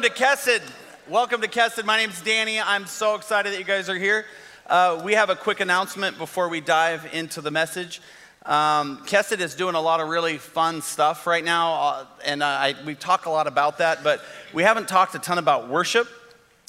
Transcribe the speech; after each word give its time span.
welcome 0.00 0.16
to 0.16 0.22
Kesed. 0.24 0.62
Welcome 1.10 1.40
to 1.42 1.48
Kesed. 1.48 1.84
My 1.84 1.98
name's 1.98 2.22
Danny. 2.22 2.58
I'm 2.58 2.86
so 2.86 3.16
excited 3.16 3.52
that 3.52 3.58
you 3.58 3.66
guys 3.66 3.90
are 3.90 3.98
here. 3.98 4.24
Uh, 4.66 5.02
we 5.04 5.12
have 5.12 5.28
a 5.28 5.36
quick 5.36 5.60
announcement 5.60 6.16
before 6.16 6.48
we 6.48 6.62
dive 6.62 7.06
into 7.12 7.42
the 7.42 7.50
message. 7.50 8.00
Um, 8.46 9.04
is 9.12 9.54
doing 9.54 9.74
a 9.74 9.80
lot 9.80 10.00
of 10.00 10.08
really 10.08 10.38
fun 10.38 10.80
stuff 10.80 11.26
right 11.26 11.44
now, 11.44 11.74
uh, 11.74 12.06
and 12.24 12.42
I, 12.42 12.74
we 12.86 12.94
talk 12.94 13.26
a 13.26 13.30
lot 13.30 13.46
about 13.46 13.76
that, 13.76 14.02
but 14.02 14.22
we 14.54 14.62
haven't 14.62 14.88
talked 14.88 15.14
a 15.16 15.18
ton 15.18 15.36
about 15.36 15.68
worship, 15.68 16.08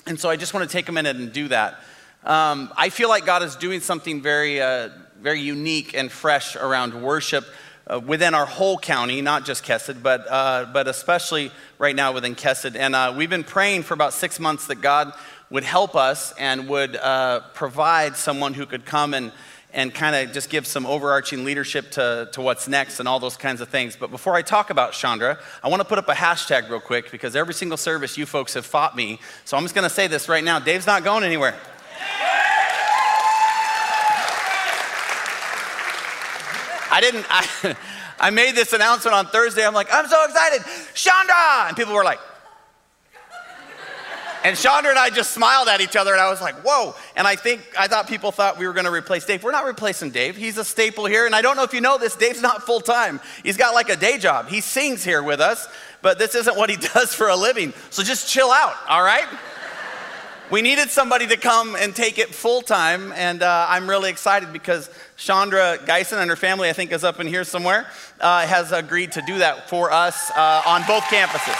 and 0.05 0.19
so 0.19 0.29
I 0.29 0.35
just 0.35 0.53
want 0.53 0.69
to 0.69 0.73
take 0.73 0.89
a 0.89 0.91
minute 0.91 1.15
and 1.15 1.31
do 1.31 1.47
that. 1.47 1.75
Um, 2.25 2.73
I 2.75 2.89
feel 2.89 3.07
like 3.07 3.25
God 3.25 3.43
is 3.43 3.55
doing 3.55 3.79
something 3.79 4.21
very, 4.21 4.61
uh, 4.61 4.89
very 5.21 5.39
unique 5.39 5.93
and 5.93 6.11
fresh 6.11 6.57
around 6.57 7.01
worship 7.01 7.45
uh, 7.91 7.99
within 7.99 8.33
our 8.33 8.45
whole 8.45 8.77
county, 8.77 9.21
not 9.21 9.45
just 9.45 9.65
Kesed, 9.65 10.01
but, 10.01 10.25
uh, 10.29 10.65
but 10.71 10.87
especially 10.87 11.51
right 11.77 11.95
now 11.95 12.13
within 12.13 12.35
Kesed. 12.35 12.75
And 12.75 12.95
uh, 12.95 13.13
we've 13.15 13.29
been 13.29 13.43
praying 13.43 13.83
for 13.83 13.93
about 13.93 14.13
six 14.13 14.39
months 14.39 14.67
that 14.67 14.81
God 14.81 15.13
would 15.49 15.65
help 15.65 15.95
us 15.95 16.33
and 16.39 16.69
would 16.69 16.95
uh, 16.95 17.41
provide 17.53 18.15
someone 18.15 18.53
who 18.53 18.65
could 18.65 18.85
come 18.85 19.13
and, 19.13 19.33
and 19.73 19.93
kind 19.93 20.15
of 20.15 20.33
just 20.33 20.49
give 20.49 20.65
some 20.65 20.85
overarching 20.85 21.43
leadership 21.43 21.91
to, 21.91 22.29
to 22.31 22.41
what's 22.41 22.69
next 22.69 23.01
and 23.01 23.09
all 23.09 23.19
those 23.19 23.35
kinds 23.35 23.59
of 23.59 23.67
things. 23.67 23.97
But 23.97 24.09
before 24.09 24.35
I 24.35 24.41
talk 24.41 24.69
about 24.69 24.93
Chandra, 24.93 25.37
I 25.61 25.67
want 25.67 25.81
to 25.81 25.87
put 25.87 25.97
up 25.97 26.07
a 26.07 26.13
hashtag 26.13 26.69
real 26.69 26.79
quick 26.79 27.11
because 27.11 27.35
every 27.35 27.53
single 27.53 27.77
service 27.77 28.17
you 28.17 28.25
folks 28.25 28.53
have 28.53 28.65
fought 28.65 28.95
me. 28.95 29.19
So 29.43 29.57
I'm 29.57 29.63
just 29.63 29.75
going 29.75 29.83
to 29.83 29.93
say 29.93 30.07
this 30.07 30.29
right 30.29 30.43
now 30.43 30.59
Dave's 30.59 30.87
not 30.87 31.03
going 31.03 31.25
anywhere. 31.25 31.55
I 36.91 37.01
didn't, 37.01 37.25
I, 37.29 37.75
I 38.19 38.29
made 38.29 38.55
this 38.55 38.73
announcement 38.73 39.15
on 39.15 39.27
Thursday. 39.27 39.65
I'm 39.65 39.73
like, 39.73 39.87
I'm 39.91 40.07
so 40.07 40.23
excited, 40.25 40.61
Chandra! 40.93 41.67
And 41.67 41.77
people 41.77 41.93
were 41.93 42.03
like, 42.03 42.19
and 44.43 44.57
Chandra 44.57 44.89
and 44.89 44.97
I 44.97 45.11
just 45.11 45.31
smiled 45.31 45.67
at 45.67 45.81
each 45.81 45.95
other, 45.95 46.13
and 46.13 46.19
I 46.19 46.29
was 46.29 46.41
like, 46.41 46.55
whoa. 46.65 46.95
And 47.15 47.27
I 47.27 47.35
think, 47.35 47.61
I 47.77 47.87
thought 47.87 48.07
people 48.07 48.31
thought 48.31 48.57
we 48.57 48.65
were 48.65 48.73
gonna 48.73 48.91
replace 48.91 49.23
Dave. 49.23 49.43
We're 49.43 49.51
not 49.51 49.65
replacing 49.65 50.09
Dave. 50.09 50.35
He's 50.35 50.57
a 50.57 50.65
staple 50.65 51.05
here. 51.05 51.27
And 51.27 51.35
I 51.35 51.41
don't 51.41 51.55
know 51.55 51.63
if 51.63 51.73
you 51.73 51.81
know 51.81 51.97
this, 51.97 52.15
Dave's 52.15 52.41
not 52.41 52.63
full 52.63 52.81
time. 52.81 53.19
He's 53.43 53.57
got 53.57 53.75
like 53.75 53.89
a 53.89 53.95
day 53.95 54.17
job. 54.17 54.47
He 54.47 54.59
sings 54.61 55.03
here 55.03 55.21
with 55.21 55.39
us, 55.39 55.67
but 56.01 56.17
this 56.17 56.33
isn't 56.33 56.57
what 56.57 56.69
he 56.71 56.77
does 56.93 57.13
for 57.13 57.29
a 57.29 57.35
living. 57.35 57.71
So 57.91 58.01
just 58.01 58.29
chill 58.29 58.51
out, 58.51 58.75
all 58.89 59.03
right? 59.03 59.27
we 60.51 60.61
needed 60.61 60.89
somebody 60.89 61.27
to 61.27 61.37
come 61.37 61.77
and 61.77 61.95
take 61.95 62.19
it 62.19 62.35
full 62.35 62.61
time, 62.61 63.13
and 63.13 63.41
uh, 63.41 63.67
I'm 63.69 63.89
really 63.89 64.09
excited 64.09 64.51
because 64.51 64.89
Chandra 65.21 65.77
Geisen 65.85 66.17
and 66.17 66.31
her 66.31 66.35
family, 66.35 66.67
I 66.67 66.73
think, 66.73 66.91
is 66.91 67.03
up 67.03 67.19
in 67.19 67.27
here 67.27 67.43
somewhere, 67.43 67.85
uh, 68.19 68.47
has 68.47 68.71
agreed 68.71 69.11
to 69.11 69.21
do 69.21 69.37
that 69.37 69.69
for 69.69 69.91
us 69.91 70.31
uh, 70.31 70.63
on 70.65 70.81
both 70.87 71.03
campuses. 71.03 71.55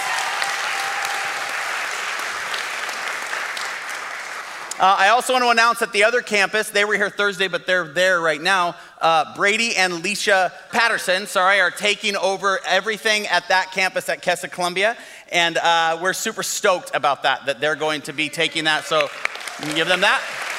Uh, 4.79 4.95
I 4.97 5.09
also 5.09 5.33
want 5.33 5.43
to 5.43 5.51
announce 5.51 5.77
that 5.77 5.93
the 5.93 6.03
other 6.03 6.21
campus, 6.21 6.71
they 6.71 6.85
were 6.85 6.95
here 6.95 7.11
Thursday, 7.11 7.47
but 7.47 7.67
they're 7.67 7.87
there 7.87 8.19
right 8.19 8.41
now. 8.41 8.75
Uh, 8.99 9.35
Brady 9.35 9.75
and 9.75 9.93
Leisha 10.03 10.51
Patterson, 10.71 11.27
sorry, 11.27 11.59
are 11.59 11.69
taking 11.69 12.15
over 12.15 12.59
everything 12.65 13.27
at 13.27 13.47
that 13.49 13.71
campus 13.73 14.09
at 14.09 14.23
Kesed 14.23 14.49
Columbia. 14.49 14.97
And 15.31 15.57
uh, 15.57 15.99
we're 16.01 16.13
super 16.13 16.41
stoked 16.41 16.89
about 16.95 17.21
that, 17.21 17.45
that 17.45 17.61
they're 17.61 17.75
going 17.75 18.01
to 18.01 18.11
be 18.11 18.27
taking 18.27 18.63
that. 18.63 18.85
So 18.85 19.07
give 19.75 19.87
them 19.87 20.01
that. 20.01 20.50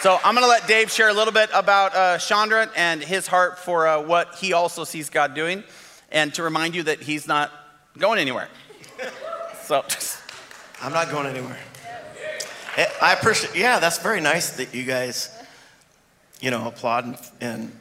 So 0.00 0.16
I'm 0.22 0.36
going 0.36 0.44
to 0.44 0.48
let 0.48 0.68
Dave 0.68 0.92
share 0.92 1.08
a 1.08 1.12
little 1.12 1.32
bit 1.32 1.50
about 1.52 1.92
uh, 1.92 2.18
Chandra 2.18 2.70
and 2.76 3.02
his 3.02 3.26
heart 3.26 3.58
for 3.58 3.88
uh, 3.88 4.00
what 4.00 4.36
he 4.36 4.52
also 4.52 4.84
sees 4.84 5.10
God 5.10 5.34
doing, 5.34 5.64
and 6.12 6.32
to 6.34 6.44
remind 6.44 6.76
you 6.76 6.84
that 6.84 7.02
he's 7.02 7.26
not 7.26 7.50
going 7.98 8.20
anywhere. 8.20 8.48
so 9.64 9.84
I'm 10.80 10.92
not 10.92 11.10
going 11.10 11.26
anywhere. 11.26 11.58
Eh, 12.76 12.86
I 13.02 13.12
appreciate. 13.12 13.56
Yeah, 13.56 13.80
that's 13.80 13.98
very 13.98 14.20
nice 14.20 14.50
that 14.50 14.72
you 14.72 14.84
guys, 14.84 15.36
you 16.40 16.52
know, 16.52 16.68
applaud 16.68 17.04
and, 17.04 17.18
and 17.40 17.72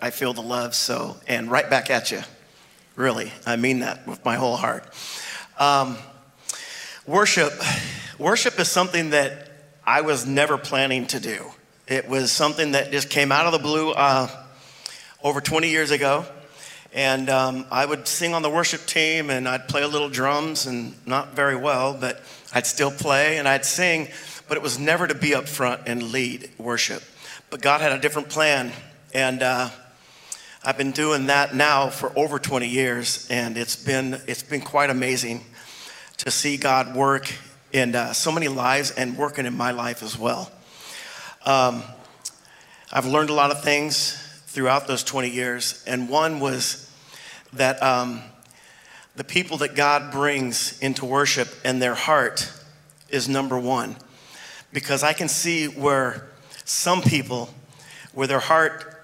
I 0.00 0.08
feel 0.08 0.32
the 0.32 0.40
love. 0.40 0.74
So 0.74 1.18
and 1.28 1.50
right 1.50 1.68
back 1.68 1.90
at 1.90 2.10
you. 2.10 2.22
Really, 2.96 3.30
I 3.44 3.56
mean 3.56 3.80
that 3.80 4.06
with 4.06 4.24
my 4.24 4.36
whole 4.36 4.56
heart. 4.56 4.86
Um, 5.58 5.98
worship, 7.06 7.52
worship 8.18 8.58
is 8.58 8.68
something 8.68 9.10
that 9.10 9.51
I 9.84 10.02
was 10.02 10.26
never 10.26 10.58
planning 10.58 11.06
to 11.08 11.18
do. 11.18 11.44
It 11.88 12.08
was 12.08 12.30
something 12.30 12.72
that 12.72 12.92
just 12.92 13.10
came 13.10 13.32
out 13.32 13.46
of 13.46 13.52
the 13.52 13.58
blue 13.58 13.90
uh, 13.90 14.28
over 15.24 15.40
20 15.40 15.70
years 15.70 15.90
ago. 15.90 16.24
And 16.92 17.28
um, 17.28 17.66
I 17.68 17.84
would 17.84 18.06
sing 18.06 18.32
on 18.32 18.42
the 18.42 18.50
worship 18.50 18.86
team 18.86 19.28
and 19.28 19.48
I'd 19.48 19.66
play 19.66 19.82
a 19.82 19.88
little 19.88 20.08
drums 20.08 20.66
and 20.66 20.94
not 21.04 21.34
very 21.34 21.56
well, 21.56 21.94
but 21.94 22.22
I'd 22.54 22.66
still 22.66 22.92
play 22.92 23.38
and 23.38 23.48
I'd 23.48 23.64
sing, 23.64 24.08
but 24.46 24.56
it 24.56 24.62
was 24.62 24.78
never 24.78 25.08
to 25.08 25.14
be 25.14 25.34
up 25.34 25.48
front 25.48 25.80
and 25.86 26.12
lead 26.12 26.50
worship. 26.58 27.02
But 27.50 27.60
God 27.60 27.80
had 27.80 27.90
a 27.90 27.98
different 27.98 28.28
plan. 28.28 28.70
And 29.12 29.42
uh, 29.42 29.70
I've 30.64 30.78
been 30.78 30.92
doing 30.92 31.26
that 31.26 31.56
now 31.56 31.88
for 31.88 32.16
over 32.16 32.38
20 32.38 32.68
years, 32.68 33.26
and 33.30 33.58
it's 33.58 33.74
been, 33.74 34.20
it's 34.28 34.44
been 34.44 34.60
quite 34.60 34.90
amazing 34.90 35.44
to 36.18 36.30
see 36.30 36.56
God 36.56 36.94
work 36.94 37.32
in 37.72 37.94
uh, 37.94 38.12
so 38.12 38.30
many 38.30 38.48
lives 38.48 38.90
and 38.92 39.16
working 39.16 39.46
in 39.46 39.56
my 39.56 39.70
life 39.70 40.02
as 40.02 40.18
well. 40.18 40.50
Um, 41.44 41.82
I've 42.92 43.06
learned 43.06 43.30
a 43.30 43.34
lot 43.34 43.50
of 43.50 43.62
things 43.62 44.12
throughout 44.46 44.86
those 44.86 45.02
20 45.02 45.30
years, 45.30 45.82
and 45.86 46.08
one 46.08 46.40
was 46.40 46.90
that 47.54 47.82
um, 47.82 48.22
the 49.16 49.24
people 49.24 49.58
that 49.58 49.74
God 49.74 50.12
brings 50.12 50.78
into 50.80 51.04
worship 51.04 51.48
and 51.64 51.80
their 51.80 51.94
heart 51.94 52.50
is 53.08 53.28
number 53.28 53.58
one. 53.58 53.96
Because 54.72 55.02
I 55.02 55.12
can 55.12 55.28
see 55.28 55.66
where 55.66 56.28
some 56.64 57.02
people, 57.02 57.50
where 58.12 58.26
their 58.26 58.40
heart 58.40 58.94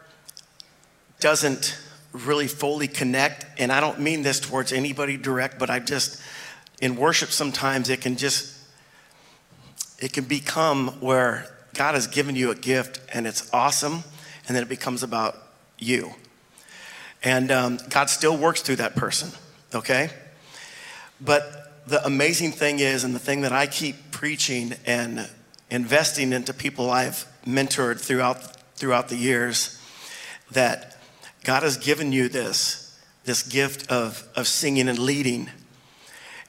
doesn't 1.20 1.78
really 2.12 2.46
fully 2.46 2.88
connect. 2.88 3.44
And 3.58 3.70
I 3.70 3.80
don't 3.80 4.00
mean 4.00 4.22
this 4.22 4.40
towards 4.40 4.72
anybody 4.72 5.16
direct, 5.16 5.58
but 5.58 5.68
I 5.68 5.78
just, 5.78 6.20
in 6.80 6.96
worship, 6.96 7.30
sometimes 7.30 7.90
it 7.90 8.00
can 8.00 8.16
just, 8.16 8.57
it 9.98 10.12
can 10.12 10.24
become 10.24 10.88
where 11.00 11.46
God 11.74 11.94
has 11.94 12.06
given 12.06 12.36
you 12.36 12.50
a 12.50 12.54
gift 12.54 13.00
and 13.12 13.26
it's 13.26 13.52
awesome, 13.52 14.04
and 14.46 14.56
then 14.56 14.62
it 14.62 14.68
becomes 14.68 15.02
about 15.02 15.36
you. 15.78 16.12
And 17.22 17.50
um, 17.50 17.78
God 17.88 18.08
still 18.10 18.36
works 18.36 18.62
through 18.62 18.76
that 18.76 18.94
person, 18.94 19.30
okay? 19.74 20.10
But 21.20 21.82
the 21.86 22.04
amazing 22.04 22.52
thing 22.52 22.78
is, 22.78 23.04
and 23.04 23.14
the 23.14 23.18
thing 23.18 23.40
that 23.40 23.52
I 23.52 23.66
keep 23.66 24.10
preaching 24.10 24.74
and 24.86 25.28
investing 25.70 26.32
into 26.32 26.54
people 26.54 26.90
I've 26.90 27.26
mentored 27.46 28.00
throughout, 28.00 28.56
throughout 28.76 29.08
the 29.08 29.16
years, 29.16 29.80
that 30.52 30.96
God 31.44 31.62
has 31.62 31.76
given 31.76 32.12
you 32.12 32.28
this, 32.28 32.98
this 33.24 33.42
gift 33.42 33.90
of, 33.90 34.26
of 34.36 34.46
singing 34.46 34.88
and 34.88 34.98
leading. 34.98 35.50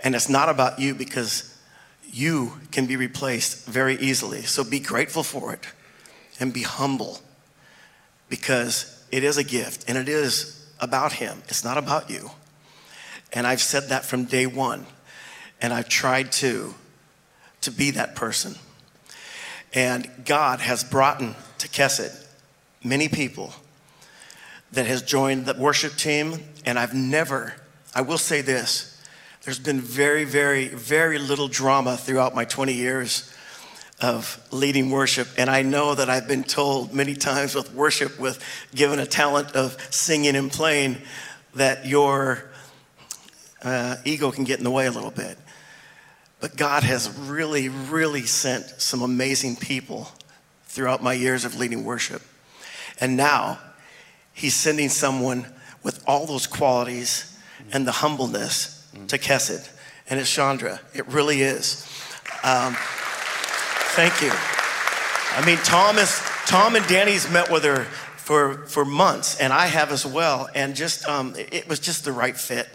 And 0.02 0.16
it's 0.16 0.30
not 0.30 0.50
about 0.50 0.80
you 0.80 0.94
because 0.94 1.59
you 2.12 2.54
can 2.72 2.86
be 2.86 2.96
replaced 2.96 3.66
very 3.68 3.96
easily. 3.96 4.42
So 4.42 4.64
be 4.64 4.80
grateful 4.80 5.24
for 5.24 5.54
it 5.54 5.66
and 6.40 6.54
be 6.54 6.64
humble 6.64 7.20
because 8.30 9.04
it 9.12 9.24
is 9.24 9.38
a 9.38 9.44
gift 9.44 9.86
and 9.88 9.98
it 9.98 10.10
is 10.10 10.68
about 10.80 11.14
Him. 11.14 11.44
It's 11.48 11.64
not 11.64 11.78
about 11.78 12.10
you. 12.10 12.32
And 13.34 13.46
I've 13.46 13.62
said 13.62 13.90
that 13.90 14.06
from 14.06 14.26
day 14.26 14.48
one. 14.48 14.86
And 15.62 15.74
I've 15.74 15.90
tried 15.90 16.32
to, 16.34 16.74
to 17.62 17.72
be 17.72 17.92
that 17.92 18.16
person. 18.16 18.56
And 19.74 20.10
God 20.26 20.62
has 20.62 20.84
brought 20.84 21.20
to 21.20 21.68
Kesed 21.68 22.26
many 22.84 23.08
people 23.10 23.54
that 24.72 24.88
has 24.88 25.02
joined 25.02 25.46
the 25.46 25.54
worship 25.54 25.96
team, 25.96 26.44
and 26.66 26.80
I've 26.80 26.94
never, 26.94 27.56
I 27.94 28.02
will 28.02 28.18
say 28.18 28.42
this, 28.42 28.89
there's 29.50 29.58
been 29.58 29.82
very, 29.82 30.26
very, 30.26 30.68
very 30.68 31.18
little 31.18 31.48
drama 31.48 31.98
throughout 31.98 32.36
my 32.36 32.46
20 32.46 32.72
years 32.72 33.34
of 34.00 34.40
leading 34.52 34.92
worship. 34.92 35.28
And 35.40 35.50
I 35.50 35.64
know 35.64 35.96
that 35.96 36.08
I've 36.08 36.28
been 36.28 36.44
told 36.44 36.94
many 36.94 37.16
times 37.16 37.56
with 37.56 37.74
worship, 37.74 38.20
with 38.20 38.44
given 38.76 39.00
a 39.00 39.08
talent 39.08 39.56
of 39.56 39.76
singing 39.90 40.36
and 40.36 40.52
playing, 40.52 40.98
that 41.56 41.88
your 41.88 42.48
uh, 43.64 43.96
ego 44.06 44.30
can 44.30 44.44
get 44.44 44.60
in 44.60 44.64
the 44.64 44.70
way 44.70 44.86
a 44.86 44.92
little 44.92 45.10
bit. 45.10 45.36
But 46.40 46.56
God 46.56 46.84
has 46.84 47.10
really, 47.18 47.70
really 47.70 48.28
sent 48.28 48.68
some 48.80 49.02
amazing 49.02 49.56
people 49.56 50.12
throughout 50.66 51.02
my 51.02 51.14
years 51.14 51.44
of 51.44 51.58
leading 51.58 51.84
worship. 51.84 52.22
And 53.02 53.18
now 53.18 53.58
He's 54.32 54.54
sending 54.54 54.90
someone 54.90 55.48
with 55.82 56.04
all 56.06 56.28
those 56.28 56.46
qualities 56.46 57.36
and 57.74 57.88
the 57.88 57.94
humbleness 57.94 58.79
to 59.08 59.18
Kesed. 59.18 59.70
And 60.10 60.20
it's 60.20 60.32
Chandra. 60.32 60.80
It 60.94 61.08
really 61.08 61.42
is. 61.42 61.86
Um, 62.44 62.76
thank 63.96 64.22
you. 64.22 64.32
I 64.32 65.44
mean, 65.46 65.58
Thomas, 65.58 66.22
Tom 66.48 66.76
and 66.76 66.88
Danny's 66.88 67.30
met 67.32 67.52
with 67.52 67.64
her 67.64 67.84
for, 68.18 68.66
for 68.68 68.86
months, 68.86 69.40
and 69.40 69.54
I 69.54 69.68
have 69.68 69.92
as 69.92 70.06
well. 70.06 70.50
And 70.56 70.76
just, 70.76 71.08
um, 71.08 71.36
it 71.38 71.68
was 71.68 71.80
just 71.80 72.06
the 72.06 72.12
right 72.12 72.36
fit. 72.36 72.68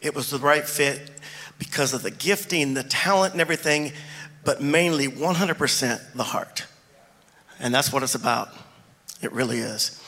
It 0.00 0.14
was 0.14 0.30
the 0.30 0.38
right 0.38 0.64
fit 0.64 1.10
because 1.58 1.94
of 1.94 2.02
the 2.02 2.10
gifting, 2.10 2.74
the 2.74 2.82
talent, 2.82 3.32
and 3.32 3.40
everything, 3.40 3.92
but 4.44 4.60
mainly 4.60 5.08
100% 5.08 6.12
the 6.14 6.24
heart. 6.24 6.66
And 7.60 7.72
that's 7.72 7.92
what 7.92 8.02
it's 8.02 8.14
about. 8.14 8.48
It 9.20 9.32
really 9.32 9.58
is. 9.58 10.02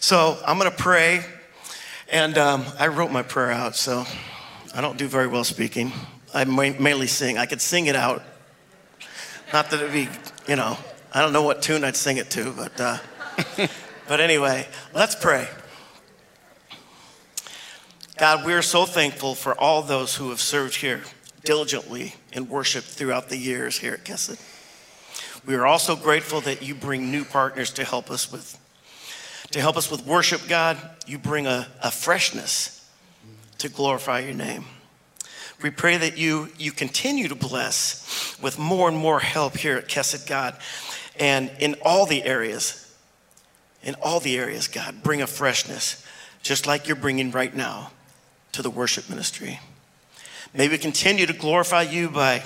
So 0.00 0.38
I'm 0.46 0.58
going 0.58 0.70
to 0.70 0.76
pray. 0.76 1.24
And 2.12 2.36
um, 2.36 2.66
I 2.78 2.88
wrote 2.88 3.10
my 3.10 3.22
prayer 3.22 3.50
out, 3.50 3.74
so 3.74 4.04
I 4.76 4.80
don't 4.80 4.98
do 4.98 5.06
very 5.06 5.28
well 5.28 5.44
speaking. 5.44 5.92
I 6.34 6.44
mainly 6.44 7.06
sing. 7.06 7.38
I 7.38 7.46
could 7.46 7.60
sing 7.60 7.86
it 7.86 7.94
out. 7.94 8.24
Not 9.52 9.70
that 9.70 9.78
it'd 9.78 9.92
be, 9.92 10.08
you 10.48 10.56
know, 10.56 10.76
I 11.12 11.22
don't 11.22 11.32
know 11.32 11.42
what 11.42 11.62
tune 11.62 11.84
I'd 11.84 11.94
sing 11.94 12.16
it 12.16 12.28
to, 12.30 12.52
but, 12.52 12.80
uh, 12.80 12.98
but 14.08 14.20
anyway, 14.20 14.66
let's 14.92 15.14
pray. 15.14 15.46
God, 18.18 18.44
we 18.44 18.52
are 18.52 18.62
so 18.62 18.84
thankful 18.84 19.36
for 19.36 19.56
all 19.60 19.80
those 19.82 20.16
who 20.16 20.30
have 20.30 20.40
served 20.40 20.74
here 20.74 21.02
diligently 21.44 22.16
in 22.32 22.48
worship 22.48 22.82
throughout 22.82 23.28
the 23.28 23.36
years 23.36 23.78
here 23.78 23.94
at 23.94 24.04
Kesed. 24.04 24.42
We 25.46 25.54
are 25.54 25.66
also 25.66 25.94
grateful 25.94 26.40
that 26.40 26.62
you 26.62 26.74
bring 26.74 27.12
new 27.12 27.24
partners 27.24 27.70
to 27.74 27.84
help 27.84 28.10
us 28.10 28.32
with 28.32 28.58
to 29.52 29.60
help 29.60 29.76
us 29.76 29.88
with 29.88 30.04
worship, 30.04 30.40
God. 30.48 30.76
You 31.06 31.16
bring 31.16 31.46
a, 31.46 31.68
a 31.80 31.92
freshness 31.92 32.73
to 33.58 33.68
glorify 33.68 34.20
your 34.20 34.34
name. 34.34 34.64
We 35.62 35.70
pray 35.70 35.96
that 35.96 36.18
you, 36.18 36.50
you 36.58 36.72
continue 36.72 37.28
to 37.28 37.34
bless 37.34 38.36
with 38.42 38.58
more 38.58 38.88
and 38.88 38.96
more 38.96 39.20
help 39.20 39.56
here 39.56 39.76
at 39.76 39.88
Kesed, 39.88 40.26
God, 40.26 40.56
and 41.18 41.50
in 41.58 41.76
all 41.84 42.06
the 42.06 42.24
areas, 42.24 42.94
in 43.82 43.94
all 44.02 44.20
the 44.20 44.36
areas, 44.36 44.68
God, 44.68 45.02
bring 45.02 45.22
a 45.22 45.26
freshness, 45.26 46.04
just 46.42 46.66
like 46.66 46.86
you're 46.86 46.96
bringing 46.96 47.30
right 47.30 47.54
now 47.54 47.92
to 48.52 48.62
the 48.62 48.70
worship 48.70 49.08
ministry. 49.08 49.60
May 50.52 50.68
we 50.68 50.78
continue 50.78 51.26
to 51.26 51.32
glorify 51.32 51.82
you 51.82 52.08
by 52.10 52.42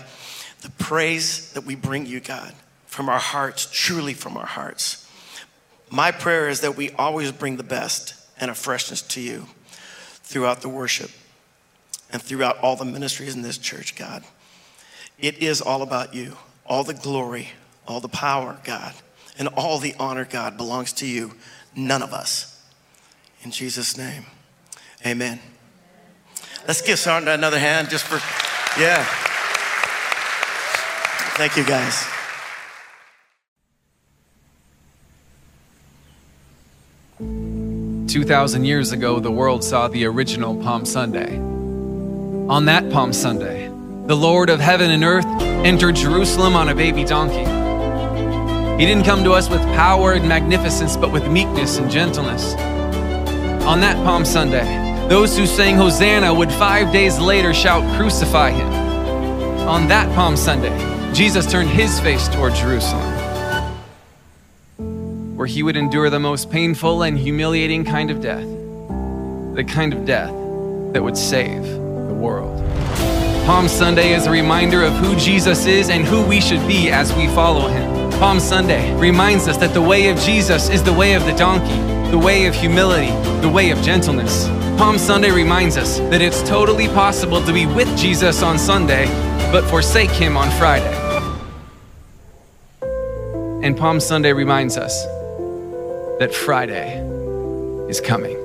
the 0.63 0.71
praise 0.71 1.53
that 1.53 1.65
we 1.65 1.75
bring 1.75 2.07
you, 2.07 2.21
God, 2.21 2.55
from 2.87 3.09
our 3.09 3.19
hearts, 3.19 3.69
truly 3.71 4.15
from 4.15 4.37
our 4.37 4.47
hearts. 4.47 5.09
My 5.91 6.11
prayer 6.11 6.49
is 6.49 6.61
that 6.61 6.77
we 6.77 6.91
always 6.93 7.33
bring 7.33 7.57
the 7.57 7.63
best 7.63 8.15
and 8.41 8.51
a 8.51 8.55
freshness 8.55 9.03
to 9.03 9.21
you 9.21 9.47
throughout 10.29 10.61
the 10.61 10.69
worship 10.69 11.11
and 12.13 12.21
throughout 12.21 12.59
all 12.59 12.77
the 12.77 12.85
ministries 12.85 13.35
in 13.35 13.41
this 13.41 13.57
church, 13.57 13.97
God. 13.97 14.23
It 15.19 15.39
is 15.43 15.63
all 15.63 15.81
about 15.81 16.15
you. 16.15 16.37
All 16.67 16.85
the 16.85 16.93
glory, 16.93 17.49
all 17.87 18.01
the 18.01 18.11
power, 18.11 18.59
God, 18.63 18.93
and 19.39 19.49
all 19.49 19.79
the 19.79 19.95
honor, 19.99 20.27
God, 20.27 20.59
belongs 20.59 20.93
to 20.95 21.07
you, 21.07 21.33
none 21.75 22.03
of 22.03 22.13
us. 22.13 22.63
In 23.43 23.51
Jesus' 23.51 23.97
name, 23.97 24.27
amen. 25.07 25.41
Let's 26.67 26.83
give 26.83 26.99
Sergeant 26.99 27.31
another 27.31 27.59
hand 27.59 27.89
just 27.89 28.05
for, 28.05 28.17
yeah. 28.79 29.03
Thank 31.39 31.57
you, 31.57 31.65
guys. 31.65 32.18
Two 38.09 38.25
thousand 38.25 38.65
years 38.65 38.93
ago, 38.93 39.21
the 39.21 39.31
world 39.31 39.63
saw 39.63 39.87
the 39.87 40.07
original 40.07 40.57
Palm 40.63 40.87
Sunday. 40.87 41.37
On 41.37 42.65
that 42.65 42.91
Palm 42.91 43.13
Sunday, 43.13 43.69
the 44.07 44.17
Lord 44.17 44.49
of 44.49 44.61
heaven 44.61 44.91
and 44.91 45.05
earth 45.05 45.27
entered 45.43 45.97
Jerusalem 45.97 46.57
on 46.57 46.71
a 46.71 46.75
baby 46.75 47.05
donkey. 47.05 47.45
He 48.81 48.89
didn't 48.89 49.05
come 49.05 49.25
to 49.25 49.33
us 49.33 49.51
with 49.51 49.61
power 49.75 50.15
and 50.15 50.27
magnificence, 50.27 50.97
but 50.97 51.13
with 51.13 51.31
meekness 51.31 51.77
and 51.77 51.91
gentleness. 51.91 52.55
On 53.67 53.81
that 53.81 54.03
Palm 54.07 54.25
Sunday, 54.25 54.65
those 55.11 55.37
who 55.37 55.47
sang 55.47 55.77
Hosanna 55.77 56.33
would 56.33 56.51
five 56.53 56.91
days 56.91 57.19
later 57.19 57.53
shout, 57.53 57.83
Crucify 57.99 58.53
him. 58.53 58.73
On 59.69 59.87
that 59.89 60.11
Palm 60.15 60.35
Sunday, 60.35 61.13
Jesus 61.13 61.45
turned 61.45 61.69
his 61.69 62.01
face 62.01 62.27
toward 62.29 62.55
Jerusalem, 62.55 63.18
where 65.39 65.47
he 65.47 65.63
would 65.63 65.77
endure 65.77 66.11
the 66.11 66.19
most 66.19 66.51
painful 66.51 67.03
and 67.03 67.17
humiliating 67.17 67.85
kind 67.85 68.11
of 68.11 68.21
death, 68.21 68.45
the 69.55 69.63
kind 69.63 69.95
of 69.95 70.05
death 70.05 70.33
that 70.93 71.01
would 71.01 71.17
save 71.17 71.63
the 71.63 72.13
world. 72.13 72.59
Palm 73.47 73.69
Sunday 73.69 74.15
is 74.15 74.27
a 74.27 74.33
reminder 74.33 74.83
of 74.83 74.93
who 74.95 75.15
Jesus 75.15 75.65
is 75.65 75.91
and 75.91 76.05
who 76.05 76.27
we 76.27 76.41
should 76.41 76.67
be 76.67 76.91
as 76.91 77.15
we 77.15 77.29
follow 77.29 77.69
him. 77.69 78.11
Palm 78.19 78.41
Sunday 78.41 78.93
reminds 78.97 79.47
us 79.47 79.57
that 79.59 79.73
the 79.75 79.81
way 79.81 80.09
of 80.09 80.19
Jesus 80.19 80.71
is 80.71 80.83
the 80.83 80.93
way 80.93 81.15
of 81.15 81.25
the 81.25 81.35
donkey, 81.35 82.11
the 82.11 82.19
way 82.19 82.47
of 82.47 82.55
humility, 82.57 83.13
the 83.41 83.49
way 83.49 83.71
of 83.71 83.81
gentleness. 83.81 84.49
Palm 84.77 84.99
Sunday 84.99 85.31
reminds 85.31 85.77
us 85.77 86.01
that 86.11 86.21
it's 86.21 86.43
totally 86.49 86.89
possible 86.89 87.41
to 87.45 87.53
be 87.53 87.65
with 87.65 87.97
Jesus 87.97 88.43
on 88.43 88.59
Sunday, 88.59 89.07
but 89.53 89.63
forsake 89.71 90.11
him 90.11 90.37
on 90.37 90.51
Friday. 90.59 90.97
And 93.63 93.77
Palm 93.77 94.01
Sunday 94.01 94.33
reminds 94.33 94.77
us 94.77 95.07
that 96.19 96.35
Friday 96.35 96.99
is 97.89 98.01
coming. 98.01 98.37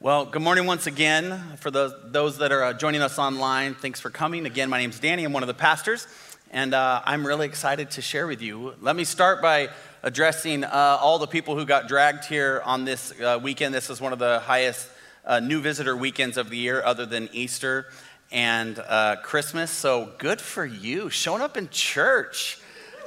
Well, 0.00 0.26
good 0.26 0.40
morning 0.40 0.64
once 0.64 0.86
again. 0.86 1.42
For 1.58 1.70
those, 1.70 1.92
those 2.06 2.38
that 2.38 2.50
are 2.50 2.62
uh, 2.62 2.72
joining 2.72 3.02
us 3.02 3.18
online, 3.18 3.74
thanks 3.74 4.00
for 4.00 4.08
coming. 4.08 4.46
Again, 4.46 4.70
my 4.70 4.78
name 4.78 4.88
is 4.88 5.00
Danny. 5.00 5.24
I'm 5.24 5.34
one 5.34 5.42
of 5.42 5.46
the 5.48 5.54
pastors, 5.54 6.06
and 6.50 6.72
uh, 6.72 7.02
I'm 7.04 7.26
really 7.26 7.46
excited 7.46 7.90
to 7.92 8.02
share 8.02 8.26
with 8.26 8.40
you. 8.40 8.74
Let 8.80 8.96
me 8.96 9.04
start 9.04 9.42
by 9.42 9.68
addressing 10.04 10.64
uh, 10.64 10.98
all 11.00 11.18
the 11.18 11.26
people 11.26 11.56
who 11.56 11.64
got 11.64 11.88
dragged 11.88 12.26
here 12.26 12.60
on 12.66 12.84
this 12.84 13.18
uh, 13.22 13.40
weekend. 13.42 13.74
This 13.74 13.88
is 13.88 14.02
one 14.02 14.12
of 14.12 14.18
the 14.18 14.38
highest 14.40 14.86
uh, 15.24 15.40
new 15.40 15.62
visitor 15.62 15.96
weekends 15.96 16.36
of 16.36 16.50
the 16.50 16.58
year, 16.58 16.82
other 16.84 17.06
than 17.06 17.30
Easter 17.32 17.86
and 18.30 18.78
uh, 18.78 19.16
Christmas. 19.22 19.70
So 19.70 20.12
good 20.18 20.42
for 20.42 20.66
you, 20.66 21.08
showing 21.08 21.40
up 21.40 21.56
in 21.56 21.70
church. 21.70 22.58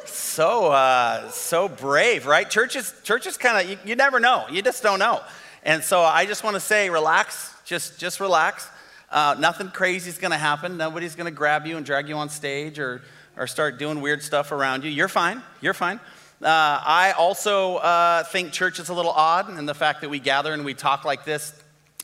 So, 0.05 1.29
so 1.31 1.69
brave, 1.69 2.25
right? 2.25 2.49
Churches 2.49 2.91
churches 3.03 3.37
kind 3.37 3.63
of, 3.63 3.69
you, 3.69 3.77
you 3.85 3.95
never 3.95 4.19
know. 4.19 4.45
You 4.49 4.63
just 4.63 4.81
don't 4.81 4.99
know. 4.99 5.21
And 5.61 5.83
so 5.83 6.01
I 6.01 6.25
just 6.25 6.43
want 6.43 6.55
to 6.55 6.59
say, 6.59 6.89
relax, 6.89 7.53
just, 7.63 7.99
just 7.99 8.19
relax. 8.19 8.67
Uh, 9.11 9.35
nothing 9.37 9.69
crazy 9.69 10.09
is 10.09 10.17
going 10.17 10.31
to 10.31 10.37
happen. 10.37 10.77
Nobody's 10.77 11.13
going 11.13 11.31
to 11.31 11.37
grab 11.37 11.67
you 11.67 11.77
and 11.77 11.85
drag 11.85 12.09
you 12.09 12.15
on 12.15 12.29
stage 12.29 12.79
or, 12.79 13.03
or 13.37 13.45
start 13.45 13.77
doing 13.77 14.01
weird 14.01 14.23
stuff 14.23 14.51
around 14.51 14.83
you. 14.83 14.89
You're 14.89 15.07
fine. 15.07 15.43
You're 15.61 15.75
fine. 15.75 15.99
Uh, 16.41 16.45
I 16.47 17.15
also 17.17 17.77
uh, 17.77 18.23
think 18.23 18.51
church 18.51 18.79
is 18.79 18.89
a 18.89 18.93
little 18.93 19.11
odd 19.11 19.57
in 19.57 19.65
the 19.65 19.73
fact 19.73 20.01
that 20.01 20.09
we 20.09 20.19
gather 20.19 20.53
and 20.53 20.63
we 20.63 20.75
talk 20.75 21.03
like 21.03 21.25
this 21.25 21.51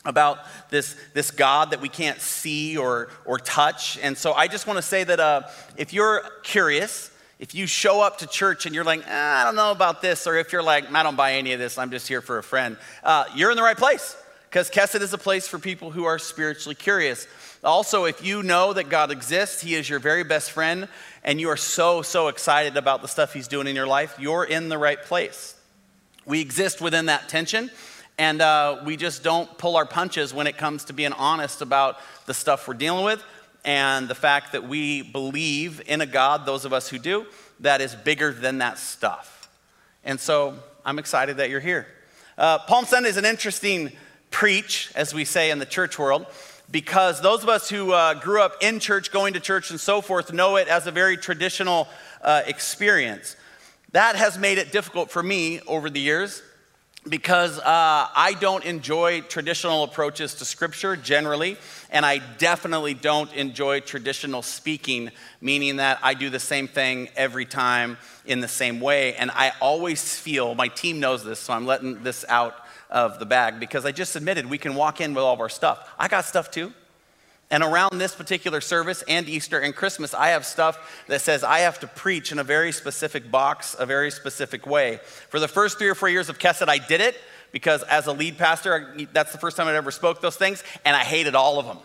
about 0.04 0.38
this, 0.70 0.96
this 1.14 1.30
God 1.30 1.70
that 1.70 1.80
we 1.80 1.88
can't 1.88 2.20
see 2.20 2.76
or, 2.76 3.10
or 3.24 3.38
touch. 3.38 3.96
And 4.02 4.18
so 4.18 4.32
I 4.32 4.48
just 4.48 4.66
want 4.66 4.76
to 4.76 4.82
say 4.82 5.04
that 5.04 5.20
uh, 5.20 5.42
if 5.76 5.92
you're 5.92 6.22
curious, 6.42 7.12
if 7.38 7.54
you 7.54 7.66
show 7.68 8.00
up 8.00 8.18
to 8.18 8.26
church 8.26 8.66
and 8.66 8.74
you're 8.74 8.84
like, 8.84 9.06
eh, 9.06 9.12
I 9.12 9.44
don't 9.44 9.56
know 9.56 9.70
about 9.70 10.02
this, 10.02 10.26
or 10.26 10.36
if 10.36 10.52
you're 10.52 10.62
like, 10.62 10.92
I 10.92 11.02
don't 11.04 11.16
buy 11.16 11.34
any 11.34 11.52
of 11.52 11.60
this, 11.60 11.78
I'm 11.78 11.90
just 11.90 12.08
here 12.08 12.20
for 12.20 12.38
a 12.38 12.42
friend, 12.42 12.76
uh, 13.04 13.26
you're 13.36 13.50
in 13.50 13.56
the 13.56 13.62
right 13.62 13.76
place 13.76 14.16
because 14.50 14.70
Kesed 14.70 15.00
is 15.00 15.12
a 15.12 15.18
place 15.18 15.48
for 15.48 15.58
people 15.58 15.90
who 15.90 16.04
are 16.04 16.18
spiritually 16.18 16.76
curious. 16.76 17.26
Also, 17.64 18.04
if 18.04 18.24
you 18.24 18.42
know 18.42 18.72
that 18.72 18.88
God 18.88 19.10
exists, 19.10 19.60
He 19.60 19.74
is 19.74 19.88
your 19.88 19.98
very 19.98 20.22
best 20.22 20.52
friend, 20.52 20.86
and 21.24 21.40
you 21.40 21.48
are 21.48 21.56
so, 21.56 22.02
so 22.02 22.28
excited 22.28 22.76
about 22.76 23.02
the 23.02 23.08
stuff 23.08 23.32
He's 23.32 23.48
doing 23.48 23.66
in 23.66 23.74
your 23.74 23.86
life, 23.86 24.16
you're 24.18 24.44
in 24.44 24.68
the 24.68 24.78
right 24.78 25.02
place. 25.02 25.58
We 26.26 26.40
exist 26.40 26.80
within 26.80 27.06
that 27.06 27.28
tension, 27.28 27.70
and 28.18 28.40
uh, 28.40 28.82
we 28.84 28.96
just 28.96 29.22
don't 29.22 29.56
pull 29.58 29.76
our 29.76 29.86
punches 29.86 30.32
when 30.32 30.46
it 30.46 30.56
comes 30.56 30.84
to 30.84 30.92
being 30.92 31.12
honest 31.12 31.62
about 31.62 31.98
the 32.26 32.34
stuff 32.34 32.68
we're 32.68 32.74
dealing 32.74 33.04
with 33.04 33.22
and 33.64 34.08
the 34.08 34.14
fact 34.14 34.52
that 34.52 34.68
we 34.68 35.02
believe 35.02 35.80
in 35.86 36.00
a 36.00 36.06
God, 36.06 36.44
those 36.44 36.64
of 36.64 36.72
us 36.72 36.88
who 36.88 36.98
do, 36.98 37.26
that 37.60 37.80
is 37.80 37.94
bigger 37.94 38.30
than 38.32 38.58
that 38.58 38.78
stuff. 38.78 39.48
And 40.04 40.20
so 40.20 40.54
I'm 40.84 40.98
excited 40.98 41.38
that 41.38 41.48
you're 41.48 41.60
here. 41.60 41.86
Uh, 42.36 42.58
Palm 42.58 42.84
Sunday 42.84 43.08
is 43.08 43.16
an 43.16 43.24
interesting 43.24 43.92
preach, 44.30 44.92
as 44.94 45.14
we 45.14 45.24
say 45.24 45.50
in 45.50 45.58
the 45.58 45.66
church 45.66 45.98
world, 45.98 46.26
because 46.70 47.20
those 47.20 47.42
of 47.42 47.48
us 47.48 47.68
who 47.68 47.92
uh, 47.92 48.14
grew 48.14 48.42
up 48.42 48.56
in 48.60 48.80
church, 48.80 49.12
going 49.12 49.34
to 49.34 49.40
church, 49.40 49.70
and 49.70 49.78
so 49.78 50.00
forth, 50.00 50.32
know 50.32 50.56
it 50.56 50.68
as 50.68 50.86
a 50.86 50.90
very 50.90 51.16
traditional 51.16 51.88
uh, 52.22 52.42
experience. 52.46 53.36
That 53.92 54.16
has 54.16 54.38
made 54.38 54.58
it 54.58 54.72
difficult 54.72 55.10
for 55.10 55.22
me 55.22 55.60
over 55.66 55.88
the 55.88 56.00
years 56.00 56.42
because 57.08 57.58
uh, 57.58 57.62
I 57.64 58.34
don't 58.40 58.64
enjoy 58.64 59.20
traditional 59.20 59.84
approaches 59.84 60.34
to 60.36 60.44
scripture 60.44 60.96
generally, 60.96 61.58
and 61.90 62.04
I 62.04 62.18
definitely 62.38 62.94
don't 62.94 63.32
enjoy 63.34 63.80
traditional 63.80 64.42
speaking, 64.42 65.10
meaning 65.40 65.76
that 65.76 65.98
I 66.02 66.14
do 66.14 66.30
the 66.30 66.40
same 66.40 66.66
thing 66.66 67.08
every 67.14 67.44
time 67.44 67.98
in 68.24 68.40
the 68.40 68.48
same 68.48 68.80
way. 68.80 69.14
And 69.14 69.30
I 69.30 69.52
always 69.60 70.18
feel, 70.18 70.54
my 70.54 70.68
team 70.68 70.98
knows 70.98 71.24
this, 71.24 71.38
so 71.38 71.52
I'm 71.52 71.66
letting 71.66 72.02
this 72.02 72.24
out 72.28 72.56
of 72.90 73.18
the 73.18 73.26
bag 73.26 73.60
because 73.60 73.84
I 73.84 73.92
just 73.92 74.16
admitted 74.16 74.46
we 74.46 74.58
can 74.58 74.74
walk 74.74 75.00
in 75.00 75.14
with 75.14 75.24
all 75.24 75.34
of 75.34 75.40
our 75.40 75.48
stuff. 75.48 75.90
I 75.98 76.08
got 76.08 76.24
stuff 76.24 76.50
too. 76.50 76.72
And 77.50 77.62
around 77.62 77.98
this 77.98 78.14
particular 78.14 78.60
service 78.60 79.04
and 79.06 79.28
Easter 79.28 79.58
and 79.60 79.74
Christmas, 79.76 80.14
I 80.14 80.28
have 80.28 80.46
stuff 80.46 81.04
that 81.08 81.20
says 81.20 81.44
I 81.44 81.60
have 81.60 81.78
to 81.80 81.86
preach 81.86 82.32
in 82.32 82.38
a 82.38 82.44
very 82.44 82.72
specific 82.72 83.30
box, 83.30 83.76
a 83.78 83.86
very 83.86 84.10
specific 84.10 84.66
way. 84.66 84.98
For 85.28 85.38
the 85.38 85.48
first 85.48 85.78
three 85.78 85.88
or 85.88 85.94
four 85.94 86.08
years 86.08 86.28
of 86.28 86.38
Kesed, 86.38 86.68
I 86.68 86.78
did 86.78 87.00
it 87.00 87.16
because 87.52 87.82
as 87.84 88.06
a 88.06 88.12
lead 88.12 88.38
pastor, 88.38 88.96
that's 89.12 89.32
the 89.32 89.38
first 89.38 89.56
time 89.56 89.68
I 89.68 89.76
ever 89.76 89.90
spoke 89.90 90.20
those 90.20 90.36
things, 90.36 90.64
and 90.84 90.96
I 90.96 91.04
hated 91.04 91.34
all 91.34 91.60
of 91.60 91.66
them. 91.66 91.78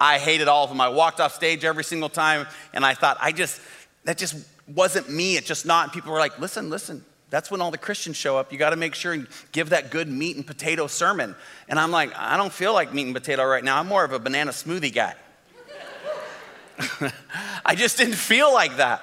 I 0.00 0.18
hated 0.18 0.48
all 0.48 0.64
of 0.64 0.70
them. 0.70 0.80
I 0.80 0.88
walked 0.88 1.20
off 1.20 1.34
stage 1.34 1.64
every 1.64 1.84
single 1.84 2.08
time, 2.08 2.46
and 2.72 2.84
I 2.84 2.94
thought, 2.94 3.18
I 3.20 3.32
just, 3.32 3.60
that 4.04 4.16
just 4.16 4.36
wasn't 4.74 5.10
me. 5.10 5.36
It's 5.36 5.46
just 5.46 5.66
not. 5.66 5.84
And 5.84 5.92
people 5.92 6.12
were 6.12 6.18
like, 6.18 6.38
listen, 6.38 6.70
listen, 6.70 7.04
that's 7.30 7.50
when 7.50 7.60
all 7.60 7.70
the 7.70 7.78
Christians 7.78 8.16
show 8.16 8.38
up. 8.38 8.52
You 8.52 8.58
got 8.58 8.70
to 8.70 8.76
make 8.76 8.94
sure 8.94 9.12
and 9.12 9.26
give 9.52 9.70
that 9.70 9.90
good 9.90 10.08
meat 10.08 10.36
and 10.36 10.46
potato 10.46 10.86
sermon. 10.86 11.34
And 11.68 11.78
I'm 11.78 11.90
like, 11.90 12.16
I 12.16 12.36
don't 12.36 12.52
feel 12.52 12.72
like 12.72 12.94
meat 12.94 13.06
and 13.06 13.14
potato 13.14 13.44
right 13.44 13.64
now. 13.64 13.78
I'm 13.78 13.88
more 13.88 14.04
of 14.04 14.12
a 14.12 14.18
banana 14.18 14.52
smoothie 14.52 14.94
guy. 14.94 15.14
I 17.64 17.74
just 17.74 17.96
didn't 17.98 18.14
feel 18.14 18.52
like 18.52 18.76
that. 18.76 19.02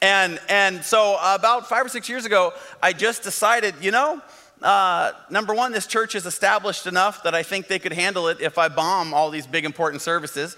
And, 0.00 0.38
and 0.48 0.84
so 0.84 1.16
about 1.20 1.68
five 1.68 1.86
or 1.86 1.88
six 1.88 2.08
years 2.08 2.26
ago, 2.26 2.52
I 2.82 2.92
just 2.92 3.22
decided, 3.22 3.74
you 3.80 3.90
know, 3.90 4.20
uh, 4.62 5.12
number 5.30 5.54
one, 5.54 5.72
this 5.72 5.86
church 5.86 6.14
is 6.14 6.26
established 6.26 6.86
enough 6.86 7.22
that 7.24 7.34
I 7.34 7.42
think 7.42 7.68
they 7.68 7.78
could 7.78 7.92
handle 7.92 8.28
it 8.28 8.40
if 8.40 8.56
I 8.56 8.68
bomb 8.68 9.12
all 9.12 9.30
these 9.30 9.46
big 9.46 9.64
important 9.64 10.02
services. 10.02 10.56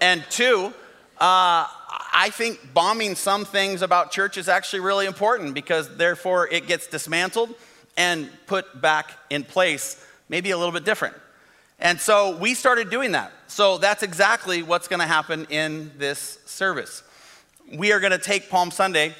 And 0.00 0.24
two, 0.30 0.72
uh, 1.18 1.66
I 2.14 2.30
think 2.30 2.72
bombing 2.72 3.14
some 3.14 3.44
things 3.44 3.82
about 3.82 4.12
church 4.12 4.38
is 4.38 4.48
actually 4.48 4.80
really 4.80 5.06
important 5.06 5.54
because 5.54 5.96
therefore 5.96 6.48
it 6.48 6.66
gets 6.66 6.86
dismantled 6.86 7.54
and 7.96 8.30
put 8.46 8.80
back 8.80 9.10
in 9.28 9.44
place, 9.44 10.02
maybe 10.28 10.50
a 10.52 10.56
little 10.56 10.72
bit 10.72 10.84
different. 10.84 11.16
And 11.78 12.00
so 12.00 12.36
we 12.36 12.54
started 12.54 12.90
doing 12.90 13.12
that. 13.12 13.32
So 13.48 13.76
that's 13.76 14.02
exactly 14.02 14.62
what's 14.62 14.88
going 14.88 15.00
to 15.00 15.06
happen 15.06 15.46
in 15.50 15.90
this 15.98 16.38
service. 16.46 17.02
We 17.74 17.92
are 17.92 18.00
going 18.00 18.12
to 18.12 18.18
take 18.18 18.48
Palm 18.48 18.70
Sunday 18.70 19.14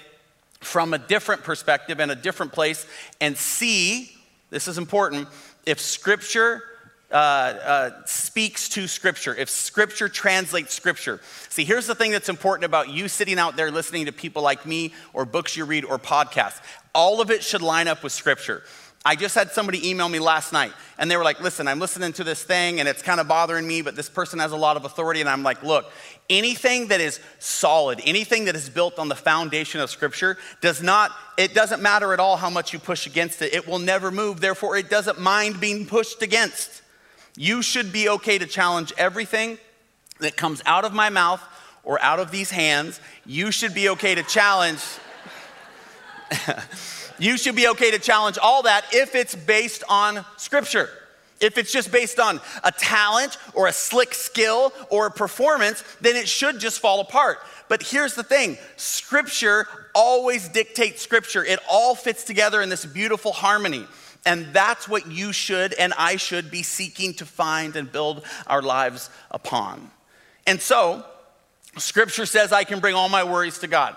from 0.60 0.94
a 0.94 0.98
different 0.98 1.42
perspective 1.42 2.00
and 2.00 2.10
a 2.10 2.14
different 2.14 2.52
place 2.52 2.86
and 3.20 3.36
see, 3.36 4.12
this 4.50 4.68
is 4.68 4.78
important, 4.78 5.28
if 5.66 5.80
Scripture 5.80 6.62
uh, 7.12 7.14
uh, 7.14 7.90
speaks 8.06 8.68
to 8.70 8.88
Scripture, 8.88 9.34
if 9.34 9.50
Scripture 9.50 10.08
translates 10.08 10.74
Scripture. 10.74 11.20
See, 11.50 11.64
here's 11.64 11.86
the 11.86 11.94
thing 11.94 12.10
that's 12.10 12.28
important 12.28 12.64
about 12.64 12.88
you 12.88 13.08
sitting 13.08 13.38
out 13.38 13.56
there 13.56 13.70
listening 13.70 14.06
to 14.06 14.12
people 14.12 14.42
like 14.42 14.64
me, 14.64 14.94
or 15.12 15.24
books 15.24 15.56
you 15.56 15.64
read, 15.64 15.84
or 15.84 15.98
podcasts. 15.98 16.60
All 16.94 17.20
of 17.20 17.30
it 17.30 17.42
should 17.42 17.62
line 17.62 17.88
up 17.88 18.02
with 18.02 18.12
Scripture. 18.12 18.62
I 19.04 19.16
just 19.16 19.34
had 19.34 19.50
somebody 19.50 19.90
email 19.90 20.08
me 20.08 20.20
last 20.20 20.52
night, 20.52 20.72
and 20.96 21.10
they 21.10 21.16
were 21.16 21.24
like, 21.24 21.40
Listen, 21.40 21.66
I'm 21.66 21.80
listening 21.80 22.12
to 22.14 22.24
this 22.24 22.44
thing, 22.44 22.78
and 22.78 22.88
it's 22.88 23.02
kind 23.02 23.20
of 23.20 23.26
bothering 23.26 23.66
me, 23.66 23.82
but 23.82 23.96
this 23.96 24.08
person 24.08 24.38
has 24.38 24.52
a 24.52 24.56
lot 24.56 24.76
of 24.76 24.84
authority. 24.84 25.20
And 25.20 25.28
I'm 25.28 25.42
like, 25.42 25.62
Look, 25.62 25.90
anything 26.30 26.88
that 26.88 27.00
is 27.00 27.18
solid, 27.40 28.00
anything 28.04 28.44
that 28.44 28.54
is 28.54 28.70
built 28.70 28.98
on 29.00 29.08
the 29.08 29.16
foundation 29.16 29.80
of 29.80 29.90
Scripture, 29.90 30.38
does 30.60 30.82
not, 30.82 31.10
it 31.36 31.52
doesn't 31.52 31.82
matter 31.82 32.12
at 32.12 32.20
all 32.20 32.36
how 32.36 32.50
much 32.50 32.72
you 32.72 32.78
push 32.78 33.06
against 33.06 33.42
it. 33.42 33.52
It 33.52 33.66
will 33.66 33.80
never 33.80 34.12
move. 34.12 34.40
Therefore, 34.40 34.76
it 34.76 34.88
doesn't 34.88 35.20
mind 35.20 35.58
being 35.58 35.84
pushed 35.84 36.22
against. 36.22 36.81
You 37.36 37.62
should 37.62 37.92
be 37.92 38.08
okay 38.08 38.38
to 38.38 38.46
challenge 38.46 38.92
everything 38.98 39.58
that 40.20 40.36
comes 40.36 40.62
out 40.66 40.84
of 40.84 40.92
my 40.92 41.08
mouth 41.08 41.42
or 41.84 42.00
out 42.02 42.20
of 42.20 42.30
these 42.30 42.50
hands. 42.50 43.00
You 43.24 43.50
should 43.50 43.74
be 43.74 43.88
okay 43.90 44.14
to 44.14 44.22
challenge. 44.22 44.80
you 47.18 47.36
should 47.36 47.56
be 47.56 47.68
okay 47.68 47.90
to 47.90 47.98
challenge 47.98 48.38
all 48.38 48.62
that 48.62 48.84
if 48.92 49.14
it's 49.14 49.34
based 49.34 49.82
on 49.88 50.24
scripture. 50.36 50.90
If 51.40 51.58
it's 51.58 51.72
just 51.72 51.90
based 51.90 52.20
on 52.20 52.40
a 52.62 52.70
talent 52.70 53.36
or 53.54 53.66
a 53.66 53.72
slick 53.72 54.14
skill 54.14 54.72
or 54.90 55.06
a 55.06 55.10
performance, 55.10 55.82
then 56.00 56.14
it 56.14 56.28
should 56.28 56.60
just 56.60 56.78
fall 56.78 57.00
apart. 57.00 57.38
But 57.68 57.82
here's 57.82 58.14
the 58.14 58.22
thing 58.22 58.58
scripture 58.76 59.66
always 59.94 60.48
dictates 60.48 61.02
scripture, 61.02 61.44
it 61.44 61.58
all 61.68 61.94
fits 61.94 62.22
together 62.22 62.62
in 62.62 62.68
this 62.68 62.84
beautiful 62.84 63.32
harmony. 63.32 63.86
And 64.24 64.52
that's 64.52 64.88
what 64.88 65.10
you 65.10 65.32
should 65.32 65.72
and 65.74 65.92
I 65.98 66.16
should 66.16 66.50
be 66.50 66.62
seeking 66.62 67.14
to 67.14 67.26
find 67.26 67.74
and 67.74 67.90
build 67.90 68.24
our 68.46 68.62
lives 68.62 69.10
upon. 69.30 69.90
And 70.46 70.60
so, 70.60 71.04
Scripture 71.78 72.26
says 72.26 72.52
I 72.52 72.64
can 72.64 72.80
bring 72.80 72.94
all 72.94 73.08
my 73.08 73.24
worries 73.24 73.58
to 73.58 73.66
God. 73.66 73.96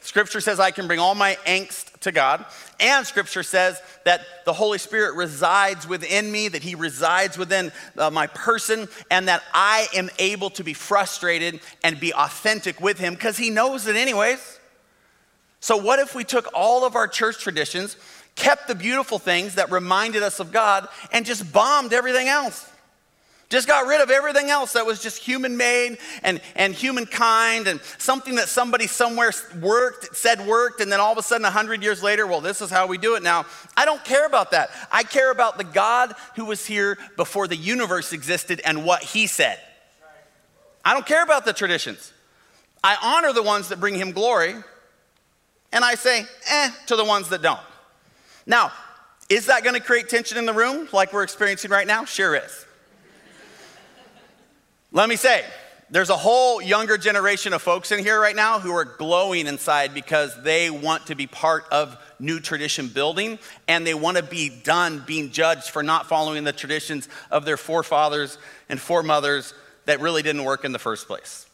Scripture 0.00 0.40
says 0.40 0.60
I 0.60 0.70
can 0.70 0.86
bring 0.86 1.00
all 1.00 1.16
my 1.16 1.36
angst 1.46 1.98
to 2.00 2.12
God. 2.12 2.44
And 2.78 3.04
Scripture 3.04 3.42
says 3.42 3.82
that 4.04 4.20
the 4.44 4.52
Holy 4.52 4.78
Spirit 4.78 5.16
resides 5.16 5.88
within 5.88 6.30
me, 6.30 6.46
that 6.46 6.62
He 6.62 6.76
resides 6.76 7.36
within 7.36 7.72
uh, 7.98 8.10
my 8.10 8.28
person, 8.28 8.86
and 9.10 9.26
that 9.26 9.42
I 9.52 9.88
am 9.94 10.08
able 10.20 10.50
to 10.50 10.62
be 10.62 10.74
frustrated 10.74 11.58
and 11.82 11.98
be 11.98 12.14
authentic 12.14 12.80
with 12.80 12.98
Him 12.98 13.14
because 13.14 13.36
He 13.36 13.50
knows 13.50 13.88
it, 13.88 13.96
anyways. 13.96 14.60
So, 15.58 15.76
what 15.76 15.98
if 15.98 16.14
we 16.14 16.22
took 16.22 16.48
all 16.54 16.84
of 16.84 16.94
our 16.94 17.08
church 17.08 17.38
traditions 17.38 17.96
kept 18.36 18.68
the 18.68 18.74
beautiful 18.74 19.18
things 19.18 19.56
that 19.56 19.72
reminded 19.72 20.22
us 20.22 20.38
of 20.38 20.52
God, 20.52 20.88
and 21.10 21.26
just 21.26 21.52
bombed 21.52 21.92
everything 21.92 22.28
else. 22.28 22.70
Just 23.48 23.68
got 23.68 23.86
rid 23.86 24.00
of 24.00 24.10
everything 24.10 24.50
else 24.50 24.72
that 24.72 24.86
was 24.86 25.00
just 25.00 25.22
human 25.22 25.56
made 25.56 25.98
and, 26.24 26.40
and 26.56 26.74
humankind 26.74 27.68
and 27.68 27.80
something 27.96 28.34
that 28.36 28.48
somebody 28.48 28.88
somewhere 28.88 29.32
worked, 29.60 30.16
said 30.16 30.44
worked, 30.44 30.80
and 30.80 30.90
then 30.90 30.98
all 30.98 31.12
of 31.12 31.18
a 31.18 31.22
sudden, 31.22 31.44
100 31.44 31.80
years 31.80 32.02
later, 32.02 32.26
well, 32.26 32.40
this 32.40 32.60
is 32.60 32.70
how 32.70 32.88
we 32.88 32.98
do 32.98 33.14
it 33.14 33.22
now. 33.22 33.46
I 33.76 33.84
don't 33.84 34.04
care 34.04 34.26
about 34.26 34.50
that. 34.50 34.70
I 34.90 35.04
care 35.04 35.30
about 35.30 35.58
the 35.58 35.64
God 35.64 36.14
who 36.34 36.44
was 36.44 36.66
here 36.66 36.98
before 37.16 37.46
the 37.46 37.56
universe 37.56 38.12
existed 38.12 38.60
and 38.64 38.84
what 38.84 39.02
he 39.02 39.28
said. 39.28 39.60
I 40.84 40.92
don't 40.92 41.06
care 41.06 41.22
about 41.22 41.44
the 41.44 41.52
traditions. 41.52 42.12
I 42.82 42.96
honor 43.00 43.32
the 43.32 43.44
ones 43.44 43.68
that 43.68 43.78
bring 43.78 43.94
him 43.94 44.10
glory, 44.10 44.56
and 45.72 45.84
I 45.84 45.94
say, 45.94 46.24
eh, 46.50 46.70
to 46.86 46.96
the 46.96 47.04
ones 47.04 47.28
that 47.28 47.42
don't. 47.42 47.60
Now, 48.46 48.72
is 49.28 49.46
that 49.46 49.64
going 49.64 49.74
to 49.74 49.80
create 49.80 50.08
tension 50.08 50.38
in 50.38 50.46
the 50.46 50.54
room 50.54 50.88
like 50.92 51.12
we're 51.12 51.24
experiencing 51.24 51.70
right 51.70 51.86
now? 51.86 52.04
Sure 52.04 52.36
is. 52.36 52.64
Let 54.92 55.08
me 55.08 55.16
say, 55.16 55.44
there's 55.90 56.10
a 56.10 56.16
whole 56.16 56.60
younger 56.60 56.96
generation 56.96 57.52
of 57.52 57.62
folks 57.62 57.92
in 57.92 58.00
here 58.00 58.20
right 58.20 58.34
now 58.34 58.58
who 58.58 58.72
are 58.72 58.84
glowing 58.84 59.46
inside 59.46 59.94
because 59.94 60.40
they 60.42 60.70
want 60.70 61.06
to 61.06 61.14
be 61.14 61.26
part 61.26 61.64
of 61.70 61.96
new 62.18 62.40
tradition 62.40 62.88
building 62.88 63.38
and 63.68 63.86
they 63.86 63.94
want 63.94 64.16
to 64.16 64.22
be 64.22 64.48
done 64.48 65.04
being 65.06 65.30
judged 65.30 65.70
for 65.70 65.82
not 65.82 66.06
following 66.06 66.44
the 66.44 66.52
traditions 66.52 67.08
of 67.30 67.44
their 67.44 67.56
forefathers 67.56 68.38
and 68.68 68.80
foremothers 68.80 69.54
that 69.84 70.00
really 70.00 70.22
didn't 70.22 70.44
work 70.44 70.64
in 70.64 70.72
the 70.72 70.78
first 70.78 71.06
place. 71.06 71.45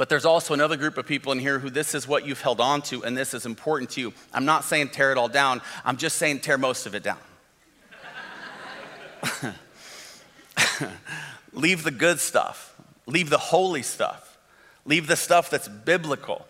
But 0.00 0.08
there's 0.08 0.24
also 0.24 0.54
another 0.54 0.78
group 0.78 0.96
of 0.96 1.04
people 1.04 1.30
in 1.30 1.38
here 1.38 1.58
who 1.58 1.68
this 1.68 1.94
is 1.94 2.08
what 2.08 2.24
you've 2.24 2.40
held 2.40 2.58
on 2.58 2.80
to 2.84 3.04
and 3.04 3.14
this 3.14 3.34
is 3.34 3.44
important 3.44 3.90
to 3.90 4.00
you. 4.00 4.14
I'm 4.32 4.46
not 4.46 4.64
saying 4.64 4.88
tear 4.88 5.12
it 5.12 5.18
all 5.18 5.28
down, 5.28 5.60
I'm 5.84 5.98
just 5.98 6.16
saying 6.16 6.40
tear 6.40 6.56
most 6.56 6.86
of 6.86 6.94
it 6.94 7.02
down. 7.02 7.18
leave 11.52 11.82
the 11.84 11.90
good 11.90 12.18
stuff, 12.18 12.74
leave 13.04 13.28
the 13.28 13.36
holy 13.36 13.82
stuff, 13.82 14.38
leave 14.86 15.06
the 15.06 15.16
stuff 15.16 15.50
that's 15.50 15.68
biblical. 15.68 16.46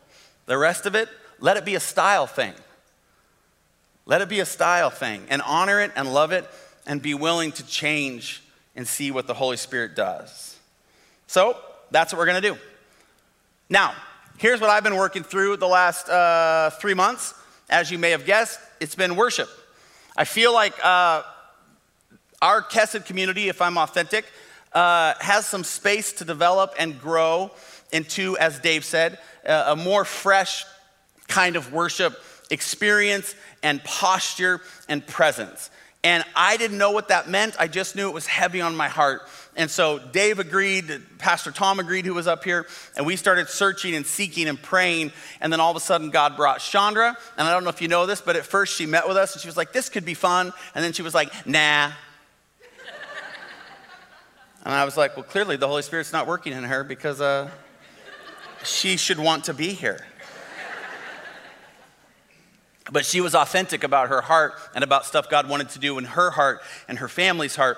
The 0.47 0.57
rest 0.57 0.87
of 0.87 0.95
it, 0.95 1.09
let 1.41 1.57
it 1.57 1.65
be 1.65 1.75
a 1.75 1.81
style 1.81 2.29
thing. 2.29 2.55
Let 4.07 4.21
it 4.21 4.29
be 4.29 4.39
a 4.39 4.47
style 4.47 4.91
thing 4.91 5.25
and 5.29 5.43
honor 5.43 5.81
it 5.81 5.91
and 5.97 6.15
love 6.15 6.31
it 6.31 6.49
and 6.87 7.03
be 7.03 7.15
willing 7.15 7.51
to 7.51 7.67
change 7.67 8.45
and 8.77 8.87
see 8.87 9.11
what 9.11 9.27
the 9.27 9.35
Holy 9.35 9.57
Spirit 9.57 9.97
does. 9.97 10.57
So 11.27 11.57
that's 11.91 12.13
what 12.13 12.21
we're 12.21 12.27
going 12.27 12.43
to 12.43 12.49
do. 12.53 12.57
Now, 13.73 13.95
here's 14.37 14.61
what 14.61 14.69
I've 14.69 14.83
been 14.83 14.97
working 14.97 15.23
through 15.23 15.59
the 15.59 15.69
last 15.69 16.09
uh, 16.09 16.71
three 16.71 16.93
months. 16.93 17.35
As 17.69 17.89
you 17.89 17.99
may 17.99 18.11
have 18.11 18.27
guessed, 18.27 18.59
it's 18.81 18.97
been 18.97 19.15
worship. 19.15 19.49
I 20.17 20.25
feel 20.25 20.53
like 20.53 20.75
uh, 20.85 21.23
our 22.43 22.63
Kesed 22.63 23.07
community, 23.07 23.49
if 23.49 23.63
I'm 23.63 23.79
authentic, 23.79 24.25
uh, 24.73 25.15
has 25.21 25.47
some 25.47 25.63
space 25.63 26.13
to 26.15 26.25
develop 26.25 26.75
and 26.81 27.01
grow 27.01 27.53
into, 27.93 28.37
as 28.39 28.59
Dave 28.59 28.85
said, 28.85 29.21
a 29.47 29.77
more 29.77 30.05
fresh 30.05 30.65
kind 31.29 31.55
of 31.55 31.73
worship 31.73 32.21
experience 32.51 33.37
and 33.63 33.83
posture 33.85 34.63
and 34.89 35.07
presence. 35.07 35.71
And 36.03 36.25
I 36.35 36.57
didn't 36.57 36.79
know 36.79 36.91
what 36.91 37.07
that 37.09 37.29
meant. 37.29 37.55
I 37.57 37.69
just 37.69 37.95
knew 37.95 38.09
it 38.09 38.15
was 38.15 38.27
heavy 38.27 38.61
on 38.61 38.75
my 38.75 38.89
heart. 38.89 39.23
And 39.61 39.71
so 39.71 39.99
Dave 39.99 40.39
agreed, 40.39 41.03
Pastor 41.19 41.51
Tom 41.51 41.81
agreed, 41.81 42.07
who 42.07 42.15
was 42.15 42.27
up 42.27 42.45
here, 42.45 42.67
and 42.97 43.05
we 43.05 43.15
started 43.15 43.51
searching 43.51 43.95
and 43.95 44.07
seeking 44.07 44.49
and 44.49 44.61
praying. 44.61 45.13
And 45.39 45.53
then 45.53 45.61
all 45.61 45.71
of 45.71 45.77
a 45.77 45.81
sudden, 45.81 46.09
God 46.09 46.35
brought 46.35 46.61
Chandra. 46.61 47.15
And 47.37 47.47
I 47.47 47.53
don't 47.53 47.65
know 47.65 47.69
if 47.69 47.83
you 47.83 47.89
know 47.89 48.07
this, 48.07 48.23
but 48.23 48.37
at 48.37 48.47
first 48.47 48.75
she 48.75 48.87
met 48.87 49.07
with 49.07 49.19
us 49.19 49.35
and 49.35 49.43
she 49.43 49.49
was 49.49 49.59
like, 49.59 49.75
This 49.75 49.91
could 49.91 50.07
be 50.07 50.15
fun. 50.15 50.55
And 50.75 50.83
then 50.83 50.95
she 50.95 51.03
was 51.03 51.13
like, 51.13 51.47
Nah. 51.47 51.93
and 54.65 54.75
I 54.75 54.87
was 54.87 54.97
like, 54.97 55.15
Well, 55.15 55.27
clearly 55.27 55.57
the 55.57 55.69
Holy 55.69 55.83
Spirit's 55.83 56.11
not 56.11 56.27
working 56.27 56.55
in 56.55 56.65
her 56.65 56.83
because 56.83 57.21
uh, 57.21 57.51
she 58.65 58.97
should 58.97 59.19
want 59.19 59.45
to 59.45 59.53
be 59.53 59.75
here. 59.75 60.07
But 62.91 63.05
she 63.05 63.21
was 63.21 63.35
authentic 63.35 63.85
about 63.85 64.09
her 64.09 64.23
heart 64.23 64.55
and 64.75 64.83
about 64.83 65.05
stuff 65.05 65.29
God 65.29 65.51
wanted 65.51 65.69
to 65.69 65.79
do 65.79 65.99
in 65.99 66.05
her 66.07 66.31
heart 66.31 66.63
and 66.89 66.99
her 66.99 67.09
family's 67.09 67.57
heart. 67.57 67.77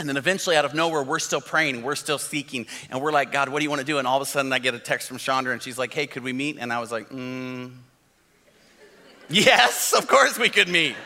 And 0.00 0.08
then 0.08 0.16
eventually, 0.16 0.56
out 0.56 0.64
of 0.64 0.72
nowhere, 0.72 1.02
we're 1.02 1.18
still 1.18 1.42
praying, 1.42 1.82
we're 1.82 1.94
still 1.94 2.16
seeking, 2.16 2.66
and 2.88 3.02
we're 3.02 3.12
like, 3.12 3.32
God, 3.32 3.50
what 3.50 3.58
do 3.58 3.64
you 3.64 3.68
want 3.68 3.80
to 3.80 3.86
do? 3.86 3.98
And 3.98 4.08
all 4.08 4.16
of 4.16 4.22
a 4.22 4.30
sudden, 4.30 4.50
I 4.50 4.58
get 4.58 4.74
a 4.74 4.78
text 4.78 5.08
from 5.08 5.18
Chandra, 5.18 5.52
and 5.52 5.60
she's 5.62 5.76
like, 5.76 5.92
Hey, 5.92 6.06
could 6.06 6.22
we 6.22 6.32
meet? 6.32 6.56
And 6.58 6.72
I 6.72 6.80
was 6.80 6.90
like, 6.90 7.10
mm, 7.10 7.70
Yes, 9.28 9.92
of 9.92 10.08
course 10.08 10.38
we 10.38 10.48
could 10.48 10.68
meet. 10.68 10.96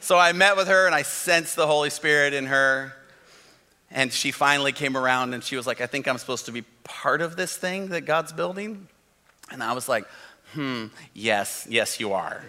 So 0.00 0.18
I 0.18 0.32
met 0.32 0.56
with 0.56 0.68
her, 0.68 0.86
and 0.86 0.94
I 0.94 1.02
sensed 1.02 1.54
the 1.54 1.66
Holy 1.66 1.90
Spirit 1.90 2.32
in 2.32 2.46
her. 2.46 2.94
And 3.90 4.10
she 4.10 4.30
finally 4.30 4.72
came 4.72 4.96
around, 4.96 5.34
and 5.34 5.44
she 5.44 5.56
was 5.56 5.66
like, 5.66 5.82
I 5.82 5.86
think 5.86 6.08
I'm 6.08 6.16
supposed 6.16 6.46
to 6.46 6.52
be 6.52 6.62
part 6.82 7.20
of 7.20 7.36
this 7.36 7.54
thing 7.54 7.88
that 7.88 8.06
God's 8.06 8.32
building. 8.32 8.88
And 9.50 9.62
I 9.62 9.74
was 9.74 9.86
like, 9.86 10.06
Hmm, 10.54 10.86
yes, 11.12 11.66
yes, 11.68 12.00
you 12.00 12.14
are. 12.14 12.42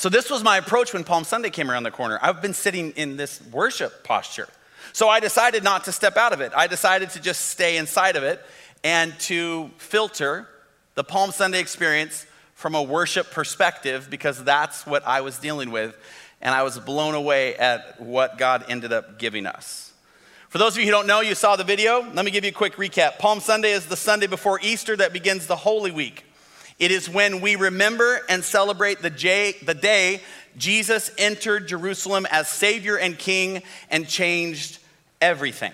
So, 0.00 0.08
this 0.08 0.30
was 0.30 0.42
my 0.42 0.56
approach 0.56 0.94
when 0.94 1.04
Palm 1.04 1.24
Sunday 1.24 1.50
came 1.50 1.70
around 1.70 1.82
the 1.82 1.90
corner. 1.90 2.18
I've 2.22 2.40
been 2.40 2.54
sitting 2.54 2.92
in 2.92 3.18
this 3.18 3.38
worship 3.52 4.02
posture. 4.02 4.48
So, 4.94 5.10
I 5.10 5.20
decided 5.20 5.62
not 5.62 5.84
to 5.84 5.92
step 5.92 6.16
out 6.16 6.32
of 6.32 6.40
it. 6.40 6.52
I 6.56 6.68
decided 6.68 7.10
to 7.10 7.20
just 7.20 7.50
stay 7.50 7.76
inside 7.76 8.16
of 8.16 8.22
it 8.22 8.40
and 8.82 9.12
to 9.20 9.70
filter 9.76 10.48
the 10.94 11.04
Palm 11.04 11.32
Sunday 11.32 11.60
experience 11.60 12.24
from 12.54 12.74
a 12.74 12.82
worship 12.82 13.30
perspective 13.30 14.08
because 14.08 14.42
that's 14.42 14.86
what 14.86 15.06
I 15.06 15.20
was 15.20 15.36
dealing 15.36 15.70
with. 15.70 15.94
And 16.40 16.54
I 16.54 16.62
was 16.62 16.78
blown 16.78 17.14
away 17.14 17.56
at 17.56 18.00
what 18.00 18.38
God 18.38 18.64
ended 18.70 18.94
up 18.94 19.18
giving 19.18 19.44
us. 19.44 19.92
For 20.48 20.56
those 20.56 20.76
of 20.76 20.78
you 20.78 20.86
who 20.86 20.92
don't 20.92 21.08
know, 21.08 21.20
you 21.20 21.34
saw 21.34 21.56
the 21.56 21.64
video. 21.64 22.10
Let 22.14 22.24
me 22.24 22.30
give 22.30 22.44
you 22.44 22.52
a 22.52 22.54
quick 22.54 22.76
recap. 22.76 23.18
Palm 23.18 23.38
Sunday 23.38 23.72
is 23.72 23.84
the 23.84 23.98
Sunday 23.98 24.28
before 24.28 24.60
Easter 24.62 24.96
that 24.96 25.12
begins 25.12 25.46
the 25.46 25.56
Holy 25.56 25.90
Week. 25.90 26.24
It 26.80 26.90
is 26.90 27.10
when 27.10 27.42
we 27.42 27.56
remember 27.56 28.22
and 28.30 28.42
celebrate 28.42 29.02
the, 29.02 29.10
J- 29.10 29.54
the 29.62 29.74
day 29.74 30.22
Jesus 30.56 31.10
entered 31.18 31.68
Jerusalem 31.68 32.26
as 32.30 32.48
Savior 32.48 32.96
and 32.96 33.18
King 33.18 33.62
and 33.90 34.08
changed 34.08 34.78
everything. 35.20 35.72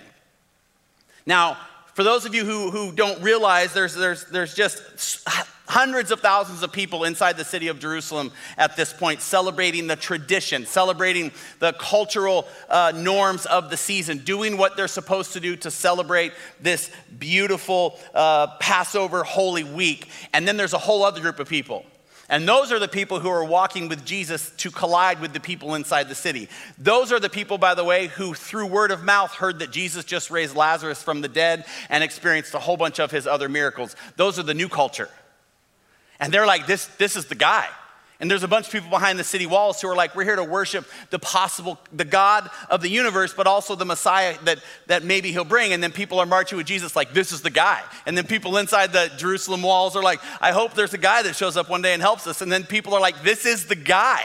Now, 1.25 1.57
for 1.97 2.03
those 2.03 2.27
of 2.27 2.35
you 2.35 2.45
who, 2.45 2.69
who 2.69 2.91
don't 2.91 3.19
realize, 3.23 3.73
there's, 3.73 3.95
there's, 3.95 4.23
there's 4.25 4.53
just 4.53 5.27
hundreds 5.67 6.11
of 6.11 6.19
thousands 6.19 6.61
of 6.61 6.71
people 6.71 7.05
inside 7.05 7.37
the 7.37 7.43
city 7.43 7.69
of 7.69 7.79
Jerusalem 7.79 8.31
at 8.55 8.77
this 8.77 8.93
point 8.93 9.19
celebrating 9.19 9.87
the 9.87 9.95
tradition, 9.95 10.67
celebrating 10.67 11.31
the 11.57 11.73
cultural 11.73 12.47
uh, 12.69 12.93
norms 12.95 13.47
of 13.47 13.71
the 13.71 13.77
season, 13.77 14.19
doing 14.19 14.57
what 14.57 14.77
they're 14.77 14.87
supposed 14.87 15.33
to 15.33 15.39
do 15.39 15.55
to 15.55 15.71
celebrate 15.71 16.33
this 16.61 16.91
beautiful 17.17 17.97
uh, 18.13 18.45
Passover 18.59 19.23
Holy 19.23 19.63
Week. 19.63 20.07
And 20.33 20.47
then 20.47 20.55
there's 20.55 20.73
a 20.73 20.77
whole 20.77 21.03
other 21.03 21.19
group 21.19 21.39
of 21.39 21.49
people. 21.49 21.83
And 22.29 22.47
those 22.47 22.73
are 22.73 22.79
the 22.79 22.89
people 22.89 23.21
who 23.21 23.29
are 23.29 23.43
walking 23.43 23.87
with 23.87 24.05
Jesus 24.05 24.51
to 24.57 24.69
collide 24.69 25.21
with 25.21 25.31
the 25.31 25.39
people 25.39 25.75
inside 25.75 26.09
the 26.09 26.15
city. 26.15 26.49
Those 26.77 27.13
are 27.13 27.21
the 27.21 27.29
people, 27.29 27.57
by 27.57 27.73
the 27.73 27.85
way, 27.85 28.07
who 28.07 28.33
through 28.33 28.65
word 28.65 28.91
of 28.91 29.01
mouth 29.01 29.31
heard 29.31 29.59
that 29.59 29.71
Jesus 29.71 30.03
just 30.03 30.29
raised 30.29 30.53
Lazarus 30.53 31.01
from 31.01 31.21
the 31.21 31.29
dead 31.29 31.65
and 31.89 32.03
experienced 32.03 32.53
a 32.53 32.59
whole 32.59 32.75
bunch 32.75 32.99
of 32.99 33.11
his 33.11 33.27
other 33.27 33.47
miracles. 33.47 33.95
Those 34.17 34.37
are 34.37 34.43
the 34.43 34.53
new 34.53 34.67
culture. 34.67 35.09
And 36.19 36.33
they're 36.33 36.45
like, 36.45 36.67
this, 36.67 36.87
this 36.97 37.15
is 37.15 37.27
the 37.27 37.35
guy. 37.35 37.67
And 38.19 38.31
there's 38.31 38.43
a 38.43 38.47
bunch 38.47 38.65
of 38.65 38.71
people 38.71 38.89
behind 38.89 39.19
the 39.19 39.23
city 39.23 39.45
walls 39.45 39.79
who 39.79 39.87
are 39.87 39.95
like, 39.95 40.15
we're 40.15 40.23
here 40.23 40.35
to 40.35 40.43
worship 40.43 40.87
the 41.11 41.19
possible, 41.19 41.77
the 41.93 42.05
God 42.05 42.49
of 42.67 42.81
the 42.81 42.89
universe, 42.89 43.31
but 43.31 43.45
also 43.45 43.75
the 43.75 43.85
Messiah 43.85 44.35
that, 44.45 44.57
that 44.87 45.03
maybe 45.03 45.31
he'll 45.31 45.45
bring. 45.45 45.71
And 45.71 45.83
then 45.83 45.91
people 45.91 46.19
are 46.19 46.25
marching 46.25 46.57
with 46.57 46.65
Jesus 46.65 46.95
like, 46.95 47.13
this 47.13 47.31
is 47.31 47.41
the 47.41 47.51
guy. 47.51 47.83
And 48.07 48.17
then 48.17 48.25
people 48.25 48.57
inside 48.57 48.91
the 48.91 49.11
Jerusalem 49.17 49.61
walls 49.61 49.95
are 49.95 50.01
like, 50.01 50.19
I 50.41 50.51
hope 50.51 50.73
there's 50.73 50.95
a 50.95 50.99
guy 50.99 51.21
that 51.21 51.35
shows 51.35 51.57
up 51.57 51.69
one 51.69 51.83
day 51.83 51.93
and 51.93 52.01
helps 52.01 52.25
us. 52.25 52.41
And 52.41 52.51
then 52.51 52.63
people 52.63 52.95
are 52.95 53.01
like, 53.01 53.21
this 53.21 53.45
is 53.45 53.67
the 53.67 53.75
guy. 53.75 54.23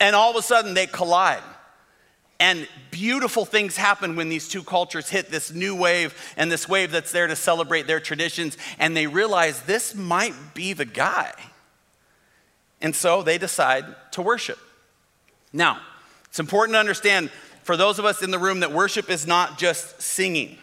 And 0.00 0.16
all 0.16 0.30
of 0.30 0.36
a 0.36 0.42
sudden 0.42 0.72
they 0.72 0.86
collide. 0.86 1.42
And 2.40 2.66
beautiful 2.90 3.44
things 3.44 3.76
happen 3.76 4.16
when 4.16 4.30
these 4.30 4.48
two 4.48 4.64
cultures 4.64 5.10
hit 5.10 5.30
this 5.30 5.52
new 5.52 5.76
wave 5.76 6.14
and 6.38 6.50
this 6.50 6.66
wave 6.66 6.90
that's 6.90 7.12
there 7.12 7.26
to 7.26 7.36
celebrate 7.36 7.86
their 7.86 8.00
traditions. 8.00 8.56
And 8.78 8.96
they 8.96 9.06
realize 9.06 9.60
this 9.62 9.94
might 9.94 10.54
be 10.54 10.72
the 10.72 10.86
guy. 10.86 11.34
And 12.82 12.94
so 12.94 13.22
they 13.22 13.38
decide 13.38 13.86
to 14.12 14.22
worship. 14.22 14.58
Now, 15.52 15.80
it's 16.26 16.40
important 16.40 16.74
to 16.74 16.80
understand 16.80 17.30
for 17.62 17.76
those 17.76 17.98
of 17.98 18.04
us 18.04 18.22
in 18.22 18.30
the 18.30 18.38
room 18.38 18.60
that 18.60 18.72
worship 18.72 19.08
is 19.08 19.26
not 19.26 19.56
just 19.56 20.02
singing. 20.02 20.58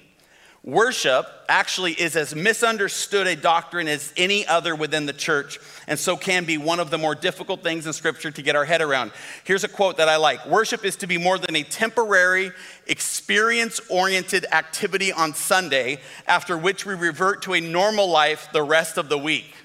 Worship 0.61 1.25
actually 1.47 1.93
is 1.93 2.17
as 2.17 2.35
misunderstood 2.35 3.27
a 3.27 3.37
doctrine 3.37 3.87
as 3.87 4.11
any 4.17 4.45
other 4.45 4.75
within 4.75 5.05
the 5.05 5.13
church, 5.13 5.57
and 5.87 5.97
so 5.97 6.17
can 6.17 6.43
be 6.43 6.57
one 6.57 6.81
of 6.81 6.89
the 6.89 6.97
more 6.97 7.15
difficult 7.15 7.63
things 7.63 7.87
in 7.87 7.93
Scripture 7.93 8.29
to 8.29 8.41
get 8.41 8.57
our 8.57 8.65
head 8.65 8.81
around. 8.81 9.13
Here's 9.45 9.63
a 9.63 9.69
quote 9.69 9.95
that 9.97 10.09
I 10.09 10.17
like 10.17 10.45
Worship 10.45 10.83
is 10.83 10.97
to 10.97 11.07
be 11.07 11.17
more 11.17 11.37
than 11.37 11.55
a 11.55 11.63
temporary, 11.63 12.51
experience 12.87 13.79
oriented 13.89 14.45
activity 14.51 15.13
on 15.13 15.33
Sunday, 15.33 15.99
after 16.27 16.57
which 16.57 16.85
we 16.85 16.93
revert 16.93 17.43
to 17.43 17.53
a 17.53 17.61
normal 17.61 18.09
life 18.09 18.49
the 18.51 18.63
rest 18.63 18.97
of 18.97 19.07
the 19.07 19.17
week. 19.17 19.55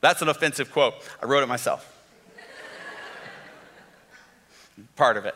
That's 0.00 0.22
an 0.22 0.28
offensive 0.28 0.70
quote. 0.72 0.94
I 1.22 1.26
wrote 1.26 1.42
it 1.42 1.46
myself. 1.46 1.92
Part 4.94 5.16
of 5.16 5.24
it. 5.24 5.34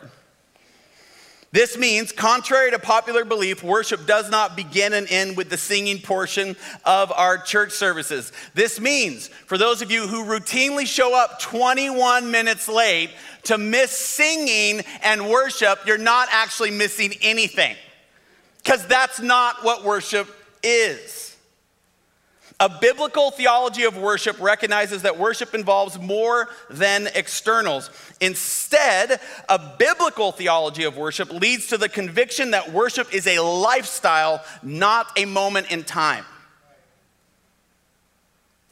This 1.53 1.77
means, 1.77 2.13
contrary 2.13 2.71
to 2.71 2.79
popular 2.79 3.25
belief, 3.25 3.61
worship 3.61 4.05
does 4.07 4.29
not 4.29 4.55
begin 4.55 4.93
and 4.93 5.05
end 5.11 5.35
with 5.35 5.49
the 5.49 5.57
singing 5.57 5.99
portion 5.99 6.55
of 6.85 7.11
our 7.11 7.37
church 7.37 7.73
services. 7.73 8.31
This 8.53 8.79
means, 8.79 9.27
for 9.27 9.57
those 9.57 9.81
of 9.81 9.91
you 9.91 10.07
who 10.07 10.23
routinely 10.23 10.87
show 10.87 11.13
up 11.13 11.41
21 11.41 12.31
minutes 12.31 12.69
late 12.69 13.09
to 13.43 13.57
miss 13.57 13.91
singing 13.91 14.85
and 15.03 15.29
worship, 15.29 15.79
you're 15.85 15.97
not 15.97 16.29
actually 16.31 16.71
missing 16.71 17.15
anything. 17.21 17.75
Because 18.63 18.87
that's 18.87 19.19
not 19.19 19.61
what 19.63 19.83
worship 19.83 20.33
is. 20.63 21.30
A 22.61 22.69
biblical 22.69 23.31
theology 23.31 23.85
of 23.85 23.97
worship 23.97 24.39
recognizes 24.39 25.01
that 25.01 25.17
worship 25.17 25.55
involves 25.55 25.97
more 25.97 26.47
than 26.69 27.07
externals. 27.15 27.89
Instead, 28.21 29.19
a 29.49 29.57
biblical 29.79 30.31
theology 30.31 30.83
of 30.83 30.95
worship 30.95 31.31
leads 31.31 31.65
to 31.67 31.77
the 31.79 31.89
conviction 31.89 32.51
that 32.51 32.71
worship 32.71 33.11
is 33.15 33.25
a 33.25 33.39
lifestyle, 33.39 34.45
not 34.61 35.07
a 35.17 35.25
moment 35.25 35.71
in 35.71 35.83
time. 35.83 36.23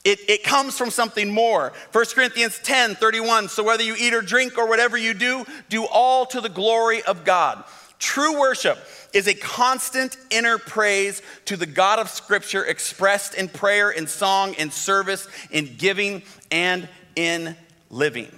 It, 0.04 0.20
it 0.30 0.44
comes 0.44 0.78
from 0.78 0.92
something 0.92 1.32
more. 1.32 1.74
1 1.92 2.06
Corinthians 2.14 2.60
10 2.60 2.94
31. 2.94 3.50
So 3.50 3.64
whether 3.64 3.82
you 3.82 3.96
eat 3.98 4.14
or 4.14 4.22
drink 4.22 4.60
or 4.60 4.68
whatever 4.68 5.00
you 5.00 5.16
do, 5.16 5.46
do 5.68 5.86
all 5.86 6.28
to 6.28 6.42
the 6.42 6.50
glory 6.50 7.02
of 7.02 7.26
God. 7.26 7.64
True 8.00 8.40
worship 8.40 8.80
is 9.14 9.28
a 9.28 9.34
constant 9.34 10.18
inner 10.30 10.58
praise 10.58 11.22
to 11.46 11.58
the 11.58 11.66
God 11.66 12.00
of 12.00 12.10
Scripture 12.10 12.64
expressed 12.64 13.36
in 13.36 13.50
prayer, 13.50 13.92
in 13.92 14.08
song, 14.08 14.54
in 14.54 14.72
service, 14.72 15.28
in 15.52 15.76
giving, 15.78 16.24
and 16.50 16.88
in 17.16 17.58
living. 17.90 18.32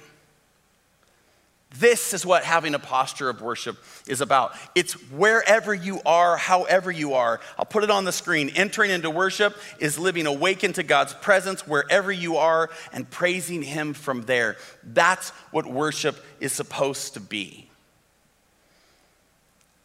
This 1.77 2.13
is 2.13 2.25
what 2.25 2.43
having 2.43 2.75
a 2.75 2.79
posture 2.79 3.29
of 3.29 3.41
worship 3.41 3.77
is 4.05 4.19
about. 4.19 4.53
It's 4.75 4.93
wherever 5.09 5.73
you 5.73 6.01
are, 6.05 6.35
however 6.35 6.91
you 6.91 7.13
are. 7.13 7.39
I'll 7.57 7.65
put 7.65 7.85
it 7.85 7.91
on 7.91 8.03
the 8.03 8.11
screen. 8.11 8.49
Entering 8.55 8.91
into 8.91 9.09
worship 9.09 9.57
is 9.79 9.97
living 9.97 10.27
awakened 10.27 10.75
to 10.75 10.83
God's 10.83 11.13
presence 11.13 11.65
wherever 11.65 12.11
you 12.11 12.37
are 12.37 12.69
and 12.91 13.09
praising 13.09 13.61
Him 13.61 13.93
from 13.93 14.23
there. 14.23 14.57
That's 14.83 15.29
what 15.51 15.65
worship 15.65 16.17
is 16.41 16.51
supposed 16.51 17.13
to 17.13 17.21
be. 17.21 17.70